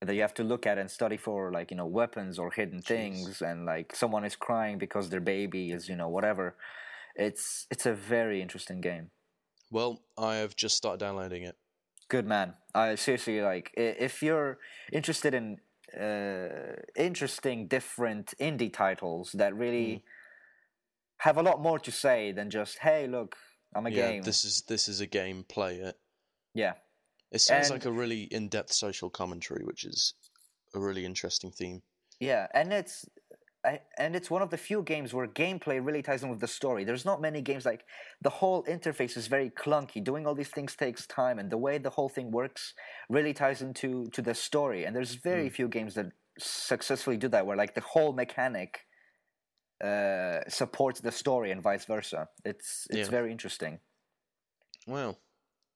[0.00, 2.82] that you have to look at and study for like you know weapons or hidden
[2.82, 6.56] things and like someone is crying because their baby is you know whatever
[7.18, 9.10] it's it's a very interesting game
[9.70, 11.56] Well, I have just started downloading it.
[12.08, 14.58] good man i seriously like if you're
[14.92, 15.46] interested in
[16.00, 20.02] uh interesting different indie titles that really
[21.18, 23.36] have a lot more to say than just hey look
[23.74, 25.44] i'm a yeah, game this is this is a game.
[25.56, 25.96] Play it.
[26.54, 26.74] yeah
[27.30, 30.14] It sounds And- like a really in-depth social commentary, which is
[30.74, 31.82] a really interesting theme.
[32.20, 33.04] Yeah, and it's
[33.98, 36.84] and it's one of the few games where gameplay really ties in with the story.
[36.84, 37.84] There's not many games like
[38.22, 40.02] the whole interface is very clunky.
[40.02, 42.74] Doing all these things takes time, and the way the whole thing works
[43.08, 44.84] really ties into to the story.
[44.84, 48.86] And there's very few games that successfully do that, where like the whole mechanic
[49.84, 52.28] uh, supports the story and vice versa.
[52.44, 53.10] It's it's Yeah.
[53.10, 53.80] very interesting.
[54.86, 55.16] Wow.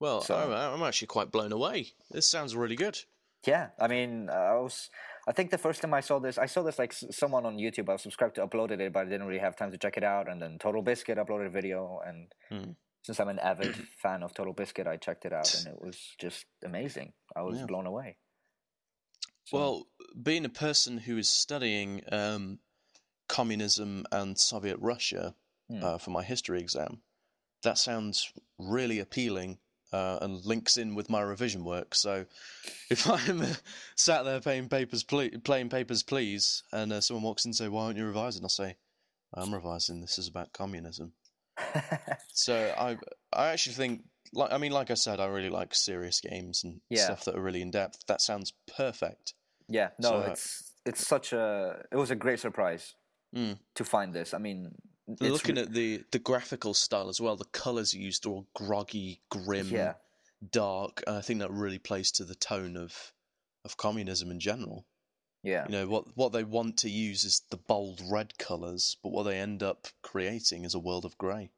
[0.01, 1.93] Well, So- I'm, I'm actually quite blown away.
[2.11, 2.99] This sounds really good.
[3.47, 4.89] Yeah, I mean, I was.
[5.27, 7.57] I think the first time I saw this, I saw this like s- someone on
[7.57, 7.89] YouTube.
[7.89, 10.05] I was subscribed to uploaded it, but I didn't really have time to check it
[10.05, 10.29] out.
[10.29, 12.71] And then Total Biscuit uploaded a video, and Hmm.
[13.03, 16.15] since I'm an avid fan of Total Biscuit, I checked it out, and it was
[16.19, 17.13] just amazing.
[17.35, 17.67] I was Yeah.
[17.67, 18.19] blown away.
[19.45, 19.87] So- Well,
[20.23, 22.61] being a person who is studying um,
[23.29, 25.35] communism and Soviet Russia
[25.69, 25.83] Hmm.
[25.83, 27.03] uh, for my history exam,
[27.63, 29.59] that sounds really appealing
[29.93, 31.95] uh, and links in with my revision work.
[31.95, 32.25] So,
[32.91, 33.55] if I'm uh,
[33.97, 37.69] sat there playing papers, ple- playing papers, please, and uh, someone walks in and say,
[37.69, 38.77] "Why aren't you revising?" I'll say,
[39.35, 40.01] "I'm revising.
[40.01, 41.13] This is about communism."
[42.35, 42.97] So I,
[43.33, 46.81] I actually think, like, I mean, like I said, I really like serious games and
[46.89, 47.05] Yeah.
[47.05, 48.07] stuff that are really in depth.
[48.07, 49.35] That sounds perfect.
[49.69, 51.85] yeah, no, So, it's it's such a.
[51.93, 52.95] It was a great surprise
[53.37, 53.59] Mm.
[53.75, 54.33] to find this.
[54.35, 54.75] I mean,
[55.07, 59.21] looking re- at the the graphical style as well, the colors used are all groggy,
[59.31, 59.95] grim, yeah,
[60.51, 63.13] dark, and I think that really plays to the tone of
[63.65, 64.87] of communism in general.
[65.43, 69.11] yeah, You know what what they want to use is the bold red colors, but
[69.13, 71.51] what they end up creating is a world of grey.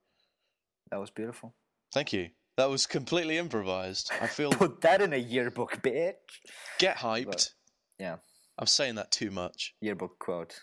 [0.91, 1.55] that was beautiful.
[1.93, 2.31] Thank you.
[2.57, 4.11] That was completely improvised.
[4.21, 6.15] I feel Put that in a yearbook, bitch.
[6.79, 7.51] get hyped.
[7.99, 8.17] yeah.
[8.59, 9.75] I'm saying that too much.
[9.81, 10.55] Yearbook quote.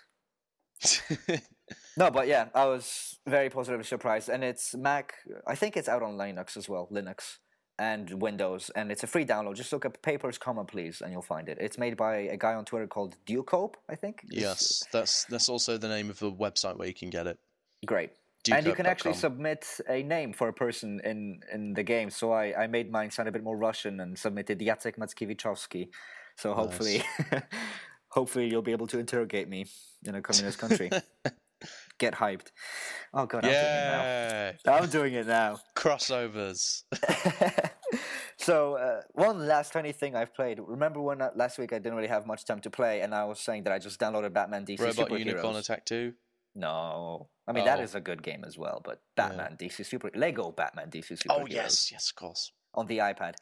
[1.97, 5.13] No, but yeah, I was very positively surprised, and it's Mac.
[5.45, 7.37] I think it's out on Linux as well, Linux
[7.77, 9.55] and Windows, and it's a free download.
[9.55, 11.57] Just look up Papers, comma please, and you'll find it.
[11.59, 14.21] It's made by a guy on Twitter called dukope, I think.
[14.29, 17.39] yes, that's that's also the name of the website where you can get it.
[17.85, 18.11] great.
[18.51, 22.09] and you can actually submit a name for a person in in the game.
[22.09, 25.89] So I I made mine sound a bit more Russian and submitted Jacek Mackiewicz.
[26.37, 27.03] So hopefully,
[28.09, 29.65] hopefully you'll be able to interrogate me
[30.05, 30.89] in a communist country.
[31.97, 32.47] Get hyped.
[33.13, 34.73] Oh god, I'm doing it now.
[34.73, 35.59] I'm doing it now.
[35.75, 36.83] crossovers.
[38.37, 40.59] so uh, one last tiny thing I've played.
[40.65, 43.25] Remember when uh, last week I didn't really have much time to play, and I
[43.25, 45.19] was saying that I just downloaded Batman DC Super Robot Superheroes.
[45.25, 46.13] Unicorn Attack Two.
[46.55, 47.83] No, I mean that Oh.
[47.83, 48.81] is a good game as well.
[48.83, 51.29] But Batman DC Super Lego Batman DC Super.
[51.29, 52.51] Oh yes, yes, of course.
[52.73, 53.35] on the iPad,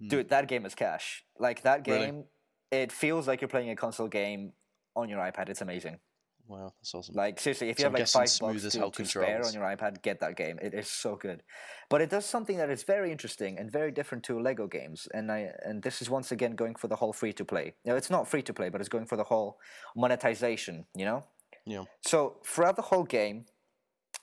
[0.00, 0.08] Hmm.
[0.08, 1.24] dude, that game is cash.
[1.38, 2.06] Like that Really?
[2.06, 2.24] game,
[2.70, 4.52] it feels like you're playing a console game
[4.96, 5.48] on your iPad.
[5.48, 5.98] It's amazing.
[6.46, 7.14] Wow, that's awesome.
[7.14, 9.52] Like seriously, if So you I'm have like five bucks to, hell to spare on
[9.54, 10.58] your iPad, get that game.
[10.60, 11.42] It is so good,
[11.88, 15.08] but it does something that is very interesting and very different to Lego games.
[15.14, 17.74] And I and this is once again going for the whole free to play.
[17.86, 19.58] Now it's not free to play, but it's going for the whole
[19.96, 20.84] monetization.
[20.94, 21.24] You know.
[21.64, 21.84] Yeah.
[22.02, 23.46] So throughout the whole game,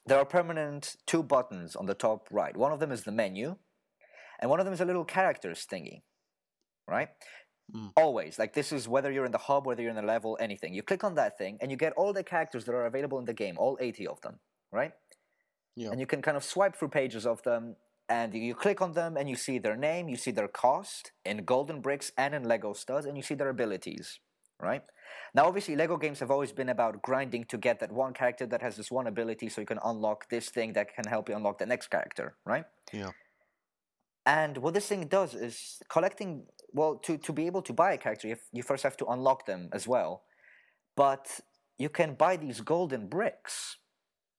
[0.05, 2.55] there are permanent two buttons on the top right.
[2.55, 3.55] One of them is the menu,
[4.39, 6.03] and one of them is a little characters thingy.
[6.87, 7.09] Right.
[7.75, 7.91] Mm.
[7.95, 10.73] Always like this is whether you're in the hub, whether you're in the level, anything.
[10.73, 13.25] You click on that thing, and you get all the characters that are available in
[13.25, 14.39] the game, all eighty of them.
[14.71, 14.91] Right.
[15.75, 15.91] Yeah.
[15.91, 17.77] And you can kind of swipe through pages of them,
[18.09, 21.45] and you click on them, and you see their name, you see their cost in
[21.45, 24.19] golden bricks and in Lego studs, and you see their abilities.
[24.59, 24.83] Right.
[25.33, 28.61] Now, obviously, Lego games have always been about grinding to get that one character that
[28.61, 31.57] has this one ability, so you can unlock this thing that can help you unlock
[31.57, 32.35] the next character.
[32.45, 32.65] Right.
[32.91, 33.11] Yeah.
[34.25, 36.45] And what this thing does is collecting.
[36.73, 39.45] Well, to, to be able to buy a character, you, you first have to unlock
[39.45, 40.23] them as well.
[40.95, 41.39] But
[41.77, 43.77] you can buy these golden bricks.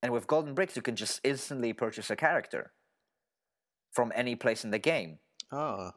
[0.03, 2.73] And with golden bricks, you can just instantly purchase a character
[3.93, 5.19] from any place in the game.
[5.53, 5.93] Ah.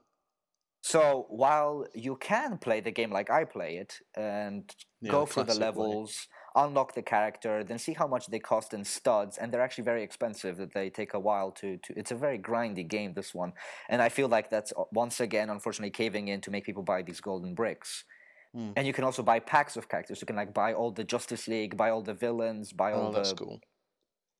[0.82, 4.64] So while you can play the game like I play it and
[5.02, 8.84] Yeah, go through the levels, unlock the character, then see how much they cost in
[8.84, 10.58] studs, and they're actually very expensive.
[10.58, 11.94] That they take a while to, to.
[12.00, 13.54] It's a very grindy game, this one,
[13.90, 17.02] and I feel like that's uh, once again, unfortunately, caving in to make people buy
[17.04, 18.04] these golden bricks.
[18.54, 18.72] Hmm.
[18.78, 20.22] And you can also buy packs of characters.
[20.22, 23.12] You can like buy all the Justice League, buy all the villains, buy all Oh,
[23.12, 23.60] the that's cool.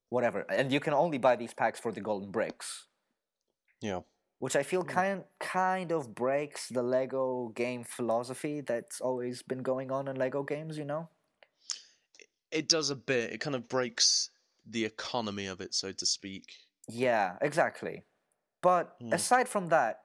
[0.10, 2.88] whatever, and you can only buy these packs for the golden bricks
[3.82, 4.02] Yeah.
[4.40, 9.92] which I feel kind kind of breaks the Lego game philosophy that's always been going
[9.92, 10.78] on in Lego games.
[10.78, 11.10] You know.
[12.56, 13.34] It does a bit.
[13.34, 14.30] It kind of breaks
[14.66, 16.46] the economy of it, so to speak.
[16.88, 18.04] Yeah, exactly.
[18.62, 19.12] But Hmm.
[19.12, 20.02] aside from that,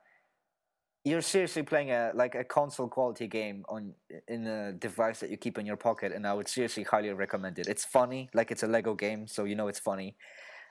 [1.04, 3.94] you're seriously playing a like a console quality game on
[4.28, 7.58] in a device that you keep in your pocket, and I would seriously highly recommend
[7.58, 7.68] it.
[7.68, 10.16] It's funny, like it's a Lego game, so you know it's funny.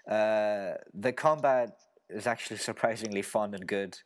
[0.10, 1.72] Uh, the combat
[2.10, 3.98] is actually surprisingly fun and good.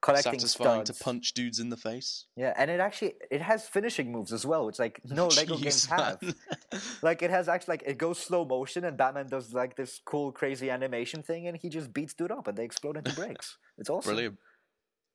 [0.00, 0.98] Collecting Satisfying studs.
[0.98, 2.26] to punch dudes in the face.
[2.36, 5.62] Yeah, and it actually it has finishing moves as well, which like no Lego Jeez,
[5.62, 6.20] games have.
[7.02, 10.30] Like it has actually like it goes slow motion and Batman does like this cool
[10.30, 13.56] crazy animation thing and he just beats dude up and they explode into bricks.
[13.78, 14.10] It's awesome.
[14.10, 14.38] Brilliant.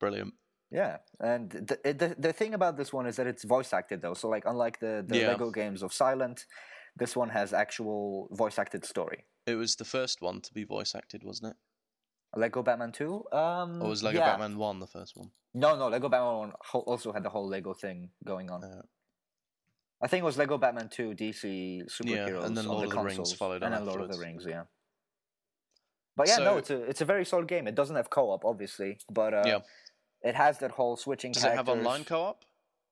[0.00, 0.34] Brilliant.
[0.70, 4.14] Yeah, and the, the the thing about this one is that it's voice acted though.
[4.14, 5.28] So like unlike the the Yeah.
[5.28, 6.46] Lego games of Silent,
[6.96, 9.24] this one has actual voice acted story.
[9.46, 11.56] It was the first one to be voice acted, wasn't it?
[12.36, 13.24] Lego Batman Two.
[13.32, 14.30] Um, Or was Lego yeah.
[14.30, 15.30] Batman 1 the first one?
[15.54, 16.52] No, no, Lego Batman 1
[16.86, 18.64] also had the whole Lego thing going on.
[18.64, 18.82] Uh,
[20.02, 22.06] I think it was Lego Batman 2 DC superheroes
[22.40, 24.18] yeah, and then Lord the of the Rings followed and then Lord of the.
[24.18, 24.64] Rings, yeah.
[26.16, 27.66] But yeah, no, it's a it's a very solid game.
[27.66, 29.58] It doesn't have co-op, obviously, but uh, Yeah.
[30.22, 31.32] it has that whole switching.
[31.32, 31.86] Does it have characters.
[31.86, 32.44] online co op?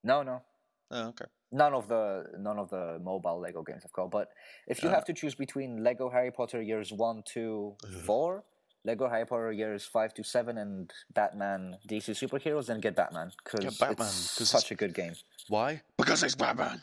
[0.02, 0.42] No, no,
[0.90, 1.26] Oh, okay.
[1.52, 4.10] none of the none of the mobile Lego games have co-op.
[4.10, 4.28] But
[4.66, 4.94] if you Uh.
[4.94, 7.92] have to choose between Lego Harry Potter years one, two, Ugh.
[8.06, 8.44] four,
[8.84, 14.08] Lego Potter years five to seven, and Batman DC superheroes, then get Batman because Batman,
[14.08, 15.14] it's 'cause such a good game.
[15.48, 15.82] Why?
[15.96, 16.82] Because it's Batman.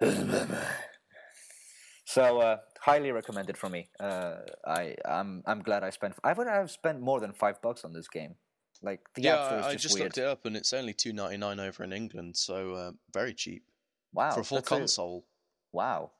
[2.04, 3.90] So uh, highly recommended for me.
[4.00, 4.36] Uh,
[4.66, 6.14] I I'm I'm glad I spent.
[6.24, 8.34] I would have spent more than five bucks on this game.
[8.82, 11.12] Like the yeah, app store is I just, looked it up and it's only two
[11.12, 13.64] ninety nine over in England, so uh, very cheap
[14.14, 15.26] wow, for a full console.
[15.72, 16.12] wow.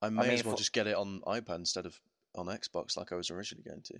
[0.00, 2.00] I may mean, as well for- just get it on iPad instead of
[2.34, 3.94] on Xbox, like I was originally going to.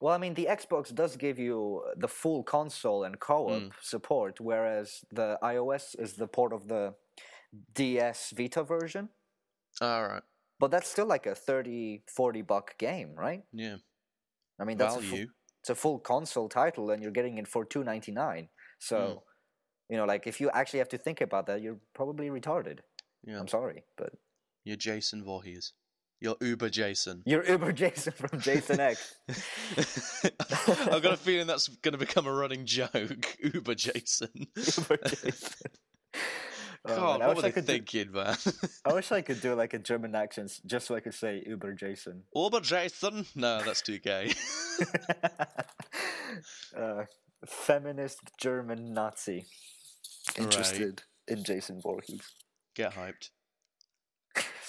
[0.00, 3.72] Well, I mean, the Xbox does give you the full console and co-op Mm.
[3.82, 6.94] support, whereas the iOS is the port of the
[7.74, 9.08] DS Vita version.
[9.80, 10.22] All right.
[10.58, 13.42] But that's still like a 30, 40 buck game, right?
[13.52, 13.76] Yeah.
[14.58, 15.26] I mean, that's a full, Value.
[15.60, 18.48] it's a full console title, and you're getting it for two ninety nine.
[18.78, 19.22] So, Mm.
[19.90, 22.80] you know, like if you actually have to think about that, you're probably retarded.
[23.24, 23.38] Yeah.
[23.40, 24.12] I'm sorry, but
[24.64, 25.72] You're Jason Voorhees.
[26.20, 27.22] You're Uber Jason.
[27.24, 29.14] you're Uber Jason from Jason X.
[30.90, 33.36] I've got a feeling that's going to become a running joke.
[33.54, 34.28] Uber Jason.
[34.56, 35.70] Uber Jason.
[36.86, 38.36] Oh, God, man, I what wish were I they could do- man?
[38.84, 41.72] I wish I could do like a German accent just so I could say Uber
[41.74, 42.24] Jason.
[42.34, 43.26] Uber Jason?
[43.34, 44.32] No, that's too gay.
[46.76, 47.04] uh,
[47.46, 49.46] feminist German Nazi
[50.36, 52.22] interested in Jason Voorhees.
[52.74, 53.30] Get hyped.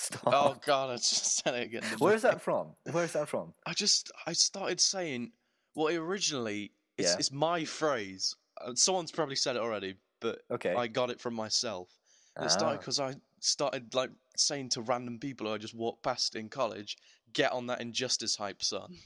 [0.26, 1.84] Oh God, I just said it again.
[2.00, 2.68] Where's that from?
[2.92, 3.54] Where's that from?
[3.66, 5.32] I just I started saying
[5.76, 7.16] well originally it's Yeah.
[7.20, 8.36] it's my phrase.
[8.60, 10.74] Uh, someone's probably said it already, but Okay.
[10.74, 11.90] I got it from myself.
[12.36, 12.80] And It started Ah.
[12.80, 16.98] because I started like saying to random people who I just walked past in college,
[17.34, 18.98] "Get on that injustice hype, son."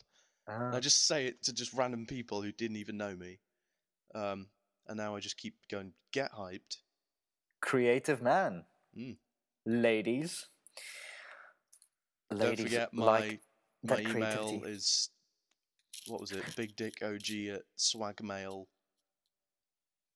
[0.48, 0.76] Ah.
[0.76, 3.40] I just say it to just random people who didn't even know me.
[4.14, 4.48] Um,
[4.88, 6.78] and now I just keep going, "Get hyped."
[7.62, 8.64] creative man.
[8.96, 9.18] Mm.
[9.66, 10.46] Ladies.
[12.31, 13.39] Don't Ladies forget my like
[13.84, 14.72] my email creativity.
[14.72, 15.10] is
[16.07, 16.43] what was it?
[16.56, 18.65] Big Dick OG at swagmail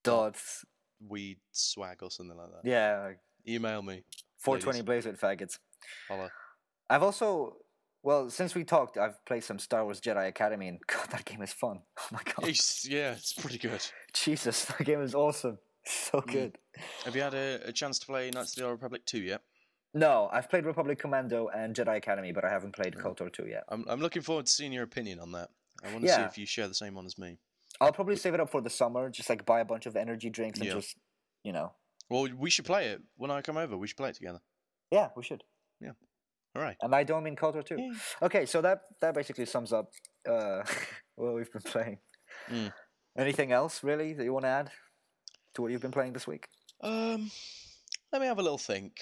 [0.03, 0.65] dots.
[1.07, 2.67] weed swag or something like that.
[2.69, 3.11] Yeah,
[3.47, 4.03] Email me.
[4.39, 5.57] 420 blaze with faggots.
[6.07, 6.29] Holla.
[6.89, 7.57] I've also,
[8.03, 11.41] well, since we talked, I've played some Star Wars Jedi Academy, and God, that game
[11.41, 11.79] is fun.
[11.99, 13.81] Oh my God, It's- yeah, it's pretty good.
[14.13, 15.57] Jesus, that game is awesome.
[15.85, 16.31] So Mm.
[16.31, 16.57] good.
[17.05, 19.41] Have you had a, a chance to play Knights of the Old Republic 2 yet?
[19.93, 23.01] No, I've played Republic Commando and Jedi Academy, but I haven't played Mm.
[23.01, 23.63] KOTOR 2 yet.
[23.69, 25.49] I'm, I'm looking forward to seeing your opinion on that.
[25.83, 27.37] I want to see if you share the same one as me.
[27.81, 30.29] I'll probably save it up for the summer, just like buy a bunch of energy
[30.29, 30.73] drinks and Yeah.
[30.75, 30.97] just,
[31.43, 31.73] you know.
[32.09, 33.01] Well, we should play it.
[33.15, 34.41] When I come over, we should play it together.
[34.91, 35.43] Yeah, we should.
[35.79, 35.91] Yeah.
[36.55, 36.75] All right.
[36.81, 37.75] And I don't mean KOTOR 2.
[37.79, 37.91] Yeah.
[38.23, 39.91] Okay, so that that basically sums up
[40.27, 40.63] uh,
[41.15, 41.99] what we've been playing.
[42.49, 42.73] Mm.
[43.17, 44.71] Anything else really that you want to add
[45.53, 46.47] to what you've been playing this week?
[46.81, 47.31] Um,
[48.11, 48.93] let me have a little think.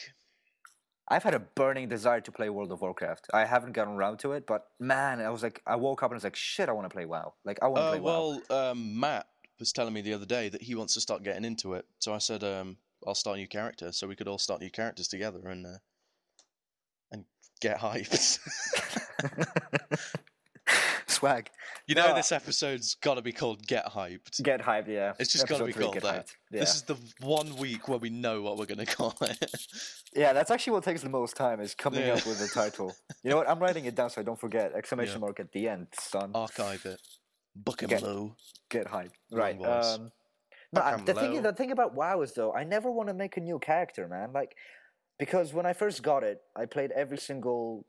[1.10, 3.28] I've had a burning desire to play World of Warcraft.
[3.34, 6.16] I haven't gotten around to it, but man, I was like, I woke up and
[6.16, 7.34] I was like, shit, I want to play WoW.
[7.46, 8.42] Like, I want to Uh, play WoW.
[8.50, 9.28] well, um, Matt
[9.60, 11.86] was telling me the other day that he wants to start getting into it.
[12.00, 12.78] So I said, um,
[13.08, 15.78] I'll start a new character, so we could all start new characters together and uh,
[17.12, 17.26] and
[17.62, 18.40] get hyped.
[21.18, 21.50] Swag.
[21.88, 25.14] you know, No, this episode's got to be called "Get Hyped." Get hyped, yeah.
[25.20, 26.26] It's just gotta Episode be three, called get that.
[26.28, 26.36] hyped.
[26.52, 26.60] Yeah.
[26.60, 29.52] This is the one week where we know what we're going to call it.
[30.16, 32.14] yeah, that's actually what takes the most time is coming Yeah.
[32.14, 32.96] up with the title.
[33.24, 33.50] You know what?
[33.50, 34.74] I'm writing it down so I don't forget.
[34.76, 36.32] Exclamation mark at the end, son.
[36.36, 37.02] Archive it.
[37.56, 38.36] Book him Get- low.
[38.70, 39.12] Get hype.
[39.32, 39.58] Right.
[39.58, 39.96] voice.
[39.96, 40.12] Um,
[40.74, 41.42] no, I- the thing, low.
[41.42, 44.32] the thing about WoW is though, I never want to make a new character, man.
[44.34, 44.56] Like,
[45.18, 47.86] because when I first got it, I played every single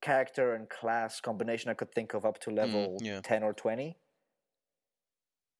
[0.00, 3.20] character and class combination I could think of up to level Mm, yeah.
[3.20, 3.96] ten or twenty.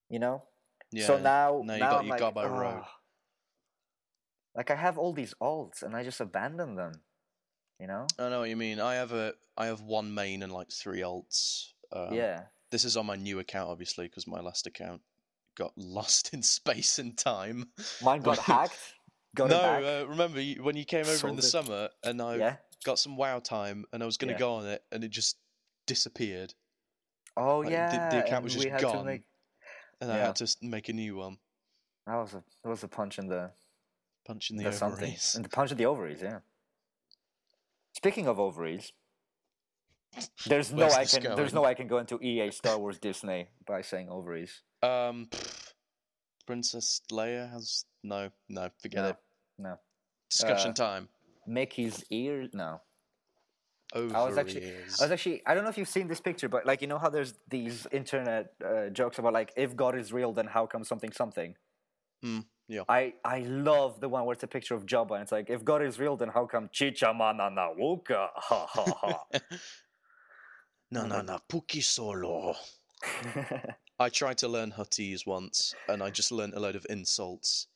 [0.09, 0.45] You know.
[0.91, 1.07] Yeah.
[1.07, 2.81] so now, now you now got I'm you like, got by rogue.
[2.83, 2.95] "Ah."
[4.55, 6.93] Like I have all these alts, and I just abandon them.
[7.79, 8.07] You know.
[8.19, 8.81] I know what you mean.
[8.81, 11.73] I have a I have one main and like three alts.
[11.93, 12.43] Um, yeah.
[12.71, 15.01] This is on my new account, obviously, because my last account
[15.57, 17.69] got lost in space and time.
[18.03, 18.95] Mine got hacked.
[19.37, 21.45] Got no, uh, remember you, when you came over in the it.
[21.45, 22.57] summer and I yeah.
[22.85, 24.39] Got some WoW time and I was going to Yeah.
[24.39, 25.37] go on it and it just
[25.87, 26.55] disappeared
[27.37, 28.09] Oh like, yeah.
[28.11, 29.07] the account was just gone.
[29.07, 29.23] make-
[30.01, 31.39] and I had to make a new one.
[32.07, 33.51] That was a that was a punch in the
[34.27, 35.35] Punch in the, the something ovaries.
[35.35, 36.21] and the punch in the ovaries.
[36.23, 36.41] Yeah.
[37.95, 38.93] Speaking of ovaries,
[40.47, 43.83] there's no I can there's no I can go into EA Star Wars Disney by
[43.83, 44.63] saying ovaries.
[44.83, 45.73] Um, pff,
[46.47, 49.17] Princess Leia has no, no, forget No, it.
[49.59, 49.77] no.
[50.31, 51.09] Discussion Uh, time.
[51.49, 52.81] Mickey's ear no.
[53.95, 55.01] Over I was actually ears.
[55.01, 56.99] I was actually I don't know if you've seen this picture, but like you know
[56.99, 60.85] how there's these internet uh, jokes about like if God is real, then how come
[60.85, 61.55] something something.
[62.23, 62.83] Hmm, yeah.
[62.89, 65.65] I I love the one where it's a picture of Jabba and it's like if
[65.65, 68.29] God is real, then how come Chicha Manana Woka?
[68.35, 69.41] Ha ha ha.
[70.91, 72.55] no, no, no, Puki Solo.
[74.01, 77.67] I tried to learn Huttese once, and I just learned a load of insults,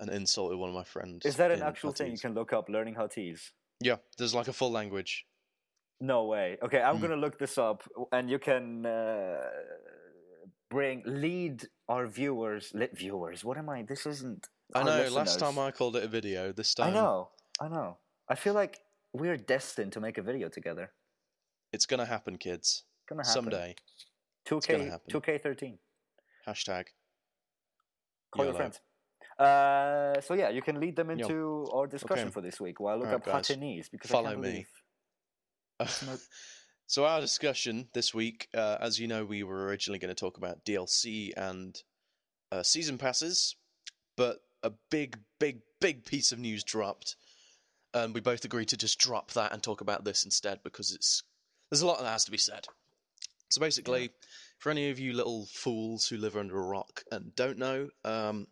[0.00, 1.26] and insulted one of my friends.
[1.26, 2.68] Is that an actual thing you can look up?
[2.68, 3.50] Learning Huttese.
[3.80, 5.26] Yeah, there's like a full language.
[6.00, 6.58] No way.
[6.62, 7.02] Okay, I'm Mm.
[7.02, 9.40] gonna look this up, and you can uh,
[10.70, 12.72] bring lead our viewers.
[12.74, 13.44] Lit viewers.
[13.44, 13.82] What am I?
[13.82, 14.48] This isn't.
[14.74, 15.08] I know.
[15.10, 16.52] Last time I called it a video.
[16.52, 16.88] This time.
[16.88, 17.30] I know.
[17.60, 17.98] I know.
[18.28, 18.80] I feel like
[19.12, 20.92] we're destined to make a video together.
[21.72, 22.84] it's gonna happen, kids.
[23.08, 23.74] Gonna happen Someday.
[24.44, 24.90] Two K.
[25.08, 25.78] Two K thirteen.
[26.46, 26.86] Hashtag.
[28.30, 28.80] Call your friends.
[29.38, 32.32] Uh, so yeah, you can lead them into our discussion Okay.
[32.32, 33.42] for this week while I look Alright, up.
[33.44, 34.66] Hatanese because Follow I can't me.
[36.86, 40.38] so our discussion this week, uh, as you know, we were originally going to talk
[40.38, 41.80] about DLC and
[42.50, 43.54] uh, season passes,
[44.16, 47.14] but a big, big, big piece of news dropped,
[47.94, 51.22] and we both agreed to just drop that and talk about this instead because it's
[51.70, 52.66] there's a lot that has to be said.
[53.50, 54.10] So basically,
[54.58, 58.46] for any of you little fools who live under a rock and don't know, um,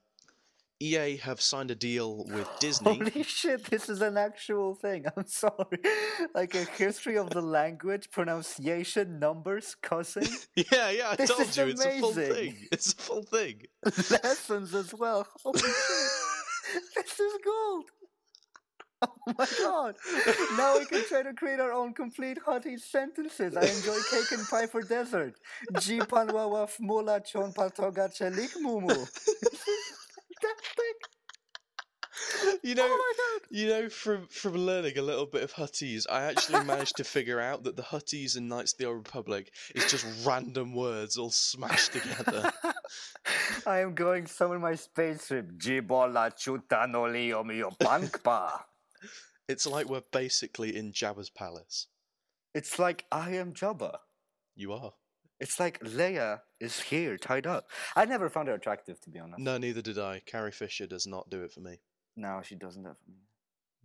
[0.82, 2.98] EA have signed a deal with Disney.
[2.98, 5.06] Holy shit, this is an actual thing.
[5.16, 5.78] I'm sorry.
[6.34, 11.56] Like a history of the language, pronunciation, numbers, cussing, Yeah, yeah, I This told is
[11.56, 12.34] you it's a full amazing.
[12.34, 12.56] thing.
[12.72, 13.62] It's a full thing.
[14.22, 15.26] lessons as well.
[15.42, 16.84] Holy shit.
[16.94, 17.84] This is gold.
[19.02, 19.08] Oh
[19.38, 19.94] my god.
[20.56, 23.54] Now we can try to create our own complete hottie sentences.
[23.56, 25.34] I enjoy cake and pie for dessert.
[25.80, 28.96] G panwawa fmula chon paltoga chelik mumu.
[30.47, 30.97] Fantastic.
[32.62, 36.64] You know, Oh you know, from from learning a little bit of Huttese, I actually
[36.64, 40.06] managed to figure out that the Huttese in Knights of the Old Republic is just
[40.27, 42.52] random words all smashed together.
[43.66, 45.52] I am going somewhere in my spaceship.
[45.59, 48.60] Jibola chutanoli omio pankpa.
[49.48, 51.86] It's like we're basically in Jabba's palace.
[52.52, 53.98] It's like I am Jabba.
[54.56, 54.93] You are.
[55.40, 57.66] It's like Leia is here, tied up.
[57.94, 59.38] I never found her attractive, to be honest.
[59.40, 60.22] No, neither did I.
[60.24, 61.78] Carrie Fisher does not do it for me.
[62.16, 63.14] No, she doesn't have me.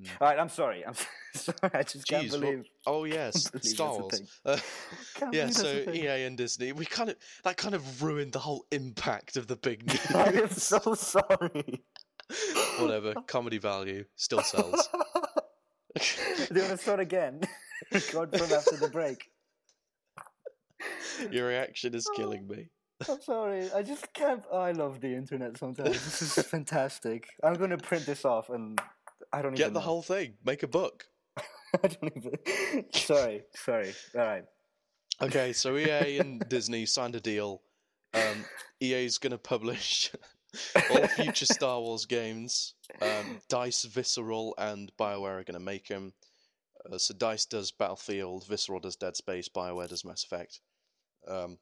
[0.02, 0.08] Mm.
[0.22, 0.86] All right, I'm sorry.
[0.86, 0.94] I'm
[1.36, 1.58] sorry.
[1.74, 2.66] I just can't Jeez, what- believe.
[2.88, 4.22] Oh yes, Star Wars.
[4.46, 4.58] Uh,
[5.34, 5.68] yeah, so.
[5.68, 9.58] EA and Disney, we kind of that kind of ruined the whole impact of the
[9.58, 10.16] big news.
[10.16, 11.84] I am so sorry.
[12.80, 14.88] Whatever, comedy value still sells.
[15.98, 17.42] Do you want to start again?
[17.92, 19.30] Record from after the break.
[21.32, 22.70] Your reaction is killing me.
[23.10, 23.72] I'm sorry.
[23.74, 24.44] I just can't.
[24.52, 25.90] Oh, I love the internet sometimes.
[25.90, 27.28] This is fantastic.
[27.44, 28.80] I'm going to print this off and
[29.34, 29.86] I don't Get the know.
[29.86, 30.34] whole thing.
[30.46, 31.06] Make a book.
[31.84, 32.86] I don't even.
[32.94, 33.44] sorry.
[33.56, 33.94] Sorry.
[34.16, 34.44] All right.
[35.22, 37.62] Okay, so EA and Disney signed a deal.
[38.14, 38.46] Um,
[38.82, 40.12] EA's going to publish
[40.92, 42.74] all future Star Wars games.
[43.02, 46.14] Um, Dice, Visceral, and BioWare are going to make them.
[46.92, 50.60] Uh, so Dice does Battlefield, Visceral does Dead Space, BioWare does Mass Effect.
[51.28, 51.58] Um,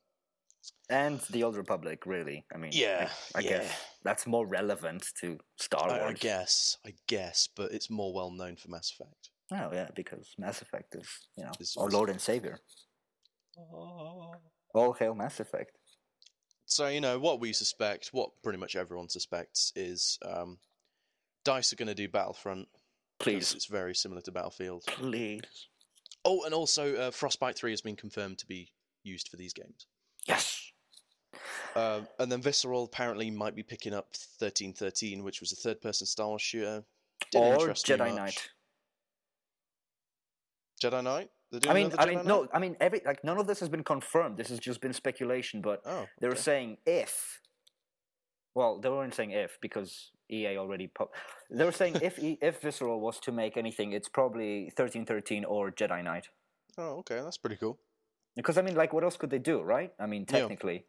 [0.89, 2.45] And the Old Republic, really.
[2.53, 3.49] I mean, yeah, I, I yeah.
[3.49, 6.01] guess that's more relevant to Star Wars.
[6.01, 9.29] I, I guess, I guess, but it's more well known for Mass Effect.
[9.51, 12.59] Oh yeah, because Mass Effect is, you know, Is our Lord and Savior.
[13.57, 14.33] Oh.
[14.73, 15.71] All hail Mass Effect.
[16.65, 20.59] So you know what we suspect, what pretty much everyone suspects is um,
[21.43, 22.67] Dice are going to do Battlefront.
[23.19, 24.83] Please, it's very similar to Battlefield.
[24.85, 25.41] please.
[26.23, 28.71] Oh, and also uh, Frostbite Three has been confirmed to be
[29.03, 29.87] used for these games.
[30.27, 30.71] Yes.
[31.75, 34.07] Uh, and then Visceral apparently might be picking up
[34.39, 36.83] 1313, which was a third person Star Wars shooter.
[37.31, 38.15] Didn't or Jedi.
[38.15, 38.49] Knight.
[40.81, 41.29] Jedi Knight?
[41.67, 42.25] I mean, I mean, Knight?
[42.25, 44.37] no, I mean, every like none of this has been confirmed.
[44.37, 45.61] This has just been speculation.
[45.61, 47.41] But Oh, they were saying if.
[48.55, 50.87] Well, they weren't saying if because EA already.
[50.87, 51.11] Po-
[51.49, 55.43] they were saying if e- if Visceral was to make anything, it's probably thirteen thirteen
[55.43, 56.27] or Jedi Knight.
[56.77, 57.79] Oh, okay, that's pretty cool.
[58.35, 59.91] Because I mean, like, what else could they do, right?
[59.99, 60.39] I mean, Yeah.
[60.39, 60.85] technically.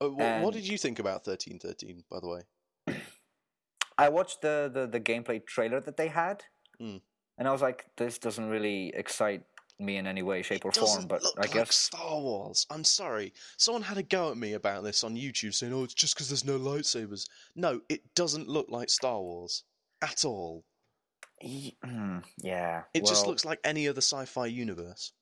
[0.00, 2.42] Uh, wh- what did you think about 1313, by the way?
[3.98, 6.44] I watched the, the, the gameplay trailer that they had,
[6.80, 7.02] Mm.
[7.36, 9.42] and I was like, this doesn't really excite
[9.78, 11.06] me in any way, shape, or form.
[11.06, 12.66] But I like guess Star Wars.
[12.70, 13.34] I'm sorry.
[13.58, 16.28] Someone had a go at me about this on YouTube, saying, "Oh, it's just because
[16.28, 19.64] there's no lightsabers." No, it doesn't look like Star Wars
[20.02, 20.64] at all.
[21.42, 25.12] Mm, yeah, It just looks like any other sci-fi universe.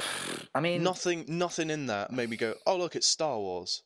[0.54, 3.82] I mean, Nothing, nothing in that made me go, "Oh, look, it's Star Wars."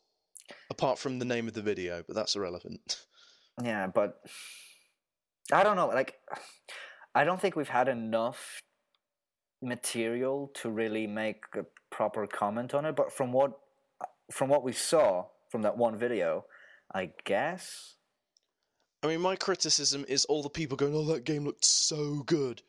[0.71, 3.05] Apart from the name of the video, but that's irrelevant.
[3.63, 4.21] yeah, but
[5.53, 5.89] I don't know.
[5.89, 6.15] Like,
[7.15, 8.61] I don't think we've had enough
[9.61, 12.97] material to really make a proper comment on it.
[12.97, 13.53] But from what
[14.31, 16.47] from what we saw from that one video,
[16.95, 17.97] I guess
[19.03, 22.63] I mean, my criticism is all the people going, "Oh, that game looked so good."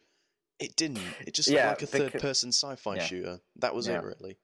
[0.63, 1.03] It didn't.
[1.27, 3.03] It just Yeah, looked like a third-person sci-fi yeah.
[3.05, 3.39] shooter.
[3.57, 3.99] That was Yeah.
[3.99, 4.37] it, really.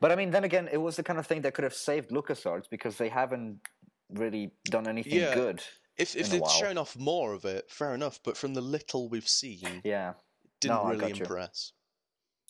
[0.00, 2.10] But I mean, then again, it was the kind of thing that could have saved
[2.10, 3.60] LucasArts because they haven't
[4.08, 5.34] really done anything Yeah.
[5.34, 5.62] good.
[5.96, 8.20] If if they'd shown off more of it, fair enough.
[8.24, 10.14] But from the little we've seen, Yeah,
[10.60, 11.20] didn't No, I really you.
[11.20, 11.72] impress.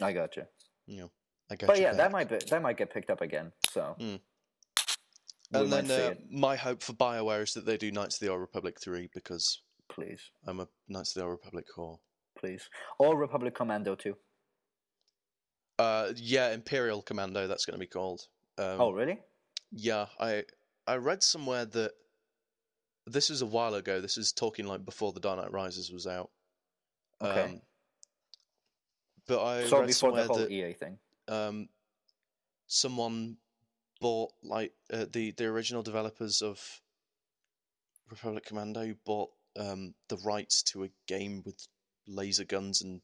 [0.00, 0.46] I got you.
[0.86, 1.12] You know,
[1.50, 3.52] I got But you yeah, that might be that might get picked up again.
[3.70, 4.20] So Mm.
[5.52, 8.40] And then uh, my hope for Bioware is that they do Knights of the Old
[8.40, 11.98] Republic three because Please, I'm a Knights of the Old Republic core.
[12.40, 12.68] Please,
[12.98, 14.16] or Republic Commando too.
[15.78, 17.46] Uh, yeah, Imperial Commando.
[17.46, 18.22] That's going to be called.
[18.58, 19.18] Um, oh, really?
[19.72, 20.44] Yeah, I
[20.86, 21.92] I read somewhere that
[23.06, 24.00] this was a while ago.
[24.00, 26.30] This is talking like before the Dark Knight Rises was out.
[27.22, 27.44] Okay.
[27.44, 27.60] Um,
[29.26, 30.98] but I so read before the somewhere whole that EA thing.
[31.28, 31.68] um,
[32.66, 33.36] someone
[34.00, 36.60] bought like uh, the the original developers of
[38.10, 41.68] Republic Commando bought um, the rights to a game with
[42.10, 43.00] laser guns and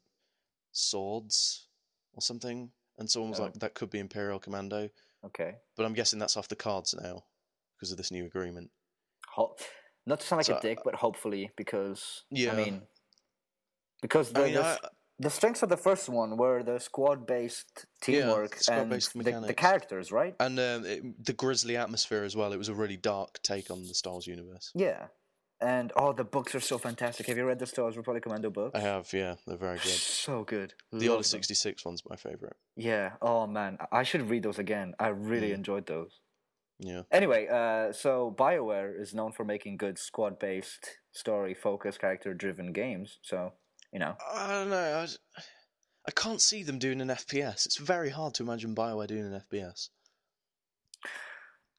[0.72, 1.68] swords
[2.12, 3.44] or something, and someone was Oh.
[3.44, 4.90] like, "That could be Imperial Commando,"
[5.24, 5.56] Okay.
[5.76, 7.24] but I'm guessing that's off the cards now
[7.76, 8.70] because of this new agreement.
[9.34, 9.56] Ho-
[10.06, 12.52] not to sound like So, a dick, but hopefully because Yeah.
[12.52, 12.86] I mean,
[14.02, 14.78] because the I mean, the, I,
[15.18, 20.12] the strengths of the first one were the squad-based teamwork and squad-based the, the characters,
[20.12, 20.34] right?
[20.40, 22.52] and um, it, the grisly atmosphere as well.
[22.52, 24.70] It was a really dark take on the Star Wars universe.
[24.74, 25.08] Yeah.
[25.60, 27.26] And oh, the books are so fantastic.
[27.28, 28.78] Have you read the Star Wars Republic Commando books?
[28.78, 29.88] I have, yeah, they're very good.
[29.88, 30.74] So good.
[30.92, 31.22] The Love Order them.
[31.24, 32.56] sixty six one's my favorite.
[32.76, 33.12] Yeah.
[33.22, 34.94] Oh man, I- I should read those again.
[34.98, 35.54] I really Mm.
[35.54, 36.20] enjoyed those.
[36.78, 37.02] Yeah.
[37.10, 43.18] Anyway, uh, so BioWare is known for making good squad-based, story-focused, character-driven games.
[43.22, 43.54] So
[43.92, 45.06] you know, I don't know.
[46.06, 47.64] I can't see them doing an FPS.
[47.64, 49.88] It's very hard to imagine Bioware doing an FPS.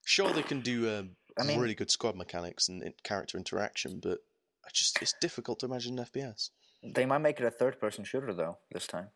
[0.05, 4.19] Sure, they can do um, I mean- really good squad mechanics and character interaction, but
[4.65, 6.49] I just it's difficult to imagine an FPS.
[6.83, 9.09] they might make it a third-person shooter though this time,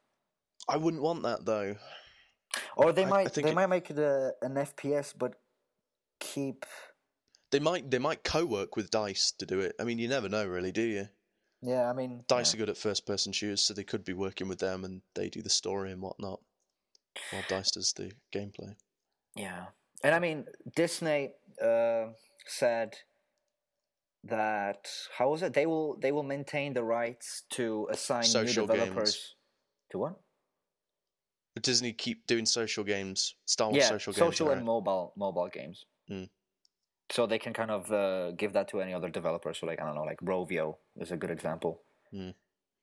[0.68, 1.76] I wouldn't want that though.
[2.76, 5.34] or they I- I might think they it- might make it a, an FPS, but
[6.20, 6.66] keep.
[7.52, 9.76] They might they might co-work with Dice to do it.
[9.80, 11.10] I mean, you never know, really, do you?
[11.62, 12.58] Yeah, I mean, Dice yeah.
[12.58, 15.42] are good at first-person shooters, so they could be working with them, and they do
[15.42, 16.42] the story and whatnot,
[17.32, 18.76] while Dice does the gameplay.
[19.36, 19.68] Yeah,
[20.04, 22.12] and I mean Disney uh,
[22.48, 22.96] said
[24.24, 25.54] that how was it?
[25.54, 28.80] They will they will maintain the rights to assign Social new games.
[28.80, 29.36] developers
[29.92, 30.14] to what?
[31.56, 34.18] But Disney keep doing social games, Star Wars yeah, social games.
[34.20, 34.58] social right?
[34.58, 35.86] and mobile mobile games.
[36.10, 36.30] Mm.
[37.10, 39.54] So they can kind of uh, give that to any other developer.
[39.54, 41.82] So like I don't know, like Rovio is a good example,
[42.14, 42.34] Mm.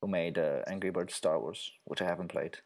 [0.00, 2.56] who made uh, Angry Birds Star Wars, which I haven't played.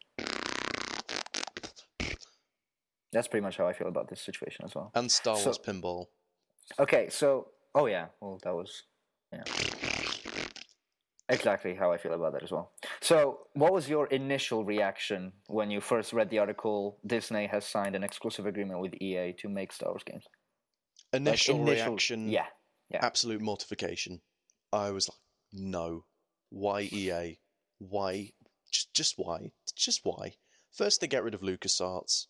[3.13, 4.91] That's pretty much how I feel about this situation as well.
[4.95, 6.07] and Star So- Wars Pinball.
[6.79, 8.85] Okay, so oh yeah, well that was
[9.33, 9.43] yeah.
[11.29, 12.73] Exactly how I feel about that as well.
[13.01, 16.99] So, what was your initial reaction when you first read the article?
[17.07, 20.25] Disney has signed an exclusive agreement with EA to make Star Wars games.
[21.13, 22.47] Like, Initial, reaction, yeah,
[22.91, 22.99] yeah.
[23.03, 24.21] absolute mortification.
[24.73, 25.19] I was like,
[25.53, 26.05] no,
[26.51, 27.39] why EA?
[27.79, 28.33] Why?
[28.71, 29.53] Just, just why?
[29.77, 30.35] Just why?
[30.73, 32.27] First they get rid of LucasArts,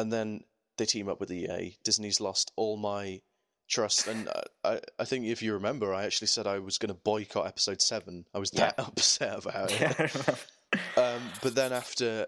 [0.00, 0.44] and then
[0.78, 1.76] they team up with EA.
[1.84, 3.20] Disney's lost all my
[3.68, 6.88] trust, and uh, I, I think if you remember, I actually said I was going
[6.88, 8.24] to boycott Episode Seven.
[8.34, 10.12] I was that upset about it.
[10.72, 12.26] Yeah, Um, but then after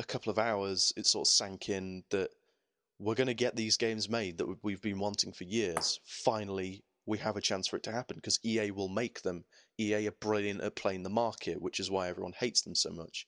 [0.00, 2.30] a couple of hours, it sort of sank in that
[2.98, 6.00] we're going to get these games made that we- we've been wanting for years.
[6.04, 9.44] Finally, we have a chance for it to happen because EA will make them.
[9.78, 13.26] EA are brilliant at playing the market, which is why everyone hates them so much.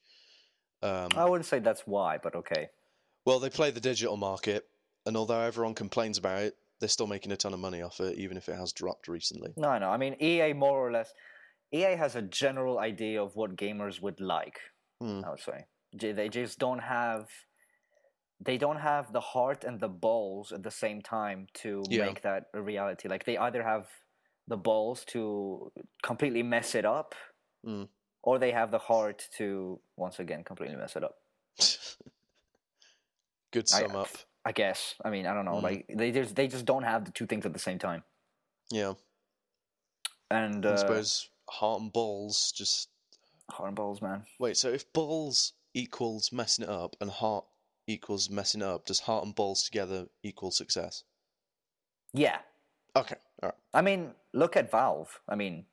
[0.83, 2.71] Um, I wouldn't say that's why, but okay.
[3.25, 4.67] Well, they play the digital market,
[5.07, 8.17] and although everyone complains about it, they're still making a ton of money off it,
[8.19, 9.53] even if it has dropped recently.
[9.57, 9.91] No, no.
[9.91, 11.13] I mean, EA more or less.
[11.73, 14.59] EA has a general idea of what gamers would like.
[15.01, 15.23] Hmm.
[15.25, 17.29] I would say they just don't have.
[18.43, 22.07] They don't have the heart and the balls at the same time to Yeah.
[22.07, 23.07] make that a reality.
[23.09, 23.87] Like they either have
[24.49, 25.71] the balls to
[26.03, 27.15] completely mess it up,
[27.67, 27.89] Mm.
[28.23, 31.17] or they have the heart to once again completely mess it up.
[33.51, 34.09] Good I- sum up.
[34.43, 34.95] I guess.
[35.05, 35.57] I mean, I don't know.
[35.57, 35.63] Mm.
[35.63, 38.03] Like they just they just don't have the two things at the same time.
[38.71, 38.95] Yeah,
[40.31, 42.89] And I uh, suppose heart and balls just
[43.51, 44.25] heart and balls, man.
[44.39, 47.45] Wait, so if balls equals messing it up and heart
[47.87, 51.03] equals messing it up, does heart and balls together equal success?
[52.15, 52.39] Yeah,
[52.97, 53.59] Okay, alright.
[53.73, 55.21] I mean, look at Valve.
[55.29, 55.65] I mean,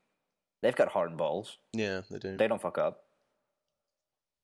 [0.62, 1.58] they've got heart and balls.
[1.74, 2.38] Yeah, they do.
[2.38, 3.04] They don't fuck up.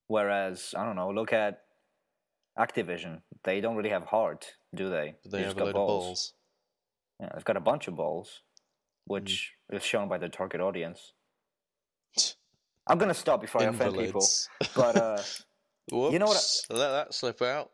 [0.08, 1.62] Whereas, I don't know, look at
[2.58, 3.22] Activision.
[3.44, 5.16] They don't really have heart, do they?
[5.26, 6.34] They They've just a got of balls.
[7.20, 8.42] Yeah, they've got a bunch of balls,
[9.06, 11.14] which is shown by their target audience.
[12.86, 14.26] I'm gonna stop before I offend people.
[14.76, 15.22] But uh,
[15.92, 17.72] Whoops, you know what Let that slip out.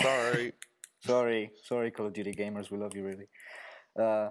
[0.00, 0.52] Sorry.
[1.04, 3.28] sorry, sorry, Call of Duty gamers, we love you really.
[3.98, 4.30] Uh,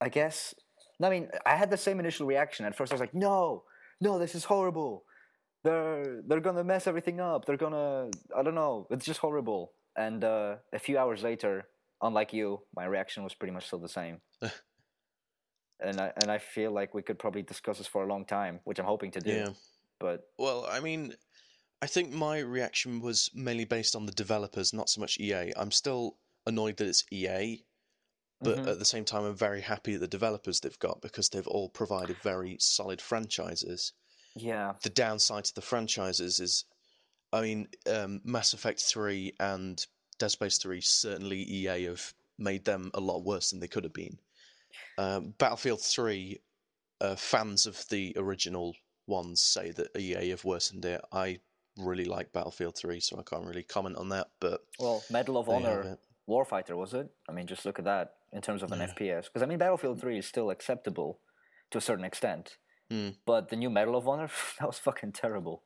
[0.00, 0.54] I guess.
[1.02, 2.66] I mean, I had the same initial reaction.
[2.66, 3.64] At first, I was like, "No,
[4.00, 5.04] no, this is horrible.
[5.62, 7.44] They're they're gonna mess everything up.
[7.44, 8.86] They're gonna, I don't know.
[8.90, 11.68] It's just horrible." And uh, a few hours later,
[12.00, 14.20] unlike you, my reaction was pretty much still the same.
[15.80, 18.60] and I and I feel like we could probably discuss this for a long time,
[18.64, 19.30] which I'm hoping to do.
[19.30, 19.48] yeah.
[19.98, 21.14] But Well, I mean,
[21.82, 25.52] I think my reaction was mainly based on the developers, not so much EA.
[25.56, 26.16] I'm still
[26.46, 27.62] annoyed that it's EA,
[28.40, 28.66] but Mhm.
[28.68, 31.68] at the same time, I'm very happy at the developers they've got because they've all
[31.68, 33.92] provided very solid franchises.
[34.36, 36.64] Yeah, The downside to the franchises is,
[37.32, 39.84] I mean, um, Mass Effect 3 and
[40.18, 43.92] Dead Space 3, certainly EA have made them a lot worse than they could have
[43.92, 44.18] been.
[44.98, 46.40] Um, Battlefield 3,
[47.00, 48.74] uh, fans of the original
[49.06, 51.00] ones say that EA have worsened it.
[51.12, 51.38] I
[51.78, 55.46] really like Battlefield 3, so I can't really comment on that, but well, Medal of
[55.46, 55.98] there you have Honor.
[56.28, 57.08] Warfighter was it?
[57.28, 58.86] I mean, just look at that in terms of an Yeah.
[58.86, 59.24] FPS.
[59.24, 61.20] Because I mean, Battlefield Three is still acceptable
[61.70, 62.56] to a certain extent,
[62.90, 63.10] Hmm.
[63.24, 65.62] but the new Medal of Honor that was fucking terrible.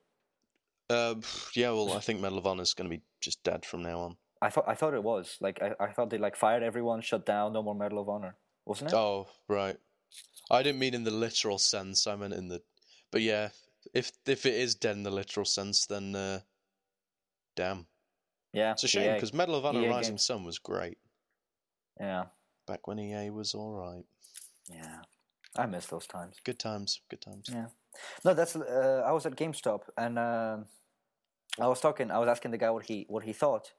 [0.91, 1.15] Uh,
[1.55, 4.01] yeah, well, I think Medal of Honor is going to be just dead from now
[4.01, 4.17] on.
[4.43, 7.25] I thought I thought it was like I, I thought they like fired everyone, shut
[7.25, 8.37] down, no more Medal of Honor,
[8.67, 8.97] wasn't it?
[8.97, 9.77] Oh, right.
[10.51, 12.07] I didn't mean in the literal sense.
[12.07, 12.61] I meant in the.
[13.11, 13.49] But yeah,
[13.95, 16.41] if if it is dead in the literal sense, then uh,
[17.57, 17.87] damn,
[18.53, 20.27] yeah, it's a shame because Medal of Honor EA Rising games.
[20.27, 20.99] Sun was great
[22.01, 22.25] yeah,
[22.67, 24.05] back when EA was all right.
[24.71, 24.99] yeah,
[25.57, 26.37] I miss those times.
[26.45, 27.49] Good times, good times.
[27.53, 27.67] Yeah.
[28.25, 28.57] No, that's.
[28.57, 30.57] Uh, I was at GameStop and uh,
[31.61, 32.11] I was talking.
[32.11, 33.73] I was asking the guy what he what he thought,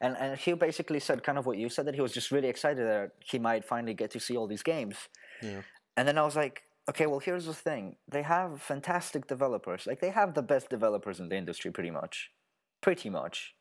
[0.00, 2.48] and and he basically said kind of what you said that he was just really
[2.48, 4.96] excited that he might finally get to see all these games.
[5.42, 5.62] Yeah.
[5.96, 9.86] And then I was like, okay, well here's the thing: they have fantastic developers.
[9.86, 12.30] Like they have the best developers in the industry, pretty much,
[12.82, 13.54] pretty much.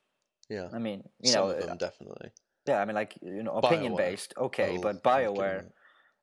[0.49, 2.31] Yeah, I mean, you some know, uh, them definitely.
[2.67, 2.81] yeah.
[2.81, 3.97] I mean, like you know, opinion BioWare.
[3.97, 5.65] based, okay, I'll- but I'll give them Bioware.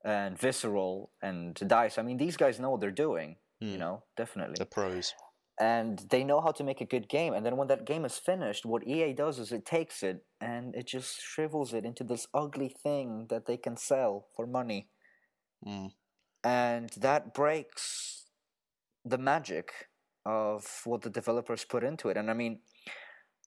[0.04, 1.98] And Visceral and Dice.
[1.98, 3.36] I mean, these guys know what they're doing.
[3.60, 3.78] You Hmm.
[3.78, 5.14] know, definitely The pros.
[5.60, 7.34] and they know how to make a good game.
[7.34, 10.74] And then when that game is finished, what EA does is it takes it and
[10.74, 14.88] it just shrivels it into this ugly thing that they can sell for money.
[15.66, 15.92] Mm.
[16.42, 18.30] And that breaks
[19.04, 19.90] the magic
[20.24, 22.16] of what the developers put into it.
[22.16, 22.60] And I mean,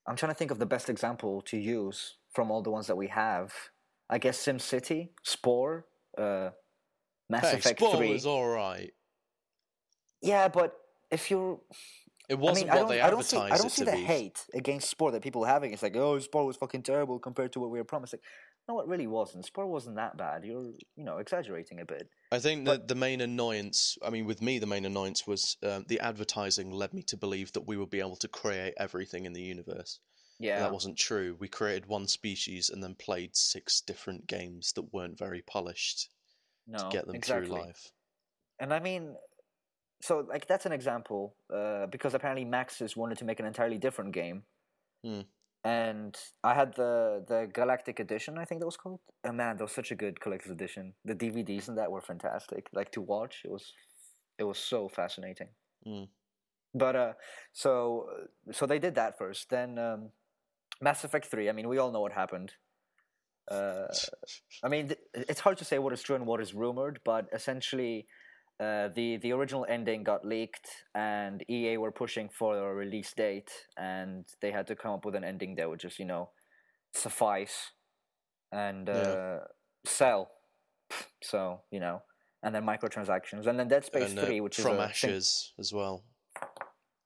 [0.07, 2.97] I'm trying to think of the best example to use from all the ones that
[2.97, 3.53] we have.
[4.09, 5.85] I guess SimCity, Spore,
[6.17, 6.49] uh,
[7.29, 8.13] Mass Hey, Effect Spore 3.
[8.13, 8.91] was all right.
[10.21, 10.75] Yeah, but
[11.11, 11.59] if you're
[12.29, 13.91] It wasn't I mean, I what don't, they I don't see, I don't see the
[13.91, 14.03] be.
[14.03, 15.73] hate against Spore that people are having.
[15.73, 18.19] It's like, oh, Spore was fucking terrible compared to what we were promising.
[18.69, 19.45] No, it really wasn't.
[19.45, 20.45] Spore wasn't that bad.
[20.45, 22.07] You're, you know, exaggerating a bit.
[22.31, 25.83] I think that the main annoyance, I mean, with me, the main annoyance was um,
[25.89, 29.33] the advertising led me to believe that we would be able to create everything in
[29.33, 29.99] the universe.
[30.39, 31.35] Yeah, That wasn't true.
[31.39, 36.09] We created one species and then played six different games that weren't very polished
[36.67, 37.47] no, to get them exactly.
[37.47, 37.91] through life.
[38.59, 39.15] And I mean,
[40.01, 44.13] so like that's an example uh, because apparently Maxis wanted to make an entirely different
[44.13, 44.43] game,
[45.03, 45.21] Hmm.
[45.63, 48.37] and I had the the Galactic Edition.
[48.37, 48.99] I think that was called.
[49.23, 50.93] Oh man, that was such a good collector's edition.
[51.05, 52.67] The DVDs and that were fantastic.
[52.73, 53.71] Like to watch, it was
[54.37, 55.49] it was so fascinating.
[55.87, 56.07] Mm.
[56.73, 57.13] But uh,
[57.51, 58.07] so
[58.51, 59.49] so they did that first.
[59.49, 60.09] Then um,
[60.81, 61.49] Mass Effect Three.
[61.49, 62.53] I mean, we all know what happened.
[63.49, 63.87] Uh,
[64.63, 67.27] I mean, th- it's hard to say what is true and what is rumored, but
[67.33, 68.07] essentially,
[68.59, 73.51] uh, the the original ending got leaked, and EA were pushing for a release date,
[73.77, 76.29] and they had to come up with an ending that would just you know
[76.93, 77.71] suffice
[78.51, 79.39] and uh, Yeah.
[79.85, 80.31] sell.
[81.21, 82.01] So you know,
[82.43, 85.53] and then microtransactions, and then Dead Space and, uh, Three, which from is from Ashes
[85.59, 86.05] as well.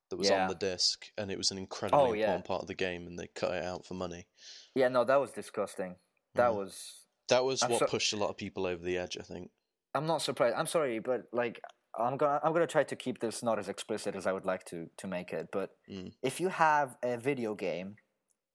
[0.10, 0.44] That was Yeah.
[0.44, 2.26] on the disc, and it was an incredibly Oh, yeah.
[2.28, 4.28] important part of the game, and they cut it out for money.
[4.76, 5.98] yeah, no, that was disgusting.
[6.36, 6.56] That Mhm.
[6.56, 9.24] was That was I'm what so- pushed a lot of people over the edge, I
[9.24, 9.52] think.
[9.94, 10.56] I'm not surprised.
[10.56, 11.60] I'm sorry, but like
[11.96, 14.64] I'm gonna I'm gonna try to keep this not as explicit as I would like
[14.66, 15.50] to to make it.
[15.52, 16.14] But Mm.
[16.22, 17.98] if you have a video game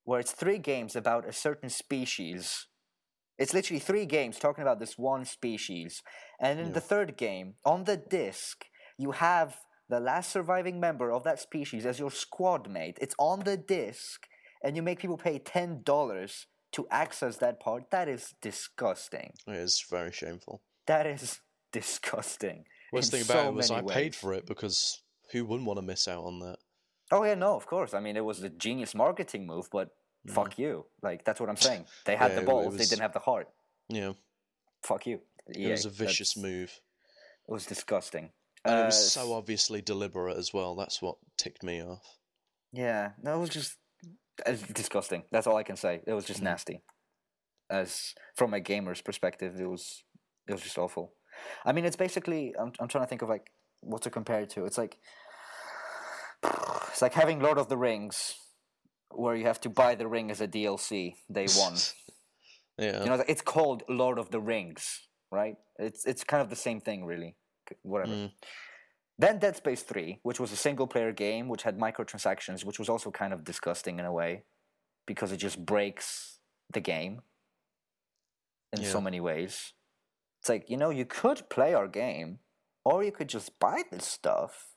[0.05, 2.67] where it's three games about a certain species,
[3.37, 6.03] it's literally three games talking about this one species,
[6.41, 6.73] and in Yeah.
[6.73, 8.65] the third game on the disc
[8.97, 9.59] you have
[9.93, 12.97] the last surviving member of that species as your squad mate.
[13.01, 14.27] It's on the disc,
[14.65, 17.91] and you make people pay ten dollars to access that part.
[17.91, 19.35] That is disgusting.
[19.47, 20.63] It is very shameful.
[20.87, 21.41] That is
[21.73, 22.65] disgusting.
[22.91, 25.79] Worst thing about so it was I many paid for it because who wouldn't want
[25.79, 26.57] to miss out on that?
[27.11, 27.93] Oh yeah, no, of course.
[27.93, 30.35] I mean, it was a genius marketing move, but mm-hmm.
[30.35, 30.87] fuck you.
[31.03, 31.85] Like that's what I'm saying.
[32.07, 33.49] They had Yeah, the it- it balls, they didn't have the heart.
[33.89, 34.13] Yeah,
[34.83, 35.21] Fuck you.
[35.49, 36.81] it was a vicious That's- move,
[37.49, 38.31] It was disgusting.
[38.65, 40.75] And it Uh, was so obviously deliberate as well.
[40.77, 42.19] That's what ticked me off.
[42.73, 43.77] Yeah, that was just
[44.47, 45.25] it's disgusting.
[45.31, 46.01] That's all I can say.
[46.07, 46.45] It was just Mhm.
[46.45, 46.83] nasty.
[47.71, 50.05] As from a gamer's perspective, it was
[50.49, 51.15] it was just awful.
[51.65, 54.51] I mean, it's basically I'm I'm trying to think of like what to compare it
[54.51, 54.65] to.
[54.65, 54.99] It's like
[56.89, 58.35] it's like having Lord of the Rings,
[59.11, 61.77] where you have to buy the ring as a DLC day one.
[62.79, 65.57] Yeah, you know, it's called Lord of the Rings, right?
[65.79, 67.37] It's it's kind of the same thing, really.
[67.83, 68.13] Whatever.
[68.13, 68.33] Mm.
[69.19, 72.89] Then Dead Space Three, which was a single player game, which had microtransactions, which was
[72.89, 74.43] also kind of disgusting in a way,
[75.07, 76.39] because it just breaks
[76.73, 77.23] the game
[78.73, 79.75] in so many ways.
[80.41, 82.39] It's like you know you could play our game,
[82.85, 84.75] or you could just buy this stuff,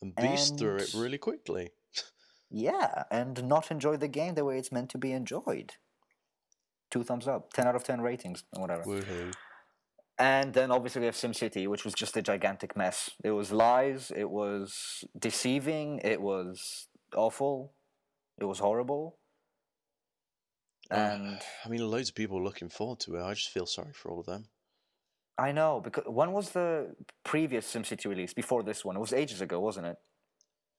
[0.00, 1.70] and beast through it really quickly.
[2.50, 5.74] yeah, and not enjoy the game the way it's meant to be enjoyed.
[6.90, 8.84] Two thumbs up, ten out of ten ratings, or whatever.
[8.84, 9.32] Woohoo!
[10.18, 13.10] And then obviously we have SimCity, which was just a gigantic mess.
[13.22, 17.72] It was lies, it was deceiving, it was awful,
[18.38, 19.18] it was horrible.
[20.90, 23.22] Uh, And I mean, loads of people are looking forward to it.
[23.22, 24.46] I just feel sorry for all of them.
[25.38, 28.96] I know because when was the previous SimCity release before this one?
[28.96, 29.96] It was ages ago, wasn't it?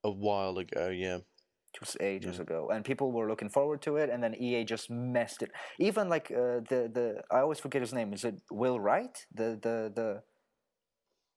[0.04, 1.20] A while ago, yeah.
[1.74, 4.90] It was ages ago, and people were looking forward to it, and then EA just
[4.90, 5.52] messed it.
[5.80, 8.12] Even like uh, the the I always forget his name.
[8.12, 9.26] Is it Will Wright?
[9.34, 10.24] The the the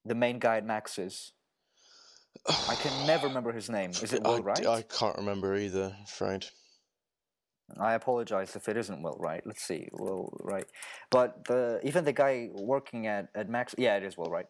[0.05, 1.33] the main guy at Maxis.
[2.69, 3.91] I can never remember his name.
[3.91, 4.67] Is it I, Will Wright?
[4.67, 6.47] I can't remember either, afraid.
[7.79, 9.43] I apologize if it isn't Will Wright.
[9.47, 10.67] Let's see, Will Wright.
[11.11, 14.47] But the even the guy working at at Max, yeah, it is Will Wright.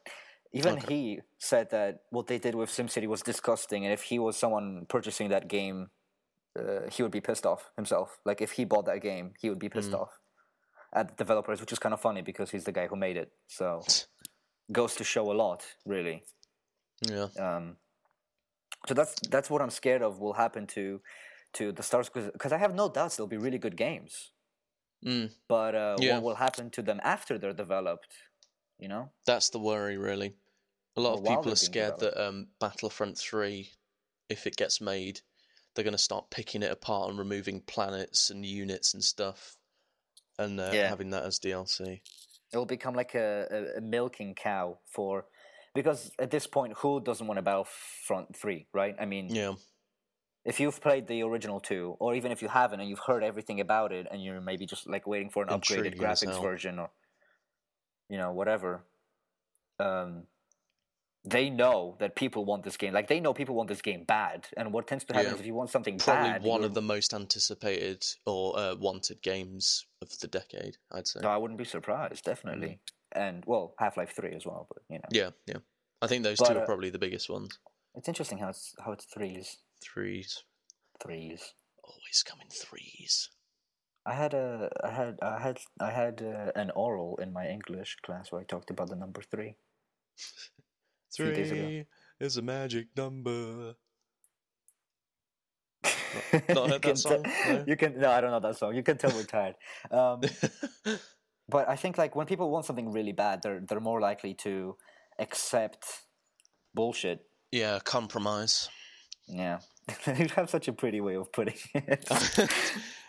[0.53, 0.95] Even Okay.
[0.95, 4.87] he said that what they did with SimCity was disgusting, and if he was someone
[4.87, 5.91] purchasing that game,
[6.59, 8.19] uh, he would be pissed off himself.
[8.24, 10.01] Like if he bought that game, he would be pissed Mm.
[10.03, 10.19] off
[10.93, 13.33] at the developers, which is kind of funny because he's the guy who made it.
[13.47, 13.81] So
[14.73, 16.24] goes to show a lot, really.
[17.01, 17.29] Yeah.
[17.39, 17.79] Um,
[18.87, 21.01] so that's that's what I'm scared of will happen to
[21.55, 24.33] to the stars because I have no doubts they'll be really good games.
[25.05, 26.15] Mm, But uh, Yeah.
[26.15, 28.12] what will happen to them after they're developed?
[28.79, 29.11] You know?
[29.27, 30.35] that's the worry, really.
[30.97, 33.70] A lot of people they're scared that um, Battlefront 3,
[34.28, 35.20] if it gets made,
[35.74, 39.56] they're going to start picking it apart and removing planets and units and stuff
[40.39, 40.89] and uh, Yeah.
[40.89, 42.02] having that as DLC.
[42.52, 45.24] It will become like a, a, milking cow for
[45.74, 48.94] because at this point, who doesn't want a Battlefront three, right?
[49.01, 49.55] I mean, Yeah.
[50.44, 53.60] if you've played the original two, or even if you haven't and you've heard everything
[53.60, 56.90] about it, and you're maybe just like waiting for an upgraded Intriguing graphics version or
[58.10, 58.85] you know whatever,
[59.78, 60.24] um,
[61.24, 62.93] they know that people want this game.
[62.93, 65.35] Like they know people want this game bad, and what tends to happen Yeah.
[65.35, 69.23] is if you want something Probably bad, one of the most anticipated or uh, wanted
[69.23, 71.20] games of the decade, I'd say.
[71.23, 72.81] No, I wouldn't be surprised, definitely.
[73.12, 75.59] And well, Half Life Three as well, but you know, Yeah, yeah.
[76.01, 77.59] I think those But, two are uh, probably the biggest ones.
[77.94, 80.43] it's interesting how it's how it's threes, Threes.
[81.01, 81.55] threes.
[81.85, 83.31] Always come in threes.
[84.05, 87.99] I had a, I had, I had, I had uh, an oral in my English
[88.03, 89.55] class where I talked about the number three.
[91.17, 91.61] few days ago.
[91.61, 91.87] Three
[92.21, 93.75] is a magic number.
[96.33, 97.25] not heard that can song?
[97.49, 97.65] No?
[97.67, 98.75] You can no, I don't know that song.
[98.75, 99.57] You can tell we're tired.
[99.91, 100.21] Um,
[101.49, 104.77] but I think like when people want something really bad, they're they're more likely to
[105.19, 105.85] accept
[106.75, 107.25] bullshit.
[107.51, 108.69] yeah, compromise.
[109.27, 109.59] Yeah,
[110.07, 112.11] you have such a pretty way of putting it.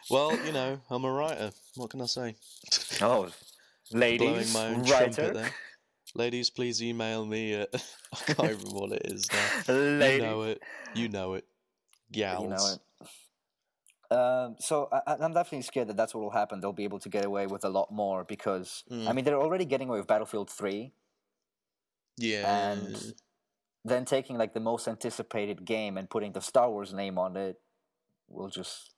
[0.10, 1.52] well, you know, I'm a writer.
[1.76, 2.36] What can I say?
[3.02, 3.30] Oh,
[3.92, 5.50] ladies, writer.
[6.16, 7.54] Ladies, please email me.
[7.54, 7.70] At,
[8.14, 9.74] I can't remember what it is now.
[9.74, 10.16] Lady.
[10.24, 10.62] You know it.
[10.94, 11.46] You know it.
[12.12, 12.44] Gals.
[12.44, 12.80] You know it.
[14.16, 16.60] Um, so I, I'm definitely scared that that's what will happen.
[16.62, 19.16] They'll be able to get away with a lot more because I Mm.
[19.16, 20.94] mean they're already getting away with Battlefield Three,
[22.18, 22.74] Yeah.
[22.74, 23.14] and
[23.84, 27.60] then taking like the most anticipated game and putting the Star Wars name on it
[28.30, 28.94] will just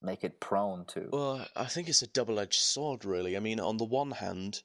[0.00, 1.08] make it prone to.
[1.12, 3.36] Well, I think it's a double-edged sword, really.
[3.36, 4.62] I mean, on the one hand,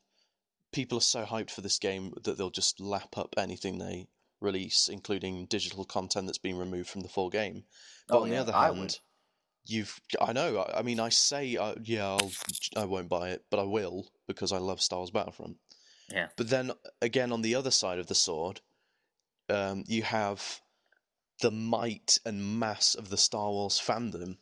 [0.72, 4.07] people are so hyped for this game that they'll just lap up anything they
[4.41, 7.64] release, including digital content that's been removed from the full game.
[8.07, 8.77] But Oh, on the yeah, other I would.
[8.80, 8.99] hand,
[9.65, 10.60] you've I know.
[10.60, 12.31] I, I mean, I say uh, yeah, I'll
[12.76, 15.57] I won't buy it, but I will because I love Star Wars Battlefront.
[16.10, 16.27] Yeah.
[16.38, 16.72] But then
[17.02, 18.61] again, on the other side of the sword,
[19.49, 20.61] um, you have
[21.41, 24.38] the might and mass of the Star Wars fandom,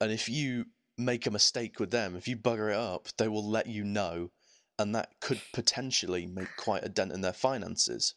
[0.00, 0.66] and if you
[0.98, 4.30] make a mistake with them, if you bugger it up, they will let you know,
[4.78, 8.14] and that could potentially make quite a dent in their finances.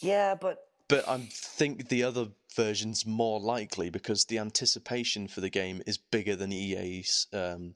[0.00, 0.58] Yeah, but
[0.88, 5.98] But I think the other version's more likely because the anticipation for the game is
[5.98, 7.74] bigger than EA's, um,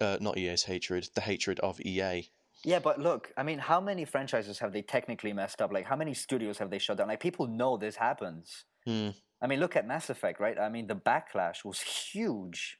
[0.00, 2.28] uh, not EA's hatred, the hatred of EA.
[2.64, 5.72] Yeah, but look, I mean, how many franchises have they technically messed up?
[5.72, 7.08] Like, how many studios have they shut down?
[7.08, 8.64] Like, people know this happens.
[8.86, 9.10] Hmm.
[9.40, 10.56] I mean, look at Mass Effect, right?
[10.58, 12.78] I mean, the backlash was huge,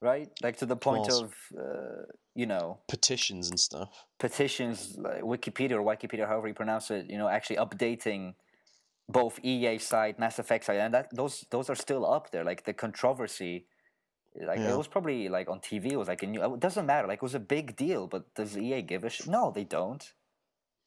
[0.00, 0.28] right?
[0.42, 2.02] Like to the point of, uh,
[2.34, 3.88] you know, Petitions and stuff.
[4.18, 8.34] petitions, like Wikipedia or Wikipedia, however you pronounce it, you know, actually updating
[9.08, 12.44] both EA side, Mass Effect side, and that those those are still up there.
[12.44, 13.66] Like the controversy,
[14.46, 14.72] like Yeah.
[14.74, 15.92] it was probably like on TV.
[15.92, 16.42] It was like a new.
[16.54, 17.08] It doesn't matter.
[17.08, 19.26] Like it was a big deal, but does EA give a shit?
[19.26, 20.04] No, they don't.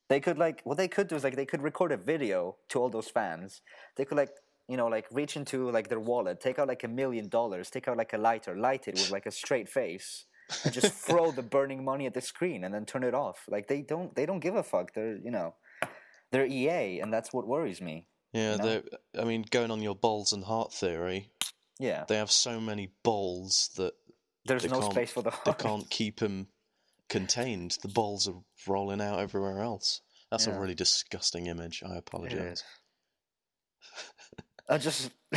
[0.07, 2.79] They could like what they could do is like they could record a video to
[2.79, 3.61] all those fans.
[3.95, 4.29] They could like
[4.67, 7.87] you know like reach into like their wallet, take out like a million dollars, take
[7.87, 10.25] out like a lighter, light it with like a straight face,
[10.63, 13.43] and just throw the burning money at the screen and then turn it off.
[13.49, 14.93] Like they don't they don't give a fuck.
[14.93, 15.55] They're you know
[16.31, 18.07] they're EA, and that's what worries me.
[18.33, 18.63] Yeah, No.
[18.65, 18.83] they're
[19.19, 21.29] I mean, going on your balls and heart theory,
[21.79, 23.93] Yeah, they have so many balls that
[24.45, 26.47] there's they no can't- space for the they can't keep them
[27.09, 27.77] contained.
[27.81, 29.99] The balls are rolling out everywhere else.
[30.29, 30.55] That's Yeah.
[30.55, 31.83] a really disgusting image.
[31.85, 32.63] I apologize.
[34.71, 35.11] I just.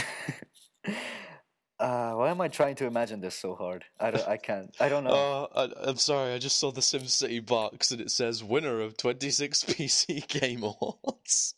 [1.81, 3.85] uh, why am I trying to imagine this so hard?
[3.98, 4.28] I don't.
[4.28, 4.74] I can't.
[4.81, 5.11] I don't know.
[5.12, 6.32] Oh, I, I'm sorry.
[6.32, 11.55] I just saw the SimCity box and it says winner of 26 PC Game Awards.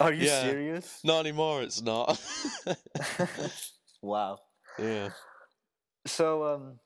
[0.00, 0.42] Are you yeah.
[0.42, 1.00] serious?
[1.04, 1.62] not anymore.
[1.62, 2.20] It's not.
[4.02, 4.38] wow.
[4.78, 5.10] yeah.
[6.06, 6.78] So, um,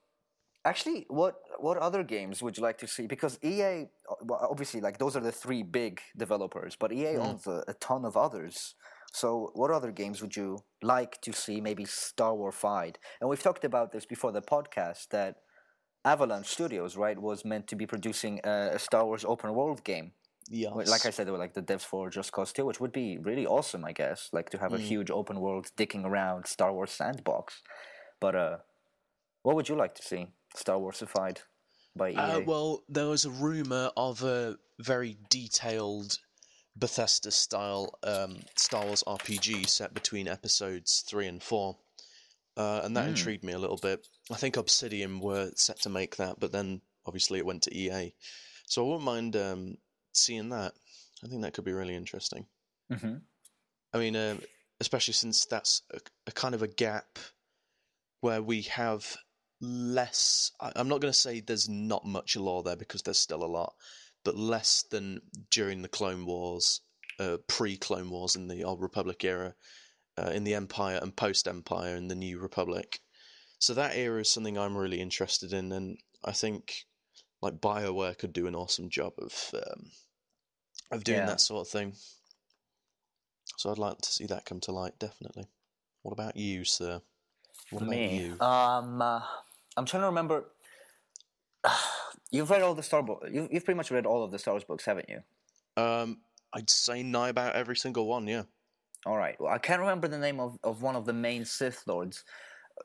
[0.64, 3.06] actually, what what other games would you like to see?
[3.06, 7.20] Because EA, uh, obviously, like those are the three big developers, but EA Mm.
[7.26, 8.74] owns a, a ton of others.
[9.16, 12.97] So, what other games would you like to see maybe Star Warfied?
[13.18, 15.36] And we've talked about this before the podcast that
[16.05, 20.12] Avalanche Studios, right, was meant to be producing a, a Star Wars open world game.
[20.52, 22.93] Well, Like I said, they were like the devs for Just Cause 2, which would
[22.93, 24.28] be really awesome, I guess.
[24.34, 24.82] Like to have a Mm.
[24.93, 27.62] huge open world dicking around Star Wars sandbox.
[28.20, 28.56] But uh,
[29.44, 31.38] what would you like to see Star Warsified
[31.97, 32.16] by EA?
[32.16, 36.18] Uh, well, there was a rumor of a very detailed
[36.77, 41.77] Bethesda style um, Star Wars RPG set between episodes three and four.
[42.57, 43.11] Uh, and that Hmm.
[43.11, 44.07] intrigued me a little bit.
[44.31, 48.15] I think Obsidian were set to make that, but then obviously it went to EA.
[48.66, 49.77] So I wouldn't mind um,
[50.12, 50.73] seeing that.
[51.24, 52.47] I think that could be really interesting.
[52.90, 53.16] hmm
[53.93, 54.40] I mean, um,
[54.81, 57.19] especially since that's a, a kind of a gap
[58.20, 59.16] where we have
[59.61, 60.51] less.
[60.61, 63.47] I- I'm not going to say there's not much lore there because there's still a
[63.47, 63.74] lot,
[64.27, 65.23] but less than
[65.53, 66.81] during the Clone Wars,
[67.20, 69.55] uh, pre-Clone Wars in the Old Republic era,
[70.19, 73.01] uh, in the Empire and post-Empire in the New Republic.
[73.61, 76.86] So that era is something I'm really interested in, and I think
[77.40, 79.93] like Bioware could do an awesome job of um,
[80.90, 81.27] of doing Yeah.
[81.27, 81.94] that sort of thing.
[83.59, 85.47] So I'd like to see that come to light, definitely.
[86.03, 87.01] What about you, sir?
[87.70, 88.40] What about Me, you?
[88.40, 89.20] um, uh,
[89.77, 90.47] I'm trying to remember.
[92.37, 93.31] You've read all the Star Wars.
[93.33, 95.21] You've, you've pretty much read all of the Star Wars books, haven't you?
[95.83, 96.19] Um,
[96.53, 98.27] I'd say nigh about every single one.
[98.27, 98.43] Yeah.
[99.05, 99.37] All right.
[99.41, 102.25] Well, I can't remember the name of, of one of the main Sith lords.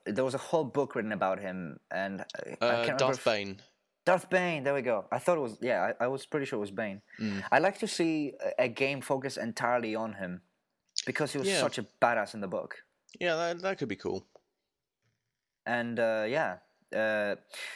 [0.06, 3.18] There was a whole book written about him, and I- I can't Uh, remember Darth
[3.18, 3.62] if- Bane.
[4.06, 4.64] Darth Bane.
[4.64, 5.06] There we go.
[5.12, 5.58] I thought it was.
[5.62, 7.02] Yeah, I, I was pretty sure it was Bane.
[7.20, 7.44] Mm.
[7.52, 10.42] I like to see a, a game focus entirely on him
[11.06, 11.60] because he was Yeah.
[11.60, 12.78] such a badass in the book.
[13.20, 14.26] Yeah, that that could be cool.
[15.66, 16.58] And uh, yeah,
[16.96, 17.36] uh,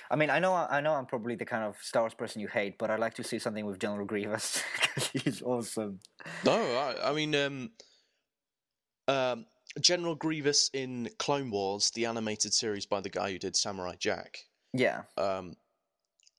[0.09, 2.47] I mean, I know, I know, I'm probably the kind of Star Wars person you
[2.47, 5.99] hate, but I'd like to see something with General Grievous because he's awesome.
[6.43, 7.71] No, I, I mean, um,
[9.07, 9.45] um,
[9.79, 14.39] General Grievous in Clone Wars, the animated series by the guy who did Samurai Jack.
[14.73, 15.55] Yeah, Um,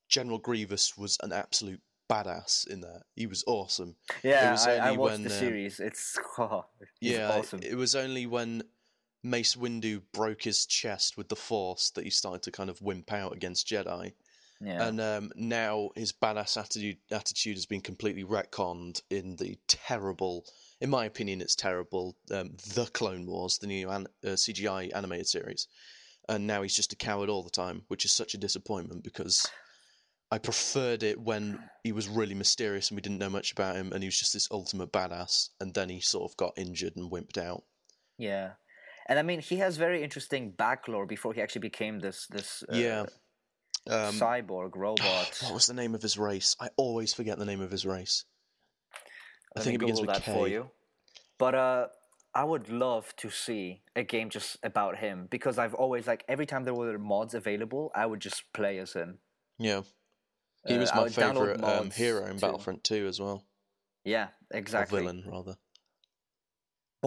[0.08, 1.80] General Grievous was an absolute
[2.10, 3.02] badass in there.
[3.14, 3.96] He was awesome.
[4.22, 4.52] yeah.
[4.52, 5.80] was I, I watched when, the um, series.
[5.80, 6.66] It's oh,
[7.00, 7.60] yeah, awesome.
[7.62, 8.62] it was only when
[9.26, 13.12] Mace Windu broke his chest with the Force that he started to kind of wimp
[13.12, 14.12] out against Jedi.
[14.60, 20.44] yeah, And um, now his badass attitude attitude has been completely retconned in the terrible,
[20.80, 22.16] in my opinion, it's terrible.
[22.30, 25.66] Um, the Clone Wars, the new an- uh, CGI animated series,
[26.28, 29.46] and now he's just a coward all the time, which is such a disappointment because
[30.30, 33.92] I preferred it when he was really mysterious and we didn't know much about him,
[33.92, 37.10] and he was just this ultimate badass, and then he sort of got injured and
[37.10, 37.64] wimped out.
[38.18, 38.52] yeah.
[39.08, 42.76] And I mean, he has very interesting backlore before he actually became this this uh,
[42.76, 43.04] yeah.
[43.88, 45.38] Um, cyborg robot.
[45.42, 46.56] what was the name of his race?
[46.60, 48.24] I always forget the name of his race.
[49.54, 50.32] I Let think it begins Google with that K.
[50.34, 50.70] for you.
[51.38, 51.86] But uh,
[52.34, 56.46] I would love to see a game just about him because I've always like every
[56.46, 59.18] time there were mods available, I would just play as him.
[59.58, 59.82] Yeah.
[60.66, 62.40] He Uh, was I my favorite um, hero in too.
[62.40, 63.44] Battlefront 2 as well.
[64.04, 64.98] Yeah, exactly.
[64.98, 65.56] Or villain, rather.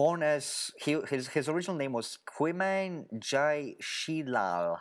[0.00, 4.78] Born as he his his original name was Qymaen jai Sheelal.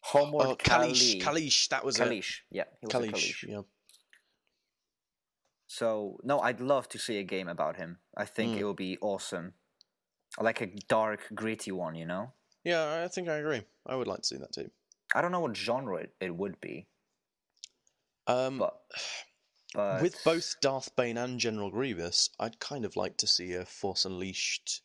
[0.00, 1.20] Homeward Oh, Kaleesh.
[1.22, 1.44] Kali.
[1.46, 2.02] Kaleesh, that was it.
[2.08, 2.32] Kaleesh.
[2.50, 3.48] Yeah, he was Kaleesh, Kaleesh.
[3.48, 3.62] yeah.
[5.68, 7.98] So no, I'd love to see a game about him.
[8.16, 8.58] I think Mm.
[8.60, 9.54] it would be awesome,
[10.40, 11.94] like a dark, gritty one.
[11.94, 12.32] You know,
[12.64, 13.62] Yeah, I think I agree.
[13.86, 14.70] I would like to see that too.
[15.14, 16.88] I don't know what genre it, it would be,
[18.26, 18.74] Um, but
[19.74, 23.64] but with both Darth Bane and General Grievous, I'd kind of like to see a
[23.64, 24.82] Force Unleashed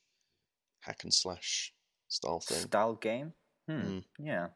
[0.81, 1.73] hack and slash
[2.07, 2.57] style thing.
[2.59, 3.33] style game.
[3.67, 3.81] Hmm.
[3.81, 4.03] Mm.
[4.19, 4.47] Yeah.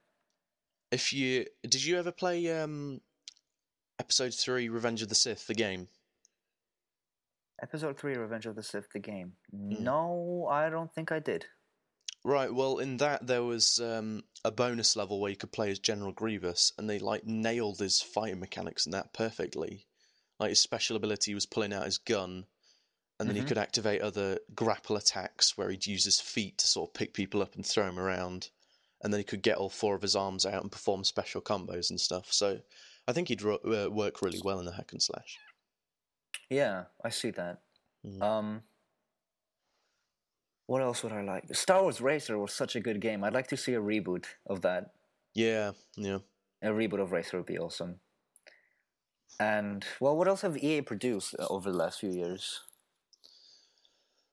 [0.92, 3.02] If you did, you ever play um,
[4.00, 5.88] Episode Three, Revenge of the Sith, the game?
[7.62, 9.34] Episode three, Revenge of the Sith, the game.
[9.52, 9.82] Hmm.
[9.84, 11.46] No, I don't think I did.
[12.24, 12.54] Right.
[12.54, 16.12] Well, in that there was um, a bonus level where you could play as General
[16.12, 19.88] Grievous, and they like nailed his fighting mechanics in that perfectly.
[20.40, 22.46] Like his special ability was pulling out his gun,
[23.20, 23.48] and then he Mhm.
[23.48, 27.42] could activate other grapple attacks where he'd use his feet to sort of pick people
[27.42, 28.50] up and throw them around,
[29.02, 31.90] and then he could get all four of his arms out and perform special combos
[31.90, 32.34] and stuff.
[32.34, 32.62] So
[33.08, 35.38] I think he'd ro- uh, work really well in the hack and slash.
[36.50, 37.62] Yeah, I see that.
[38.06, 38.22] Mm.
[38.22, 38.64] Um,
[40.68, 41.54] what else would I like?
[41.56, 43.24] Star Wars Racer was such a good game.
[43.24, 44.96] I'd like to see a reboot of that.
[45.34, 46.20] Yeah, yeah.
[46.62, 48.00] A reboot of Racer would be awesome.
[49.40, 52.62] And well, what else have EA produced uh, over the last few years?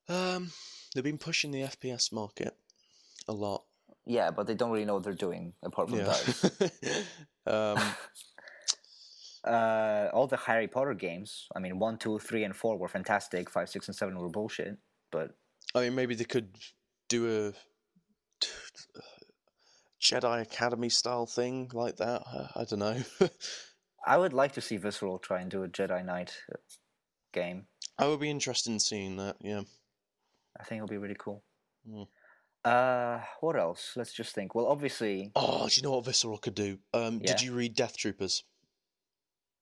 [0.08, 0.50] Um,
[0.94, 2.54] they've been pushing the FPS market
[3.26, 3.64] a lot.
[4.04, 6.14] Yeah, but they don't really know what they're doing apart from Yeah.
[6.14, 6.72] that.
[7.46, 7.94] um,
[9.52, 11.46] uh, all the Harry Potter games.
[11.54, 13.48] I mean, one, two, three, and four were fantastic.
[13.50, 14.76] Five, six, and seven were bullshit.
[15.10, 15.34] But
[15.74, 16.48] I mean, maybe they could
[17.08, 17.52] do
[18.42, 18.46] a
[20.00, 22.22] Jedi Academy style thing like that.
[22.26, 22.96] I, I don't know.
[24.04, 26.56] I would like to see Visceral try and do a Jedi Knight uh,
[27.32, 27.66] game.
[27.98, 29.36] I would be interested in seeing that.
[29.40, 29.62] Yeah.
[30.58, 31.42] I think it'll be really cool.
[31.88, 32.06] Mm.
[32.64, 33.92] Uh, what else?
[33.96, 34.54] Let's just think.
[34.54, 36.78] Well, obviously, Oh, do you know what Visceral could do?
[36.94, 37.32] Um, Yeah.
[37.32, 38.44] Did you read Death Troopers?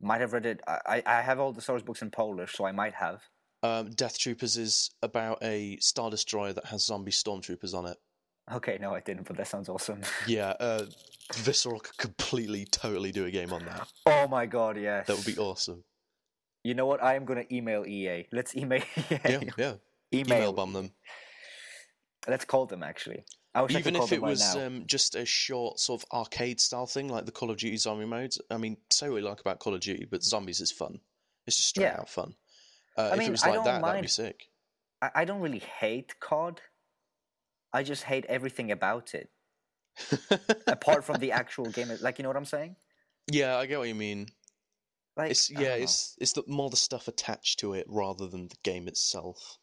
[0.02, 0.60] might have read it.
[0.66, 3.22] I, I I have all the Star Wars books in Polish, so I might have.
[3.62, 7.98] Um, Death Troopers is about a Star Destroyer that has zombie stormtroopers on it.
[8.52, 10.00] Okay, no, I didn't, but that sounds awesome.
[10.26, 10.86] Yeah, uh,
[11.34, 13.86] Visceral could completely, totally do a game on that.
[14.06, 15.06] oh my god, yes.
[15.06, 15.84] That would be awesome.
[16.64, 17.02] You know what?
[17.02, 18.26] I am gonna email EA.
[18.32, 19.18] Let's email EA.
[19.24, 19.38] Yeah, yeah.
[19.56, 19.80] email.
[20.12, 20.90] Email bomb them.
[22.28, 23.24] Let's call them actually.
[23.54, 26.86] I wish Even if it right was um, just a short sort of arcade style
[26.86, 28.40] thing like the Call of Duty zombie modes.
[28.50, 31.00] I mean, say what you like about Call of Duty, but zombies is fun.
[31.46, 31.96] It's just straight Yeah.
[32.00, 32.34] out fun.
[32.96, 34.48] Uh, I if mean, it was like that, that'd be mind- sick.
[35.02, 36.60] I, I don't really hate COD.
[37.72, 39.30] I just hate everything about it,
[40.66, 41.88] apart from the actual game.
[42.00, 42.76] Like, you know what I'm saying?
[43.30, 44.26] yeah, I get what you mean.
[45.16, 48.56] Like, It's yeah, it's it's the, more the stuff attached to it rather than the
[48.62, 49.58] game itself.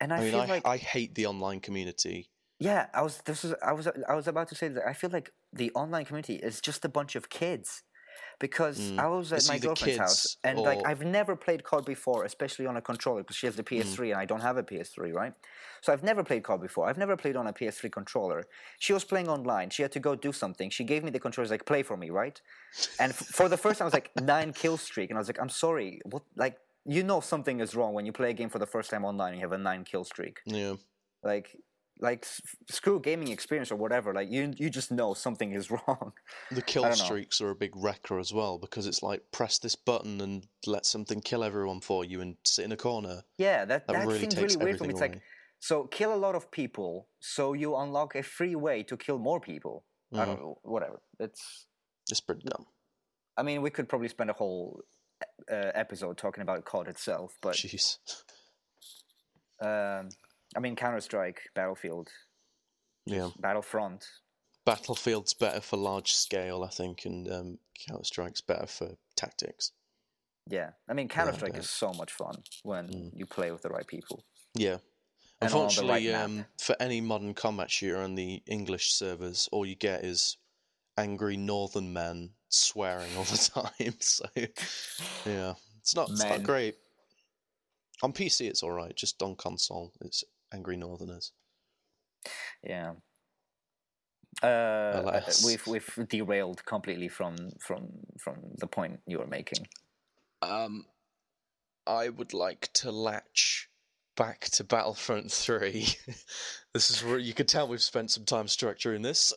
[0.00, 2.30] and I, I, mean, feel I like I hate the online community.
[2.58, 3.18] Yeah, I was.
[3.24, 3.54] This is.
[3.66, 3.88] I was.
[4.08, 4.86] I was about to say that.
[4.86, 7.82] I feel like the online community is just a bunch of kids,
[8.38, 8.98] because Mm.
[8.98, 12.66] I was at It's my girlfriend's house, and like I've never played COD before, especially
[12.66, 13.68] on a controller, because she has the Mm.
[13.70, 15.34] PS3 and I don't have a PS3, right?
[15.82, 16.88] So I've never played COD before.
[16.88, 18.44] I've never played on a PS3 controller.
[18.78, 19.70] She was playing online.
[19.70, 20.70] She had to go do something.
[20.70, 22.40] She gave me the controller, like play for me, right?
[22.98, 25.28] And f- for the first time, I was like nine kill streak, and I was
[25.28, 26.22] like, I'm sorry, what?
[26.36, 29.04] Like you know something is wrong when you play a game for the first time
[29.04, 30.76] online and you have a nine kill streak Yeah,
[31.22, 31.56] like
[32.00, 32.26] like
[32.70, 36.12] screw gaming experience or whatever like you you just know something is wrong
[36.50, 40.20] the kill streaks are a big wrecker as well because it's like press this button
[40.20, 43.22] and let something kill everyone for you and sit in a corner.
[43.38, 45.20] yeah that That that really takes really weird for me it's like.
[45.62, 49.38] So kill a lot of people, so you unlock a free way to kill more
[49.40, 49.84] people.
[50.14, 50.26] I Mhm.
[50.26, 51.02] don't know, whatever.
[51.18, 51.66] It's.
[52.10, 52.64] It's pretty dumb.
[53.36, 54.80] I mean, we could probably spend a whole
[55.52, 57.98] uh, episode talking about COD itself, but Jeez.
[59.60, 60.08] um,
[60.56, 62.08] I mean, Counter Strike, Battlefield,
[63.06, 63.30] Yeah.
[63.38, 64.06] Battlefront.
[64.64, 69.72] Battlefield's better for large scale, I think, and um, Counter Strike's better for tactics.
[70.46, 73.10] Yeah, I mean, Counter Strike is so much fun when Mm.
[73.14, 74.24] you play with the right people.
[74.54, 74.78] Yeah.
[75.42, 79.64] And the right Unfortunately, um, for any modern combat shooter on the English servers, all
[79.64, 80.36] you get is
[80.98, 83.38] angry northern men swearing all the
[83.78, 83.94] time.
[84.00, 84.26] So,
[85.24, 86.76] yeah, it's not, it's not great.
[88.02, 88.94] On PC, it's all right.
[88.94, 91.32] Just on console, it's angry northerners.
[92.62, 92.92] Yeah.
[94.42, 99.66] Uh, we've we've derailed completely from from from the point you were making.
[100.40, 100.86] Um,
[101.86, 103.68] I would like to latch
[104.16, 105.86] back to Battlefront 3.
[106.74, 109.32] this is where you can tell we've spent some time structuring this.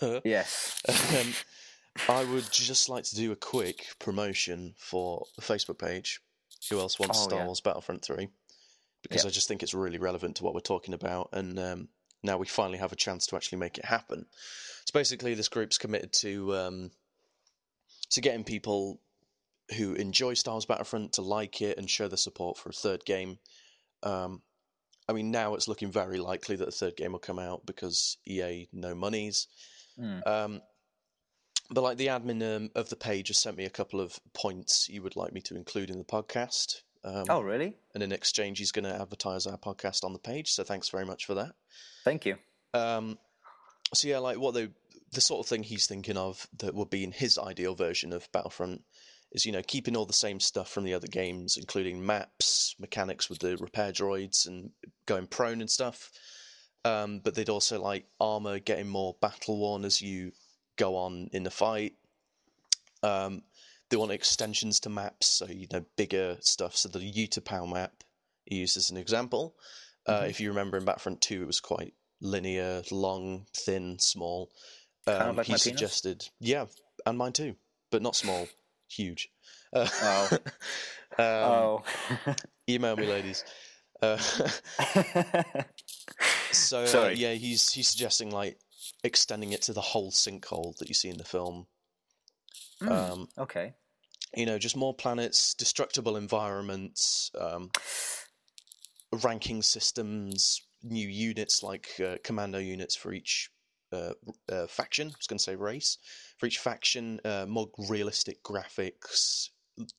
[0.24, 0.80] Yes.
[0.88, 1.34] um,
[2.08, 6.20] I would just like to do a quick promotion for the Facebook page.
[6.70, 7.46] Who else wants Oh, Star yeah.
[7.46, 8.28] Wars Battlefront 3?
[9.02, 9.28] Because Yeah.
[9.28, 11.88] I just think it's really relevant to what we're talking about, and um,
[12.22, 14.26] now we finally have a chance to actually make it happen.
[14.84, 16.90] So basically, this group's committed to um,
[18.10, 19.00] to getting people
[19.76, 23.04] who enjoy Star Wars Battlefront to like it and show their support for a third
[23.04, 23.38] game.
[24.02, 24.42] Um,
[25.08, 28.18] I mean, now it's looking very likely that a third game will come out because
[28.26, 29.46] EA no monies.
[29.98, 30.26] Mm.
[30.26, 30.62] Um,
[31.70, 34.88] but like the admin um, of the page has sent me a couple of points
[34.88, 36.82] you would like me to include in the podcast.
[37.04, 37.76] Um, Oh, really?
[37.94, 40.50] And in exchange, he's going to advertise our podcast on the page.
[40.50, 41.52] So thanks very much for that.
[42.04, 42.36] Thank you.
[42.74, 43.18] Um,
[43.94, 44.70] so yeah, like what the
[45.12, 48.30] the sort of thing he's thinking of that would be in his ideal version of
[48.32, 48.82] Battlefront
[49.32, 53.30] is you know keeping all the same stuff from the other games, including maps, mechanics
[53.30, 54.70] with the repair droids, and
[55.06, 56.10] going prone and stuff.
[56.84, 60.32] Um, but they'd also like armor getting more battle worn as you
[60.76, 61.94] go on in the fight.
[63.02, 63.42] Um,
[63.90, 66.76] they want extensions to maps, so you know bigger stuff.
[66.76, 68.04] So the Utapau map
[68.44, 69.54] he used as an example.
[70.06, 70.30] Uh, Mhm.
[70.30, 74.50] If you remember in Battlefront Two, it was quite linear, long, thin, small.
[75.06, 75.62] Um, like he my penis?
[75.62, 76.66] suggested, yeah,
[77.06, 77.56] and mine too,
[77.90, 78.48] but not small,
[78.88, 79.28] huge.
[79.72, 80.28] Uh, Oh.
[81.18, 81.84] um, oh.
[82.70, 83.44] Email me, ladies.
[84.00, 84.16] Uh,
[86.52, 88.58] so uh, yeah, he's he's suggesting like
[89.04, 91.66] extending it to the whole sinkhole that you see in the film.
[92.82, 93.74] Mm, Um, okay.
[94.36, 97.70] you know, just more planets, destructible environments, um,
[99.24, 103.50] ranking systems, new units like uh, commando units for each
[103.92, 104.12] uh,
[104.50, 105.08] uh, faction.
[105.08, 105.98] I was going to say race.
[106.38, 109.48] For each faction, uh, more realistic graphics,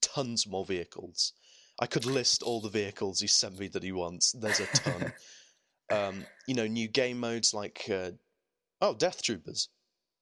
[0.01, 1.33] tons more vehicles.
[1.81, 4.33] I could list all the vehicles he sent me that he wants.
[4.33, 5.13] There's a ton.
[5.91, 8.11] um, you know, new game modes like uh,
[8.81, 9.69] oh, Death Troopers.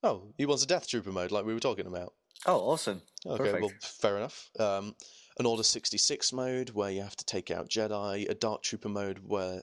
[0.03, 2.13] Oh, he wants a Death Trooper mode like we were talking about.
[2.45, 3.01] Oh, awesome.
[3.25, 3.61] Okay, Perfect.
[3.61, 4.49] well, fair enough.
[4.59, 4.95] Um,
[5.39, 9.19] an Order 66 mode where you have to take out Jedi, a Dark Trooper mode
[9.23, 9.61] where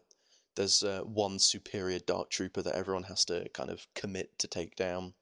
[0.57, 4.77] there's uh, one superior Dark Trooper that everyone has to kind of commit to take
[4.77, 5.15] down.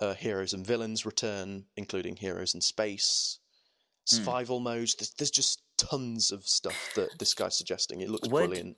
[0.00, 3.38] Uh, heroes and villains return, including Heroes in Space.
[4.08, 4.16] Hmm.
[4.16, 4.94] Survival modes.
[4.94, 8.00] There's, there's just tons of stuff that this guy's suggesting.
[8.00, 8.76] It looks Would- brilliant.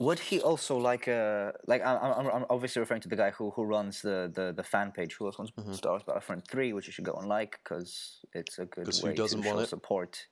[0.00, 3.64] Would he also like uh like I'm, I'm obviously referring to the guy who who
[3.64, 5.74] runs the the, the fan page who also wants Mhm.
[5.74, 9.14] Star Wars Battlefront three, which you should go and like because it's a good way
[9.14, 9.68] doesn't to want show it?
[9.68, 10.26] support.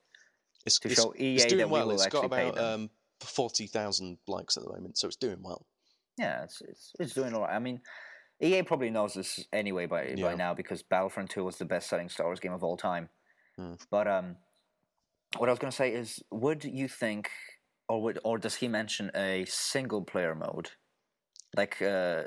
[0.64, 1.86] It's, to it's- show EA it's that doing we well.
[1.88, 2.80] will It's got actually pay about them.
[2.82, 2.90] um,
[3.20, 5.66] 40,000 likes at the moment, so it's doing well.
[6.18, 7.54] Yeah, it's it's, it's doing all right.
[7.54, 7.80] I mean,
[8.40, 10.26] EA probably knows this anyway by Yeah.
[10.28, 13.08] by now because Battlefront two was the best selling Star Wars game of all time.
[13.56, 13.74] Hmm.
[13.90, 14.36] But um,
[15.38, 17.30] what I was gonna say is, would you think,
[17.88, 20.70] or would or does he mention a single player mode?
[21.56, 22.24] Like, uh,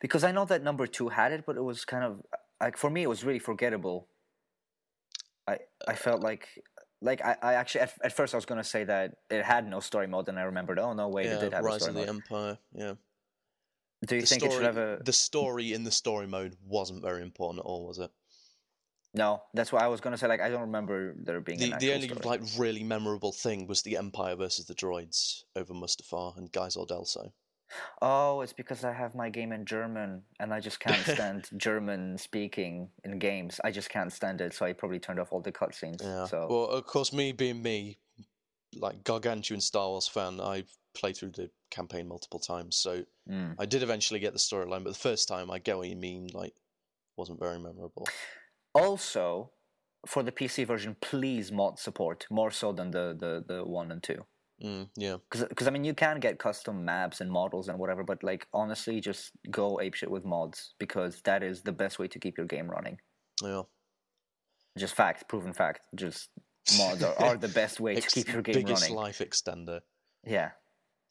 [0.00, 2.22] because I know that number two had it, but it was kind of
[2.60, 4.08] like for me, it was really forgettable.
[5.48, 6.48] I I felt like.
[7.04, 9.80] Like I, I actually at, at first I was gonna say that it had no
[9.80, 11.88] story mode, and I remembered, oh no, wait, yeah, it did have a Rise story
[11.88, 12.22] of the mode.
[12.22, 12.58] Empire.
[12.72, 12.94] Yeah.
[14.06, 15.02] Do you the think story, it should have a?
[15.04, 18.12] the story in the story mode wasn't very important at all, was it?
[19.14, 20.26] No, that's what I was gonna say.
[20.26, 22.20] Like, I don't remember there being The the only story.
[22.24, 27.32] like really memorable thing was the Empire versus the droids over Mustafar and Geisel Delso.
[28.00, 32.18] Oh, it's because I have my game in German, and I just can't stand German
[32.18, 33.60] speaking in games.
[33.64, 36.02] I just can't stand it, so I probably turned off all the cutscenes.
[36.02, 36.26] Yeah.
[36.26, 37.98] So Well, of course, me being me,
[38.74, 40.64] like gargantuan Star Wars fan, I
[40.94, 43.54] played through the campaign multiple times, so mm.
[43.58, 44.84] I did eventually get the storyline.
[44.84, 46.28] But the first time, I get what you mean.
[46.32, 46.54] Like,
[47.16, 48.06] wasn't very memorable.
[48.74, 49.50] Also
[50.06, 54.02] for the PC version, please mod support more so than the the the one and
[54.02, 54.24] two.
[54.62, 55.16] Mm, yeah.
[55.30, 59.00] Because I mean, you can get custom maps and models and whatever, but like honestly,
[59.00, 62.68] just go apeshit with mods because that is the best way to keep your game
[62.70, 62.98] running.
[63.42, 63.62] Yeah.
[64.78, 65.80] Just fact, proven fact.
[65.94, 66.30] Just
[66.78, 68.66] mods are, are the best way to Ex- keep your game running.
[68.66, 68.96] biggest running.
[68.96, 69.80] life extender.
[70.24, 70.50] Yeah,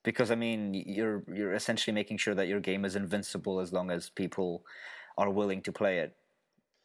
[0.05, 3.91] because I mean, you're you're essentially making sure that your game is invincible as long
[3.91, 4.63] as people
[5.17, 6.15] are willing to play it.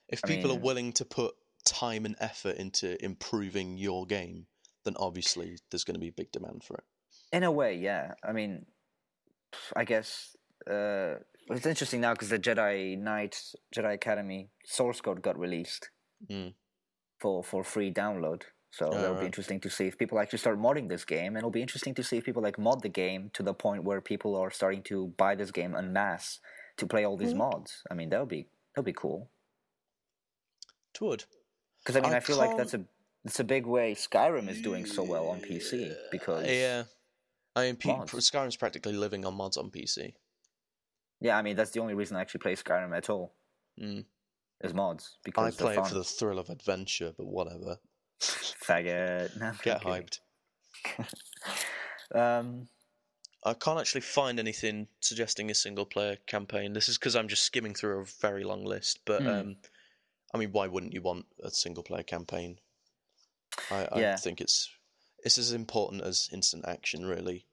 [0.09, 1.35] If I people mean- are willing to put
[1.65, 4.47] time and effort into improving your game,
[4.85, 6.85] then obviously there's going to be big demand for it.
[7.33, 8.15] In a way, yeah.
[8.23, 8.67] I mean,
[9.75, 10.37] I guess
[10.71, 11.17] uh,
[11.49, 13.41] it's interesting now because the Jedi Knight
[13.75, 15.91] Jedi Academy source code got released
[16.31, 16.55] Mm.
[17.21, 18.43] for for free download.
[18.71, 19.21] So Oh, that'll right.
[19.21, 21.95] be interesting to see if people actually start modding this game, and it'll be interesting
[21.95, 24.83] to see if people like mod the game to the point where people are starting
[24.85, 26.41] to buy this game en masse
[26.77, 27.39] to play all these Mm.
[27.39, 27.83] mods.
[27.91, 28.43] I mean, that'll be
[28.75, 29.31] that would be cool.
[31.01, 31.25] Would.
[31.83, 32.85] Because I mean, I I, feel like that's a
[33.25, 36.85] it's a big way Skyrim is doing so well on PC because Yeah.
[37.55, 38.13] I mean, Mods.
[38.13, 40.13] Skyrim's practically living on mods on PC.
[41.21, 43.35] yeah, I mean that's the only reason I actually play Skyrim at all
[43.81, 44.05] Mm.
[44.63, 47.79] is mods because I play it for the thrill of adventure, but whatever.
[48.21, 49.37] faggot.
[49.41, 50.21] No, Get hyped.
[52.15, 52.69] Um,
[53.45, 56.73] I can't actually find anything suggesting a single player campaign.
[56.73, 59.01] This is because I'm just skimming through a very long list.
[59.05, 59.29] But Hmm.
[59.29, 59.57] um,
[60.33, 62.61] I mean, why wouldn't you want a single player campaign?
[63.71, 64.19] I, I Yeah.
[64.19, 64.69] think it's
[65.19, 67.47] it's as important as instant action, really.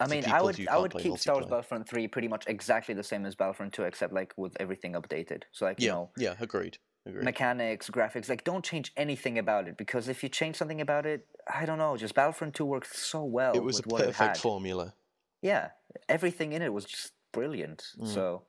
[0.00, 1.48] I mean, I would I would keep Star Wars.
[1.48, 5.44] Battlefront three pretty much exactly the same as Battlefront two, except like with everything updated.
[5.52, 7.36] So like you Yeah, know yeah, agreed, agreed.
[7.40, 11.26] mechanics, graphics, like don't change anything about it because if you change something about it,
[11.52, 13.56] I don't know, just Battlefront two worked so well.
[13.56, 14.94] it was a perfect formula.
[15.42, 15.70] Yeah,
[16.08, 17.84] everything in it was just brilliant.
[17.98, 18.04] Mm.
[18.04, 18.46] So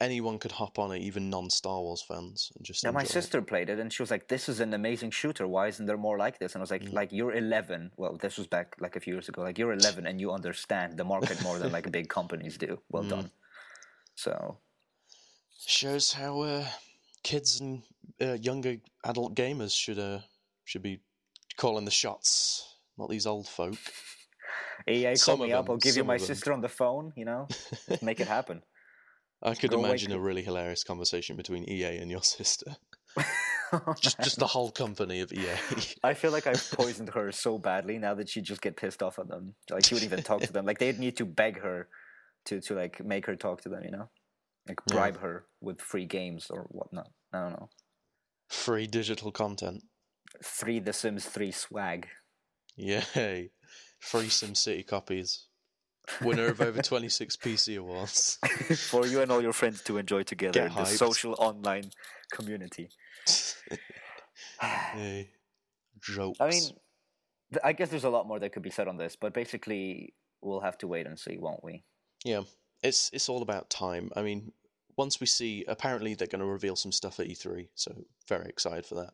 [0.00, 3.12] Anyone could hop on it, even non-Star Wars fans, and just yeah, my enjoy it.
[3.12, 5.46] sister played it and she was like, "This is an amazing shooter.
[5.46, 6.92] Why isn't there more like this?" And I was like, Mm.
[6.92, 7.92] "Like you're 11.
[7.96, 9.42] Well, this was back like a few years ago.
[9.42, 12.80] Like you're 11 and you understand the market more than like big companies do.
[12.90, 13.10] Well Mm.
[13.10, 13.30] done."
[14.16, 14.58] So
[15.66, 16.66] Shows how uh,
[17.22, 17.82] kids and
[18.20, 20.20] uh, younger adult gamers should uh,
[20.64, 21.00] should be
[21.56, 22.66] calling the shots,
[22.98, 23.78] not these old folk.
[24.88, 25.70] EA, Some call me of up.
[25.70, 27.12] I'll give you my sister on the phone.
[27.16, 27.46] You know,
[28.00, 28.62] make it happen.
[29.42, 32.76] I could imagine a really hilarious conversation between EA and your sister.
[34.00, 35.56] just, just the whole company of EA.
[36.04, 39.18] I feel like I've poisoned her so badly now that she'd just get pissed off
[39.18, 39.54] at them.
[39.70, 40.64] Like she wouldn't even talk to them.
[40.64, 41.88] Like they'd need to beg her
[42.46, 43.82] to to like make her talk to them.
[43.84, 44.08] You know,
[44.68, 44.94] like Yeah.
[44.94, 47.10] bribe her with free games or whatnot.
[47.32, 47.68] I don't know.
[48.48, 49.82] Free digital content.
[50.42, 52.08] Free The Sims Three swag.
[52.76, 53.50] Yay.
[54.00, 55.46] Free SimCity copies.
[56.20, 58.38] Winner of over 26 PC awards.
[58.88, 60.68] for you and all your friends to enjoy together.
[60.68, 61.90] Get The social online
[62.32, 62.88] community.
[64.96, 65.30] Yay.
[66.00, 66.40] Jokes.
[66.40, 66.62] I mean,
[67.62, 70.60] I guess there's a lot more that could be said on this, but basically, we'll
[70.60, 71.84] have to wait and see, won't we?
[72.24, 72.42] Yeah,
[72.82, 74.10] it's it's all about time.
[74.16, 74.52] I mean,
[74.96, 78.86] once we see, apparently they're going to reveal some stuff at E3, so very excited
[78.86, 79.12] for that.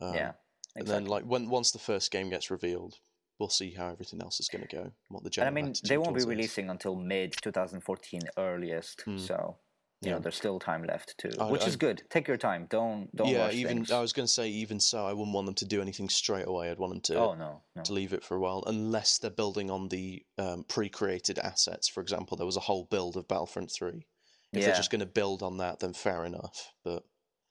[0.00, 0.32] Um, yeah.
[0.76, 2.98] and then like when once the first game gets revealed,
[3.38, 4.92] we'll see how everything else is going to go.
[5.08, 6.26] What the and I mean, they won't be it is.
[6.26, 9.18] releasing until mid 2014 earliest, Hmm.
[9.18, 9.58] so
[10.00, 10.14] you Yeah.
[10.14, 12.02] know there's still time left too, I- which I- is good.
[12.10, 12.66] Take your time.
[12.66, 13.90] Don't don't yeah, rush even things.
[13.90, 16.46] I was going to say, even so, I wouldn't want them to do anything straight
[16.46, 16.70] away.
[16.70, 17.82] I'd want them to oh no, no.
[17.82, 21.88] to leave it for a while, unless they're building on the um, pre-created assets.
[21.88, 24.06] For example, there was a whole build of Battlefront Three.
[24.52, 24.66] If yeah.
[24.66, 26.72] they're just going to build on that, then fair enough.
[26.82, 27.04] But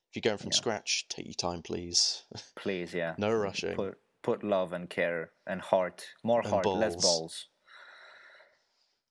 [0.09, 0.57] if you're going from Yeah.
[0.57, 2.23] scratch, take your time, please.
[2.55, 3.13] Please, yeah.
[3.17, 3.75] no rushing.
[3.75, 7.03] Put put love and care and heart, more And heart, less balls.
[7.03, 7.47] balls.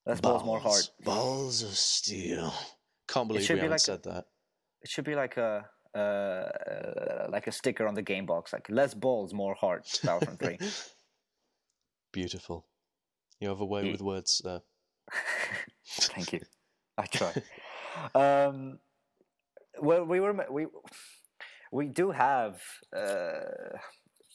[0.06, 0.90] Less balls, more heart.
[1.04, 2.52] Balls of steel.
[3.08, 4.26] Can't believe we haven't like- said that.
[4.82, 8.68] It should be like a uh, uh, like a sticker on the game box, like
[8.68, 9.88] less balls, more heart.
[10.04, 10.58] Battlefront Three.
[12.12, 12.66] Beautiful.
[13.40, 14.60] You have a way Ye- with words there.
[15.86, 16.40] Thank you.
[16.98, 17.32] I try.
[18.14, 18.78] um,
[19.80, 20.66] well, we were we
[21.72, 22.60] we do have
[22.96, 23.40] uh,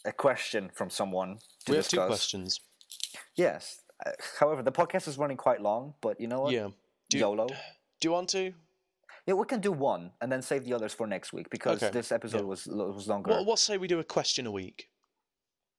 [0.06, 2.03] a question from someone to we have discuss.
[2.03, 2.60] two questions.
[3.36, 3.82] Yes.
[4.06, 6.53] Uh, however, the podcast is running quite long, but you know what?
[6.53, 6.69] Yeah.
[7.10, 7.48] Do you, YOLO.
[7.48, 8.53] do you want to?
[9.28, 11.91] Yeah, we can do one and then save the others for next week because Okay,
[11.91, 12.44] this episode yeah.
[12.45, 13.32] was was longer.
[13.32, 14.90] What, what say we do a question a week?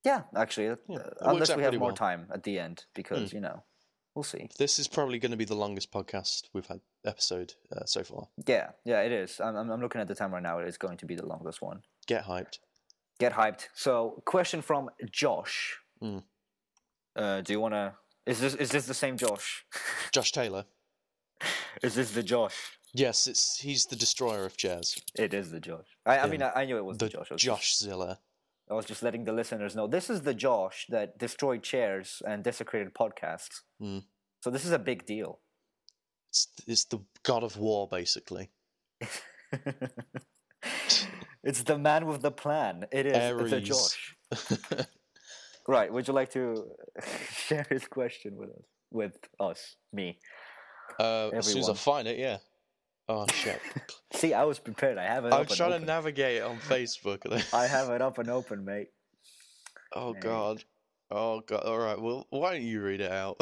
[0.04, 1.96] yeah, actually, uh, Yeah, works unless we have more well.
[1.96, 3.62] Time at the end, because you know,
[4.14, 4.48] we'll see.
[4.58, 8.28] This is probably going to be the longest podcast we've had episode uh, so far.
[8.46, 9.40] Yeah, yeah, it is.
[9.40, 10.58] I'm I'm looking at the time right now.
[10.58, 11.82] It is going to be the longest one.
[12.06, 12.58] Get hyped.
[13.22, 13.68] Get hyped.
[13.72, 15.78] So, question from Josh.
[16.00, 16.18] Hmm.
[17.14, 17.94] Uh, do you want to?
[18.26, 19.64] Is this is this the same Josh?
[20.12, 20.64] Josh Taylor.
[21.84, 22.56] is this the Josh?
[22.92, 24.96] Yes, it's he's the destroyer of jazz.
[25.14, 25.86] It is the Josh.
[26.04, 27.30] I, I mean, I, I knew it was the, The Josh.
[27.30, 28.18] Was Josh Zilla.
[28.68, 32.42] I was just letting the listeners know this is the Josh that destroyed chairs and
[32.42, 33.60] desecrated podcasts.
[33.80, 34.02] Mm.
[34.40, 35.38] So this is a big deal.
[36.30, 38.50] It's, it's the god of war, basically.
[41.44, 42.86] it's the man with the plan.
[42.92, 43.62] It is the Ares.
[43.62, 44.16] Josh.
[45.68, 45.92] Right.
[45.92, 46.66] Would you like to
[47.30, 48.64] share his question with us?
[48.90, 50.18] With us, me.
[50.98, 52.38] Uh, as soon as I find it, yeah.
[53.08, 53.60] Oh shit!
[54.12, 54.98] See, I was prepared.
[54.98, 55.28] I have it.
[55.28, 57.20] I'm up and trying to navigate it on Facebook.
[57.54, 58.88] I have it up and open, mate.
[59.94, 60.62] oh god.
[61.10, 61.62] Oh god.
[61.64, 62.00] All right.
[62.00, 63.36] Well, why don't you read it out?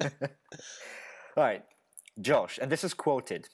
[0.00, 1.62] All right,
[2.20, 3.48] Josh, and this is quoted.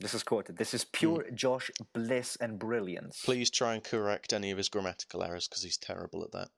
[0.00, 0.56] This is quoted.
[0.56, 3.20] This is pure Josh bliss and brilliance.
[3.24, 6.48] Please try and correct any of his grammatical errors because he's terrible at that.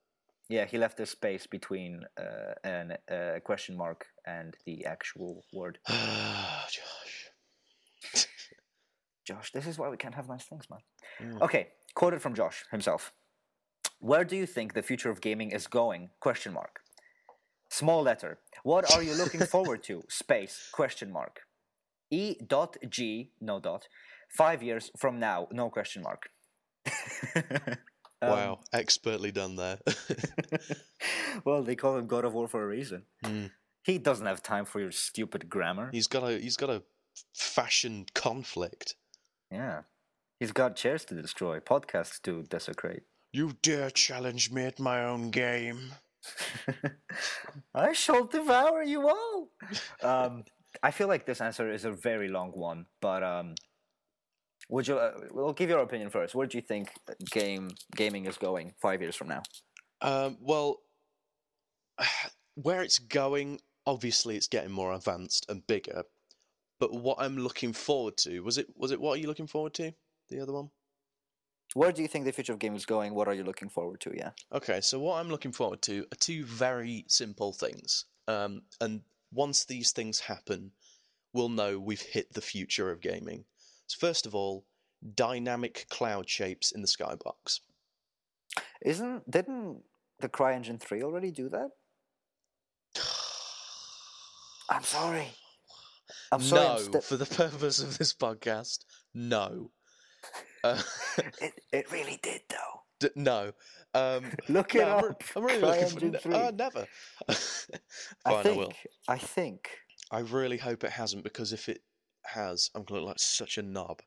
[0.50, 5.78] Yeah, he left a space between uh, an uh, question mark and the actual word.
[5.88, 7.30] Josh.
[9.24, 10.80] Josh, this is why we can't have nice things, man.
[11.22, 11.40] Mm.
[11.40, 13.12] Okay, quoted from Josh himself.
[14.00, 16.10] Where do you think the future of gaming is going?
[16.20, 16.80] Question mark.
[17.70, 18.38] Small letter.
[18.64, 20.02] What are you looking forward to?
[20.08, 20.68] Space.
[20.72, 21.42] Question mark.
[22.10, 23.88] E dot G no dot.
[24.30, 25.48] Five years from now.
[25.52, 26.30] No question mark.
[28.22, 29.78] Um, Wow, expertly done there.
[31.44, 33.04] well, they call him God of War for a reason.
[33.24, 33.50] Mm.
[33.82, 35.88] He doesn't have time for your stupid grammar.
[35.90, 36.82] He's got a he's got a
[37.34, 38.96] fashion conflict.
[39.50, 39.82] Yeah.
[40.38, 43.02] He's got chairs to destroy, podcasts to desecrate.
[43.32, 45.92] You dare challenge me at my own game?
[47.74, 49.48] I shall devour you all.
[50.02, 50.44] Um,
[50.82, 53.54] I feel like this answer is a very long one, but um,
[54.68, 54.98] would you?
[54.98, 56.34] Uh, we'll give your opinion first.
[56.34, 56.92] Where do you think
[57.30, 59.42] game gaming is going five years from now?
[60.00, 60.80] Um, well,
[62.54, 66.04] where it's going, obviously, it's getting more advanced and bigger.
[66.78, 69.74] But what I'm looking forward to was it was it what are you looking forward
[69.74, 69.92] to?
[70.30, 70.70] The other one.
[71.74, 73.14] Where do you think the future of gaming is going?
[73.14, 74.12] What are you looking forward to?
[74.16, 74.30] Yeah.
[74.52, 78.06] Okay, so what I'm looking forward to are two very simple things.
[78.26, 79.02] Um, and
[79.32, 80.72] once these things happen,
[81.32, 83.44] we'll know we've hit the future of gaming.
[83.86, 84.64] So first of all,
[85.14, 87.60] dynamic cloud shapes in the skybox.
[88.82, 89.82] Isn't didn't
[90.20, 91.70] the CryEngine three already do that?
[94.70, 95.28] I'm sorry.
[96.32, 96.84] I'm sorry.
[96.84, 98.80] I'm no, for the purpose of this podcast,
[99.14, 99.70] no.
[100.62, 100.80] Uh,
[101.40, 102.79] it, it really did though.
[103.00, 103.52] D- no.
[103.94, 105.22] Um, Look it no, up.
[105.34, 106.00] I'm really looking for.
[106.00, 106.34] CryEngine n- 3.
[106.34, 106.86] Uh, never.
[107.28, 107.78] I Fine,
[108.26, 108.56] I, think.
[108.58, 108.72] will.
[109.08, 109.70] I think.
[110.12, 111.82] I really hope it hasn't because if it
[112.24, 114.00] has, I'm gonna look like such a knob.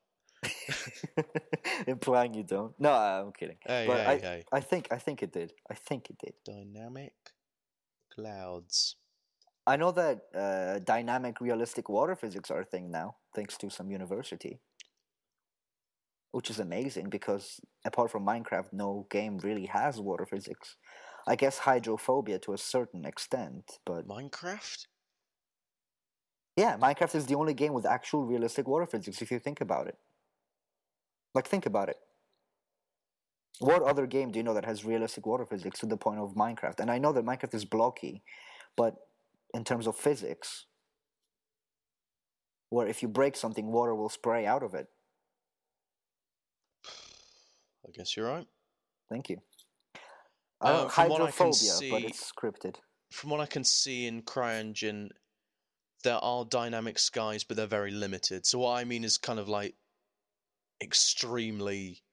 [1.87, 2.73] Implying you don't.
[2.79, 3.57] No, I'm kidding.
[3.65, 4.43] Hey, but hey, I, hey.
[4.51, 5.53] I think I think it did.
[5.71, 6.33] I think it did.
[6.45, 7.13] Dynamic
[8.13, 8.97] clouds.
[9.65, 13.89] I know that uh, dynamic realistic water physics are a thing now, thanks to some
[13.89, 14.59] university.
[16.33, 20.75] Which is amazing because apart from Minecraft, no game really has water physics.
[21.25, 24.87] I guess hydrophobia to a certain extent, but Minecraft?
[26.57, 29.87] yeah, Minecraft is the only game with actual realistic water physics if you think about
[29.87, 29.97] it.
[31.33, 31.97] Like think about it.
[33.59, 36.35] What other game do you know that has realistic water physics to the point of
[36.35, 36.79] Minecraft?
[36.79, 38.23] And I know that Minecraft is blocky,
[38.75, 38.95] but
[39.53, 40.65] in terms of physics,
[42.69, 44.87] where if you break something, water will spray out of it.
[47.87, 48.47] I guess you're right.
[49.09, 49.37] Thank you.
[50.61, 52.75] Uh, Uh, from what I can hydrophobia, but see- it's scripted.
[53.11, 55.09] From what I can see in CryEngine,
[56.03, 58.45] there are dynamic skies, but they're very limited.
[58.45, 59.75] So what I mean is kind of like
[60.81, 62.03] extremely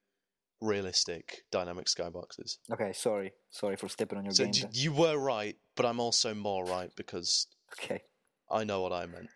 [0.60, 2.58] realistic dynamic skyboxes.
[2.70, 4.52] Okay, sorry, sorry for stepping on your So game.
[4.52, 7.46] d- you were right, but I'm also more right because
[7.80, 8.02] Okay,
[8.50, 9.28] I know what I meant.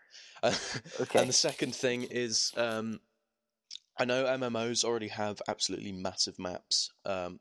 [1.01, 1.21] Okay.
[1.21, 3.01] And the second thing is, um,
[3.97, 7.41] I know MMOs already have absolutely massive maps, um,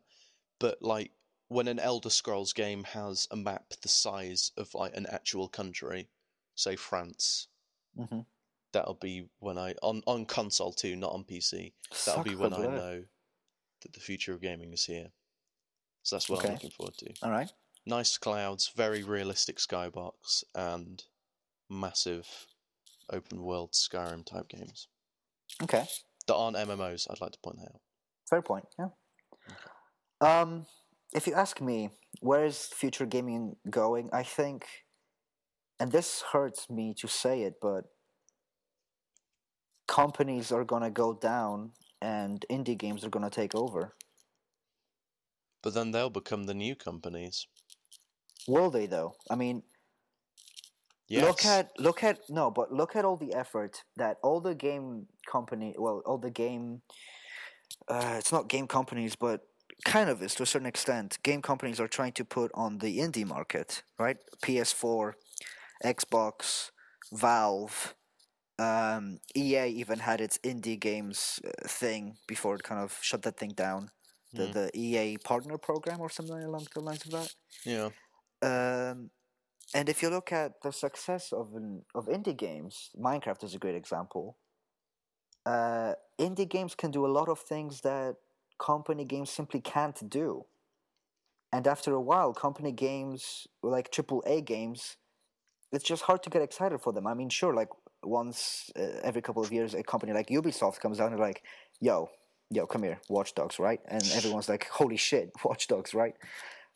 [0.60, 1.14] but like
[1.50, 6.10] when an Elder Scrolls game has a map the size of like an actual country,
[6.56, 7.50] say France,
[7.98, 8.24] hmm
[8.74, 11.74] that'll be when I on on console too, not on PC.
[12.06, 13.06] That'll be when I know
[13.82, 15.12] that the future of gaming is here.
[16.04, 16.50] So that's what Okay.
[16.50, 17.14] I'm looking forward to.
[17.22, 17.52] All right.
[17.86, 21.04] Nice clouds, very realistic skybox, and
[21.70, 22.48] massive
[23.10, 24.90] open world Skyrim type games
[25.62, 25.88] Okay.
[26.28, 27.08] That aren't MMOs.
[27.10, 27.82] I'd like to point that out.
[28.30, 28.66] Fair point.
[28.80, 28.90] Yeah.
[30.22, 30.66] Um,
[31.14, 31.90] if you ask me,
[32.22, 34.10] where is future gaming going?
[34.14, 34.66] I think,
[35.80, 37.86] and this hurts me to say it, but
[39.88, 41.72] companies are gonna go down,
[42.02, 43.96] and indie games are gonna take over.
[45.62, 47.48] But then they'll become the new companies.
[48.48, 49.16] Will they though?
[49.30, 49.64] I mean,
[51.10, 51.24] Yes.
[51.28, 55.08] look at look at no, but look at all the effort that all the game
[55.30, 56.82] company, well, all the game,
[57.88, 59.42] uh, it's not game companies, but
[59.86, 61.18] kind of is to a certain extent.
[61.24, 64.18] Game companies are trying to put on the indie market, right?
[64.44, 65.14] PS4,
[65.84, 66.72] Xbox,
[67.12, 67.96] Valve,
[68.60, 73.38] um, EA even had its indie games uh, thing before it kind of shut that
[73.38, 73.90] thing down.
[74.34, 74.54] The Mm.
[74.54, 77.34] the EA partner program or something along the lines of that.
[77.66, 77.90] Yeah.
[78.42, 79.12] Um,
[79.74, 81.54] and if you look at the success of
[81.96, 84.38] of indie games, Minecraft is a great example.
[85.46, 88.16] Uh, indie games can do a lot of things that
[88.60, 90.46] company games simply can't do.
[91.52, 94.98] And after a while, company games like AAA games,
[95.72, 97.06] it's just hard to get excited for them.
[97.08, 97.70] I mean, sure, like
[98.04, 101.44] once uh, every couple of years, a company like Ubisoft comes out and like,
[101.80, 102.10] "Yo,
[102.50, 106.16] yo, come here, Watch Dogs, right?" And everyone's like, "Holy shit, Watch Dogs, right?"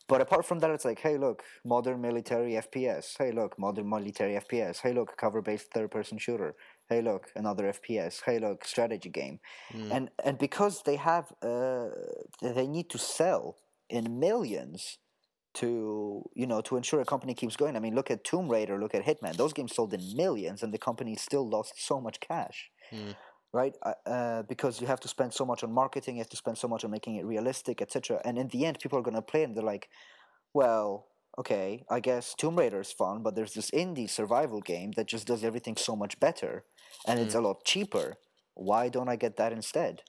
[0.08, 3.16] But apart from that, it's like, hey, look, modern military FPS.
[3.18, 4.80] Hey, look, modern military FPS.
[4.80, 6.54] Hey, look, cover-based third-person shooter.
[6.88, 8.22] Hey, look, another FPS.
[8.24, 9.38] Hey, look, strategy game.
[9.72, 9.90] Mm.
[9.94, 11.88] And and because they have, uh,
[12.40, 13.56] they need to sell
[13.90, 14.98] in millions
[15.54, 17.76] to you know to ensure a company keeps going.
[17.76, 19.36] I mean, look at Tomb Raider, look at Hitman.
[19.36, 23.16] Those games sold in millions, and the company still lost so much cash Mm.
[23.52, 23.74] Right?
[23.82, 26.58] Uh, Uh, because you have to spend so much on marketing, you have to spend
[26.58, 28.20] so much on making it realistic, etc.
[28.24, 29.88] And in the end, people are going to play and they're like,
[30.54, 31.06] well,
[31.36, 35.26] okay, I guess Tomb Raider is fun, but there's this indie survival game that just
[35.26, 36.64] does everything so much better
[37.06, 38.14] and it's a lot cheaper.
[38.54, 40.02] Why don't I get that instead?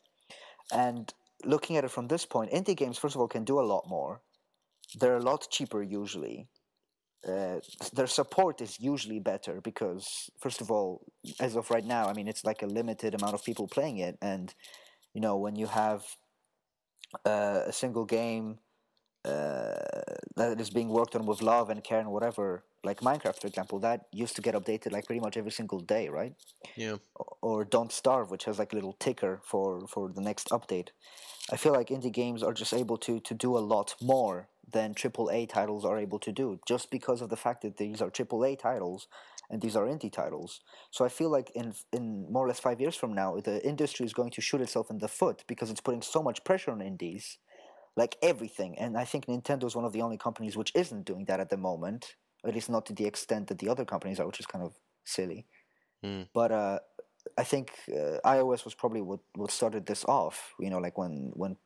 [0.72, 1.14] And
[1.46, 3.88] looking at it from this point, indie games, first of all, can do a lot
[3.88, 4.22] more.
[5.00, 6.48] They're a lot cheaper usually.
[7.28, 7.60] Uh,
[7.94, 11.02] their support is usually better because, first of all,
[11.40, 14.18] as of right now, I mean, it's like a limited amount of people playing it,
[14.22, 14.54] and
[15.14, 16.04] you know, when you have
[17.26, 18.60] uh, a single game
[19.26, 19.76] uh,
[20.36, 23.80] that is being worked on with love and care and whatever, like Minecraft, for example,
[23.80, 26.34] that used to get updated like pretty much every single day, right?
[26.78, 26.98] Yeah.
[27.42, 30.90] or Don't Starve, which has like a little ticker for for the next update.
[31.52, 34.94] I feel like indie games are just able to to do a lot more than
[34.94, 38.60] AAA titles are able to do, just because of the fact that these are AAA
[38.60, 39.08] titles
[39.50, 40.62] and these are indie titles.
[40.92, 44.06] So I feel like in in more or less five years from now, the industry
[44.06, 46.82] is going to shoot itself in the foot because it's putting so much pressure on
[46.82, 47.38] indies,
[47.96, 48.78] like everything.
[48.78, 51.50] And I think Nintendo is one of the only companies which isn't doing that at
[51.50, 52.16] the moment,
[52.46, 54.74] at least not to the extent that the other companies are, which is kind of
[55.04, 55.48] silly.
[56.04, 56.28] Mm.
[56.34, 56.80] But uh,
[57.38, 60.54] I think uh, iOS was probably what, what started this off.
[60.60, 61.58] You know, like when when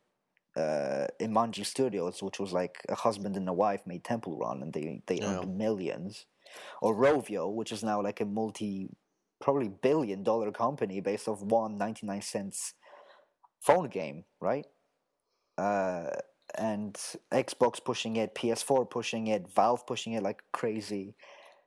[0.55, 4.73] uh, Imangi Studios, which was like a husband and a wife, made Temple Run, and
[4.73, 5.23] they they Yeah.
[5.23, 6.25] earned millions.
[6.81, 8.89] Or Rovio, which is now like a multi,
[9.41, 12.73] probably billion dollar company based off one 99 cents
[13.61, 14.65] phone game, right?
[15.57, 16.09] Uh,
[16.55, 16.93] and
[17.31, 21.15] Xbox pushing it, PS4 pushing it, Valve pushing it like crazy.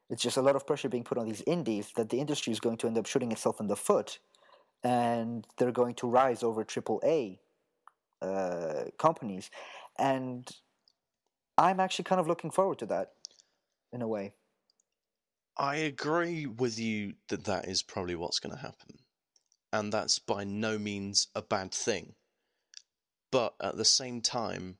[0.09, 2.61] It's just a lot of pressure being put on these indies that the industry is
[2.61, 4.19] going to end up shooting itself in the foot,
[4.85, 7.39] and they're going to rise over AAA
[8.23, 9.51] uh, companies,
[9.99, 10.49] and
[11.59, 13.13] I'm actually kind of looking forward to that,
[13.93, 14.35] in a way.
[15.59, 18.99] I agree with you that that is probably what's going to happen.
[19.73, 22.15] And that's by no means a bad thing.
[23.33, 24.77] But at the same time,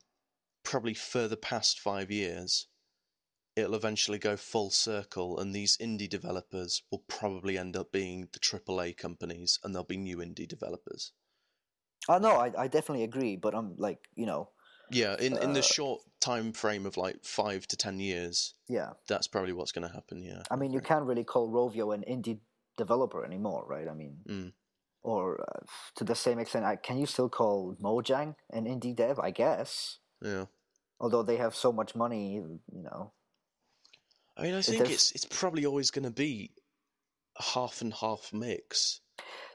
[0.63, 2.67] probably further past five years,
[3.57, 8.39] it'll eventually go full circle, and these indie developers will probably end up being the
[8.39, 11.11] AAA companies, and there'll be new indie developers.
[12.07, 14.49] Uh, no, I, I definitely agree, but I'm like, you know,
[14.91, 18.91] Yeah, in, in the Uh, short time frame of like five to ten years, yeah.
[19.07, 20.21] that's probably what's going to happen.
[20.23, 20.43] Yeah.
[20.49, 22.39] I mean, you can't really call Rovio an indie
[22.77, 23.87] developer anymore, right?
[23.89, 24.53] I mean, Mm.
[25.03, 25.65] or uh,
[25.95, 29.19] to the same extent, I, can you still call Mojang an indie dev?
[29.19, 29.97] I guess.
[30.21, 30.45] Yeah.
[30.99, 33.11] Although they have so much money, you know.
[34.37, 36.51] I mean, I think it's it's probably always going to be
[37.39, 39.01] a half and half mix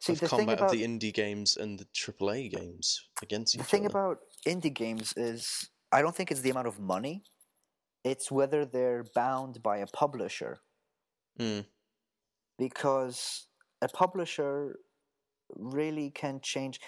[0.00, 3.62] See, of the combat about of the indie games and the AAA games against the
[3.62, 3.90] each thing other.
[3.90, 7.22] about indie games is, I don't think it's the amount of money.
[8.04, 10.60] It's whether they're bound by a publisher.
[11.38, 11.64] Mm,
[12.58, 13.46] because
[13.80, 14.78] a publisher
[15.56, 16.80] really can change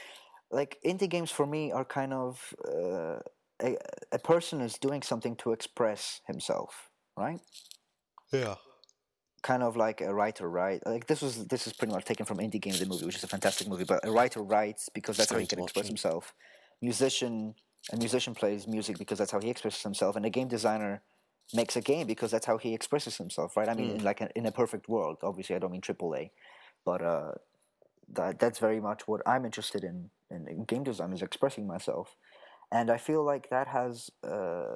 [0.51, 3.19] like indie games for me are kind of uh,
[3.62, 3.77] a,
[4.12, 7.41] a person is doing something to express himself right
[8.35, 8.55] yeah.
[9.43, 12.39] kind of like a writer right like this was this is pretty much taken from
[12.39, 15.31] indie game the movie which is a fantastic movie but a writer writes because that's
[15.31, 15.90] how he can express watching.
[15.90, 16.35] himself
[16.81, 17.55] musician
[17.93, 21.02] a musician plays music because that's how he expresses himself and a game designer
[21.52, 23.98] makes a game because that's how he expresses himself right i mean Mm.
[23.98, 26.31] in like a, in a perfect world obviously i don't mean aaa
[26.85, 27.32] but uh
[28.16, 32.16] that that's very much what i'm interested in in, in game design is expressing myself
[32.73, 34.74] and i feel like that has uh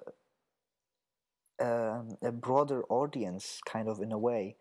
[1.61, 4.57] um, a broader audience kind of in a way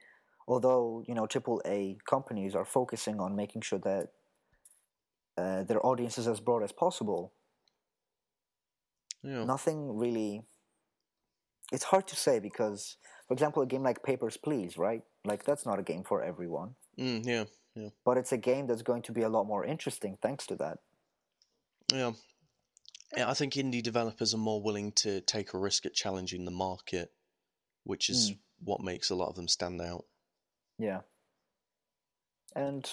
[0.47, 4.07] although you know AAA companies are focusing on making sure that
[5.37, 7.33] uh, their audience is as broad as possible
[9.23, 9.43] Yeah.
[9.45, 10.43] nothing really.
[11.71, 12.95] It's hard to say because,
[13.27, 15.03] for example, a game like Papers, Please, right?
[15.25, 17.45] Like that's not a game for everyone, Mm, yeah.
[17.75, 17.89] Yeah.
[18.05, 20.77] but it's a game that's going to be a lot more interesting thanks to that.
[21.91, 22.13] Yeah.
[23.15, 26.51] Yeah, I think indie developers are more willing to take a risk at challenging the
[26.51, 27.13] market,
[27.83, 28.35] which is hmm.
[28.63, 30.05] what makes a lot of them stand out.
[30.77, 31.01] Yeah.
[32.55, 32.89] And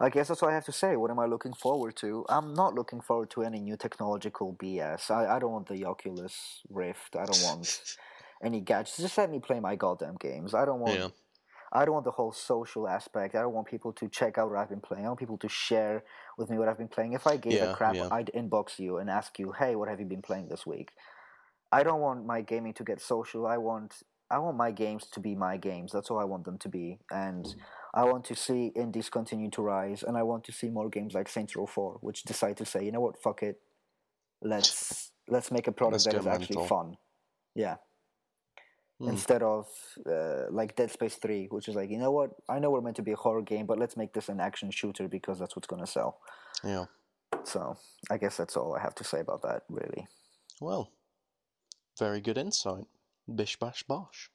[0.00, 0.96] I guess that's all I have to say.
[0.96, 2.24] What am I looking forward to?
[2.28, 5.10] I'm not looking forward to any new technological BS.
[5.10, 7.16] I, I don't want the Oculus Rift.
[7.16, 7.96] I don't want
[8.42, 8.96] any gadgets.
[8.96, 10.54] Just let me play my goddamn games.
[10.54, 11.08] I don't want Yeah.
[11.72, 13.34] I don't want the whole social aspect.
[13.34, 15.04] I don't want people to check out what I've been playing.
[15.04, 16.02] I want people to share
[16.36, 17.12] with me what I've been playing.
[17.12, 18.08] If I gave Yeah, a crap, yeah.
[18.10, 20.92] I'd inbox you and ask you, "Hey, what have you been playing this week?"
[21.70, 23.46] I don't want my gaming to get social.
[23.46, 24.02] I want
[24.32, 25.90] I want my games to be my games.
[25.92, 26.98] That's all I want them to be.
[27.10, 27.54] And mm.
[27.94, 31.14] I want to see indies continue to rise, and I want to see more games
[31.14, 33.60] like Saints Row 4, which decide to say, you know what, fuck it,
[34.40, 36.96] let's let's make a product Let's that go actually fun.
[37.54, 37.76] Yeah
[39.00, 39.08] Hmm.
[39.08, 39.66] instead of
[40.04, 42.96] uh, like Dead Space 3, which is like, you know what, I know we're meant
[42.96, 45.66] to be a horror game, but let's make this an action shooter because that's what's
[45.66, 46.18] going to sell.
[46.62, 46.84] Yeah.
[47.44, 47.78] So
[48.10, 50.06] I guess that's all I have to say about that, really.
[50.60, 50.90] Well,
[51.98, 52.84] very good insight.
[53.34, 54.30] Bish bash bosh.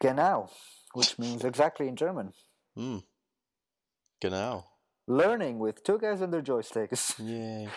[0.00, 0.50] Genau,
[0.94, 2.32] which means exactly in German.
[2.76, 2.98] Hmm.
[4.20, 4.66] Genau.
[5.06, 7.14] Learning with two guys and their joysticks.
[7.20, 7.68] Yay.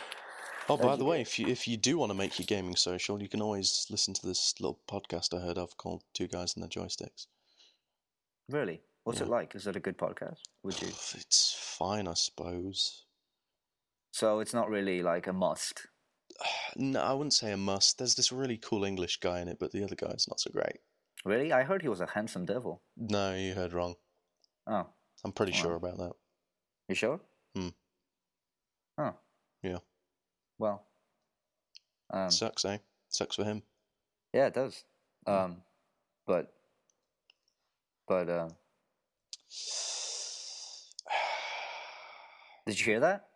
[0.68, 3.22] Oh, by the way, if you if you do want to make your gaming social,
[3.22, 6.64] you can always listen to this little podcast I heard of called Two Guys and
[6.64, 7.28] Their Joysticks.
[8.50, 8.82] Really?
[9.04, 9.54] What's it like?
[9.56, 10.40] Is it a good podcast?
[10.64, 10.88] Would you?
[11.16, 13.06] It's fine, I suppose.
[14.12, 15.86] So it's not really like a must.
[16.78, 17.98] No, I wouldn't say a must.
[17.98, 20.80] There's this really cool English guy in it, but the other guy's not so great.
[21.24, 21.54] Really?
[21.54, 22.82] I heard he was a handsome devil.
[22.98, 23.96] No, you heard wrong.
[24.68, 24.88] Oh,
[25.24, 25.58] I'm pretty Wow.
[25.60, 26.12] sure about that.
[26.90, 27.22] you sure?
[27.56, 27.70] Hmm.
[28.98, 29.14] Oh.
[29.64, 29.78] Yeah.
[30.58, 30.84] Well.
[32.12, 32.78] Um, Sucks, eh?
[33.10, 33.62] Sucks for him.
[34.34, 34.84] yeah, it does.
[35.28, 35.58] Um,
[36.28, 36.52] but.
[38.08, 38.50] But um,
[42.68, 43.28] did you hear that?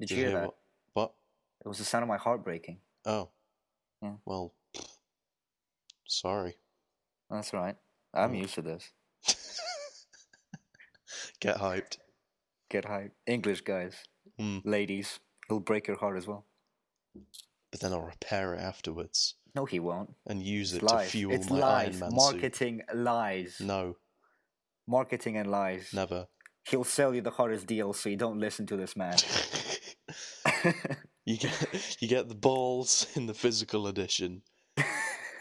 [0.00, 0.44] Did you hear that?
[0.46, 0.54] What?
[0.94, 1.12] what?
[1.64, 2.78] It was the sound of my heart breaking.
[3.04, 3.28] Oh.
[4.02, 4.12] Yeah.
[4.24, 4.54] Well,
[6.06, 6.56] sorry.
[7.30, 7.76] That's right.
[8.14, 8.36] I'm Hmm.
[8.36, 8.90] used to this.
[11.40, 11.98] Get hyped.
[12.70, 13.10] Get hyped.
[13.26, 13.94] English guys,
[14.40, 14.62] Mm.
[14.64, 16.46] ladies, he'll break your heart as well.
[17.70, 20.10] But then I'll repair it afterwards No, he won't.
[20.26, 21.88] and use It's it to fuel It's my lies.
[21.88, 23.54] Iron Man Marketing lies.
[23.56, 23.66] suit.
[23.66, 23.96] No,
[24.88, 25.90] Marketing and lies.
[25.92, 26.26] never.
[26.68, 28.16] He'll sell you the hardest DLC.
[28.18, 29.16] Don't listen to this man.
[31.24, 34.42] you get you get the balls in the physical edition,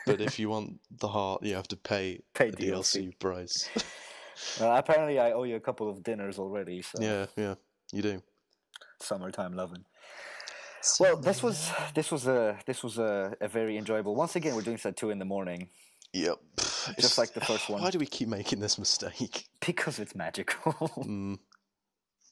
[0.06, 3.08] but if you want the heart, you have to pay, Pay the DLC.
[3.14, 3.70] DLC price.
[4.62, 6.82] Uh, apparently, I owe you a couple of dinners already.
[6.82, 7.56] So yeah, yeah,
[7.92, 8.24] you do.
[9.00, 9.86] Summertime loving.
[11.00, 14.16] Well, this was this was a this was a, a very enjoyable.
[14.16, 15.70] Once again, we're doing this at two in the morning
[16.14, 16.40] Yep.
[17.00, 17.82] Just like the first one.
[17.82, 19.46] Why do we keep making this mistake?
[19.66, 20.74] because it's magical.
[21.10, 21.40] Mm.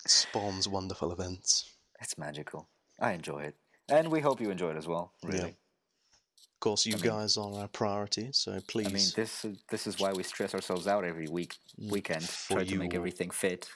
[0.05, 1.73] Spawns wonderful events.
[1.99, 2.69] it's magical.
[2.99, 3.55] I enjoy it,
[3.89, 5.13] and we hope you enjoy it as well.
[5.21, 5.49] Really.
[5.49, 8.87] Of course, you mean- guys are our priority, so please.
[8.87, 12.53] I mean, this is this is why we stress ourselves out every week weekend, for
[12.53, 13.67] try to make everything fit.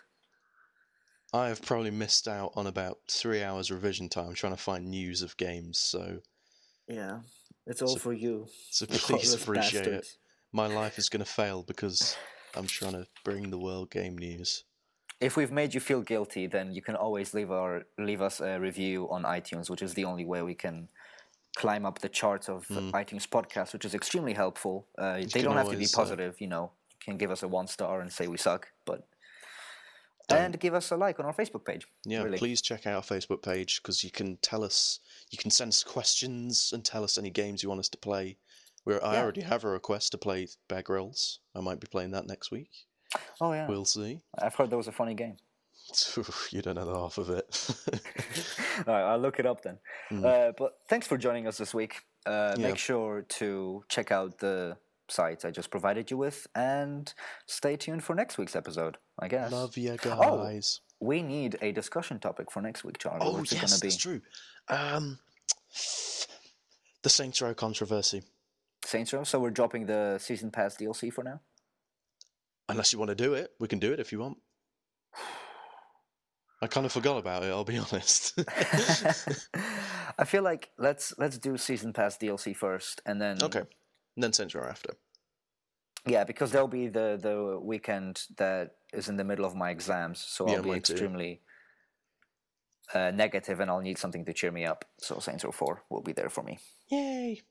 [1.34, 5.22] I have probably missed out on about three hours revision time trying to find news
[5.22, 6.22] of games, so
[6.88, 7.22] Yeah,
[7.66, 8.48] it's all So- for you.
[8.70, 10.18] so please heartless appreciate it.
[10.52, 12.18] My life is going to fail because
[12.54, 14.66] I'm trying to bring the world game news.
[15.22, 18.60] If we've made you feel guilty, then you can always leave our leave us a
[18.60, 20.90] review on iTunes, which is the only way we can
[21.56, 24.88] climb up the charts of iTunes podcast, which is extremely helpful.
[24.98, 26.72] Uh, they don't have to be always, uh, positive, you know.
[26.90, 29.08] You can give us a one star and say we suck, but
[30.28, 30.40] Don't.
[30.40, 31.88] and give us a like on our Facebook page.
[32.06, 32.38] Yeah, really.
[32.38, 35.00] please check out our Facebook page because you can tell us,
[35.30, 38.38] you can send us questions and tell us any games you want us to play.
[38.86, 41.40] We're, I already have a request to play Bear Grylls.
[41.56, 42.70] I might be playing that next week.
[43.40, 44.22] Oh yeah, We'll see.
[44.42, 45.38] I've heard that was a funny game.
[46.52, 47.76] you don't know the half of it.
[48.88, 49.78] All right, I'll look it up then.
[50.24, 51.96] Uh, but thanks for joining us this week.
[52.26, 52.68] Uh, Yeah.
[52.68, 54.78] Make sure to check out the
[55.12, 57.14] sites I just provided you with, and
[57.46, 58.98] stay tuned for next week's episode.
[59.20, 59.52] I guess.
[59.52, 60.82] Love you Oh, guys.
[61.00, 63.20] We need a discussion topic for next week, Charlie.
[63.22, 63.88] Oh, What's it yes, gonna be?
[63.88, 64.22] that's true.
[64.70, 65.20] Um,
[67.04, 68.24] the Saints Row controversy.
[68.86, 69.24] Saints Row.
[69.24, 71.40] So we're dropping the season pass DLC for now.
[72.70, 74.38] Unless you want to do it, we can do it if you want.
[76.62, 77.48] I kind of forgot about it.
[77.50, 78.38] I'll be honest.
[80.20, 83.64] I feel like let's let's do season pass DLC first, and then okay,
[84.16, 84.94] and then Saints Row after.
[86.06, 90.20] yeah, because there'll be the the weekend that is in the middle of my exams,
[90.20, 91.42] so Yeah, I'll be extremely
[92.94, 94.86] uh, negative and I'll need something to cheer me up.
[95.00, 96.60] So Saints Row 4 will be there for me.
[96.90, 97.42] Yay!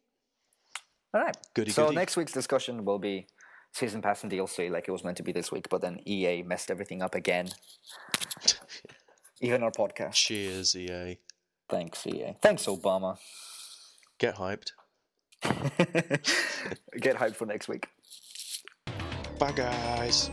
[1.15, 1.37] All right.
[1.55, 1.97] Goody, so goody.
[1.97, 3.27] next week's discussion will be
[3.73, 6.43] season pass and DLC like it was meant to be this week, but then EA
[6.43, 7.49] messed everything up again.
[9.41, 10.13] Even our podcast.
[10.15, 11.19] Cheers, EA.
[11.69, 12.35] Thanks, EA.
[12.43, 13.17] Thanks, Obama.
[14.19, 14.73] Get hyped.
[17.01, 17.89] Get hyped for next week.
[19.39, 20.31] Bye, guys.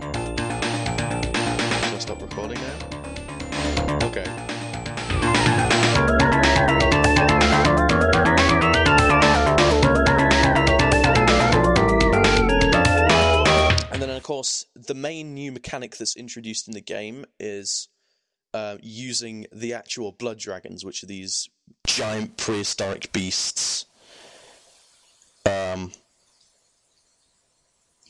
[0.00, 0.10] Should
[1.94, 2.76] I stop recording now?
[4.02, 4.24] Okay.
[13.90, 17.88] And then, of course, the main new mechanic that's introduced in the game is
[18.52, 21.48] uh, using the actual blood dragons, which are these
[21.86, 23.86] giant prehistoric beasts.
[25.46, 25.92] Um,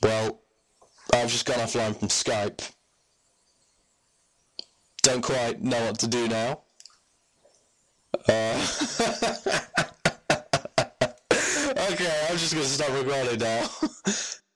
[0.01, 0.41] well,
[1.13, 2.61] I've just gone offline from Skype.
[5.03, 6.61] Don't quite know what to do now.
[8.27, 8.57] Uh,
[11.91, 13.69] okay, I'm just gonna stop recording now.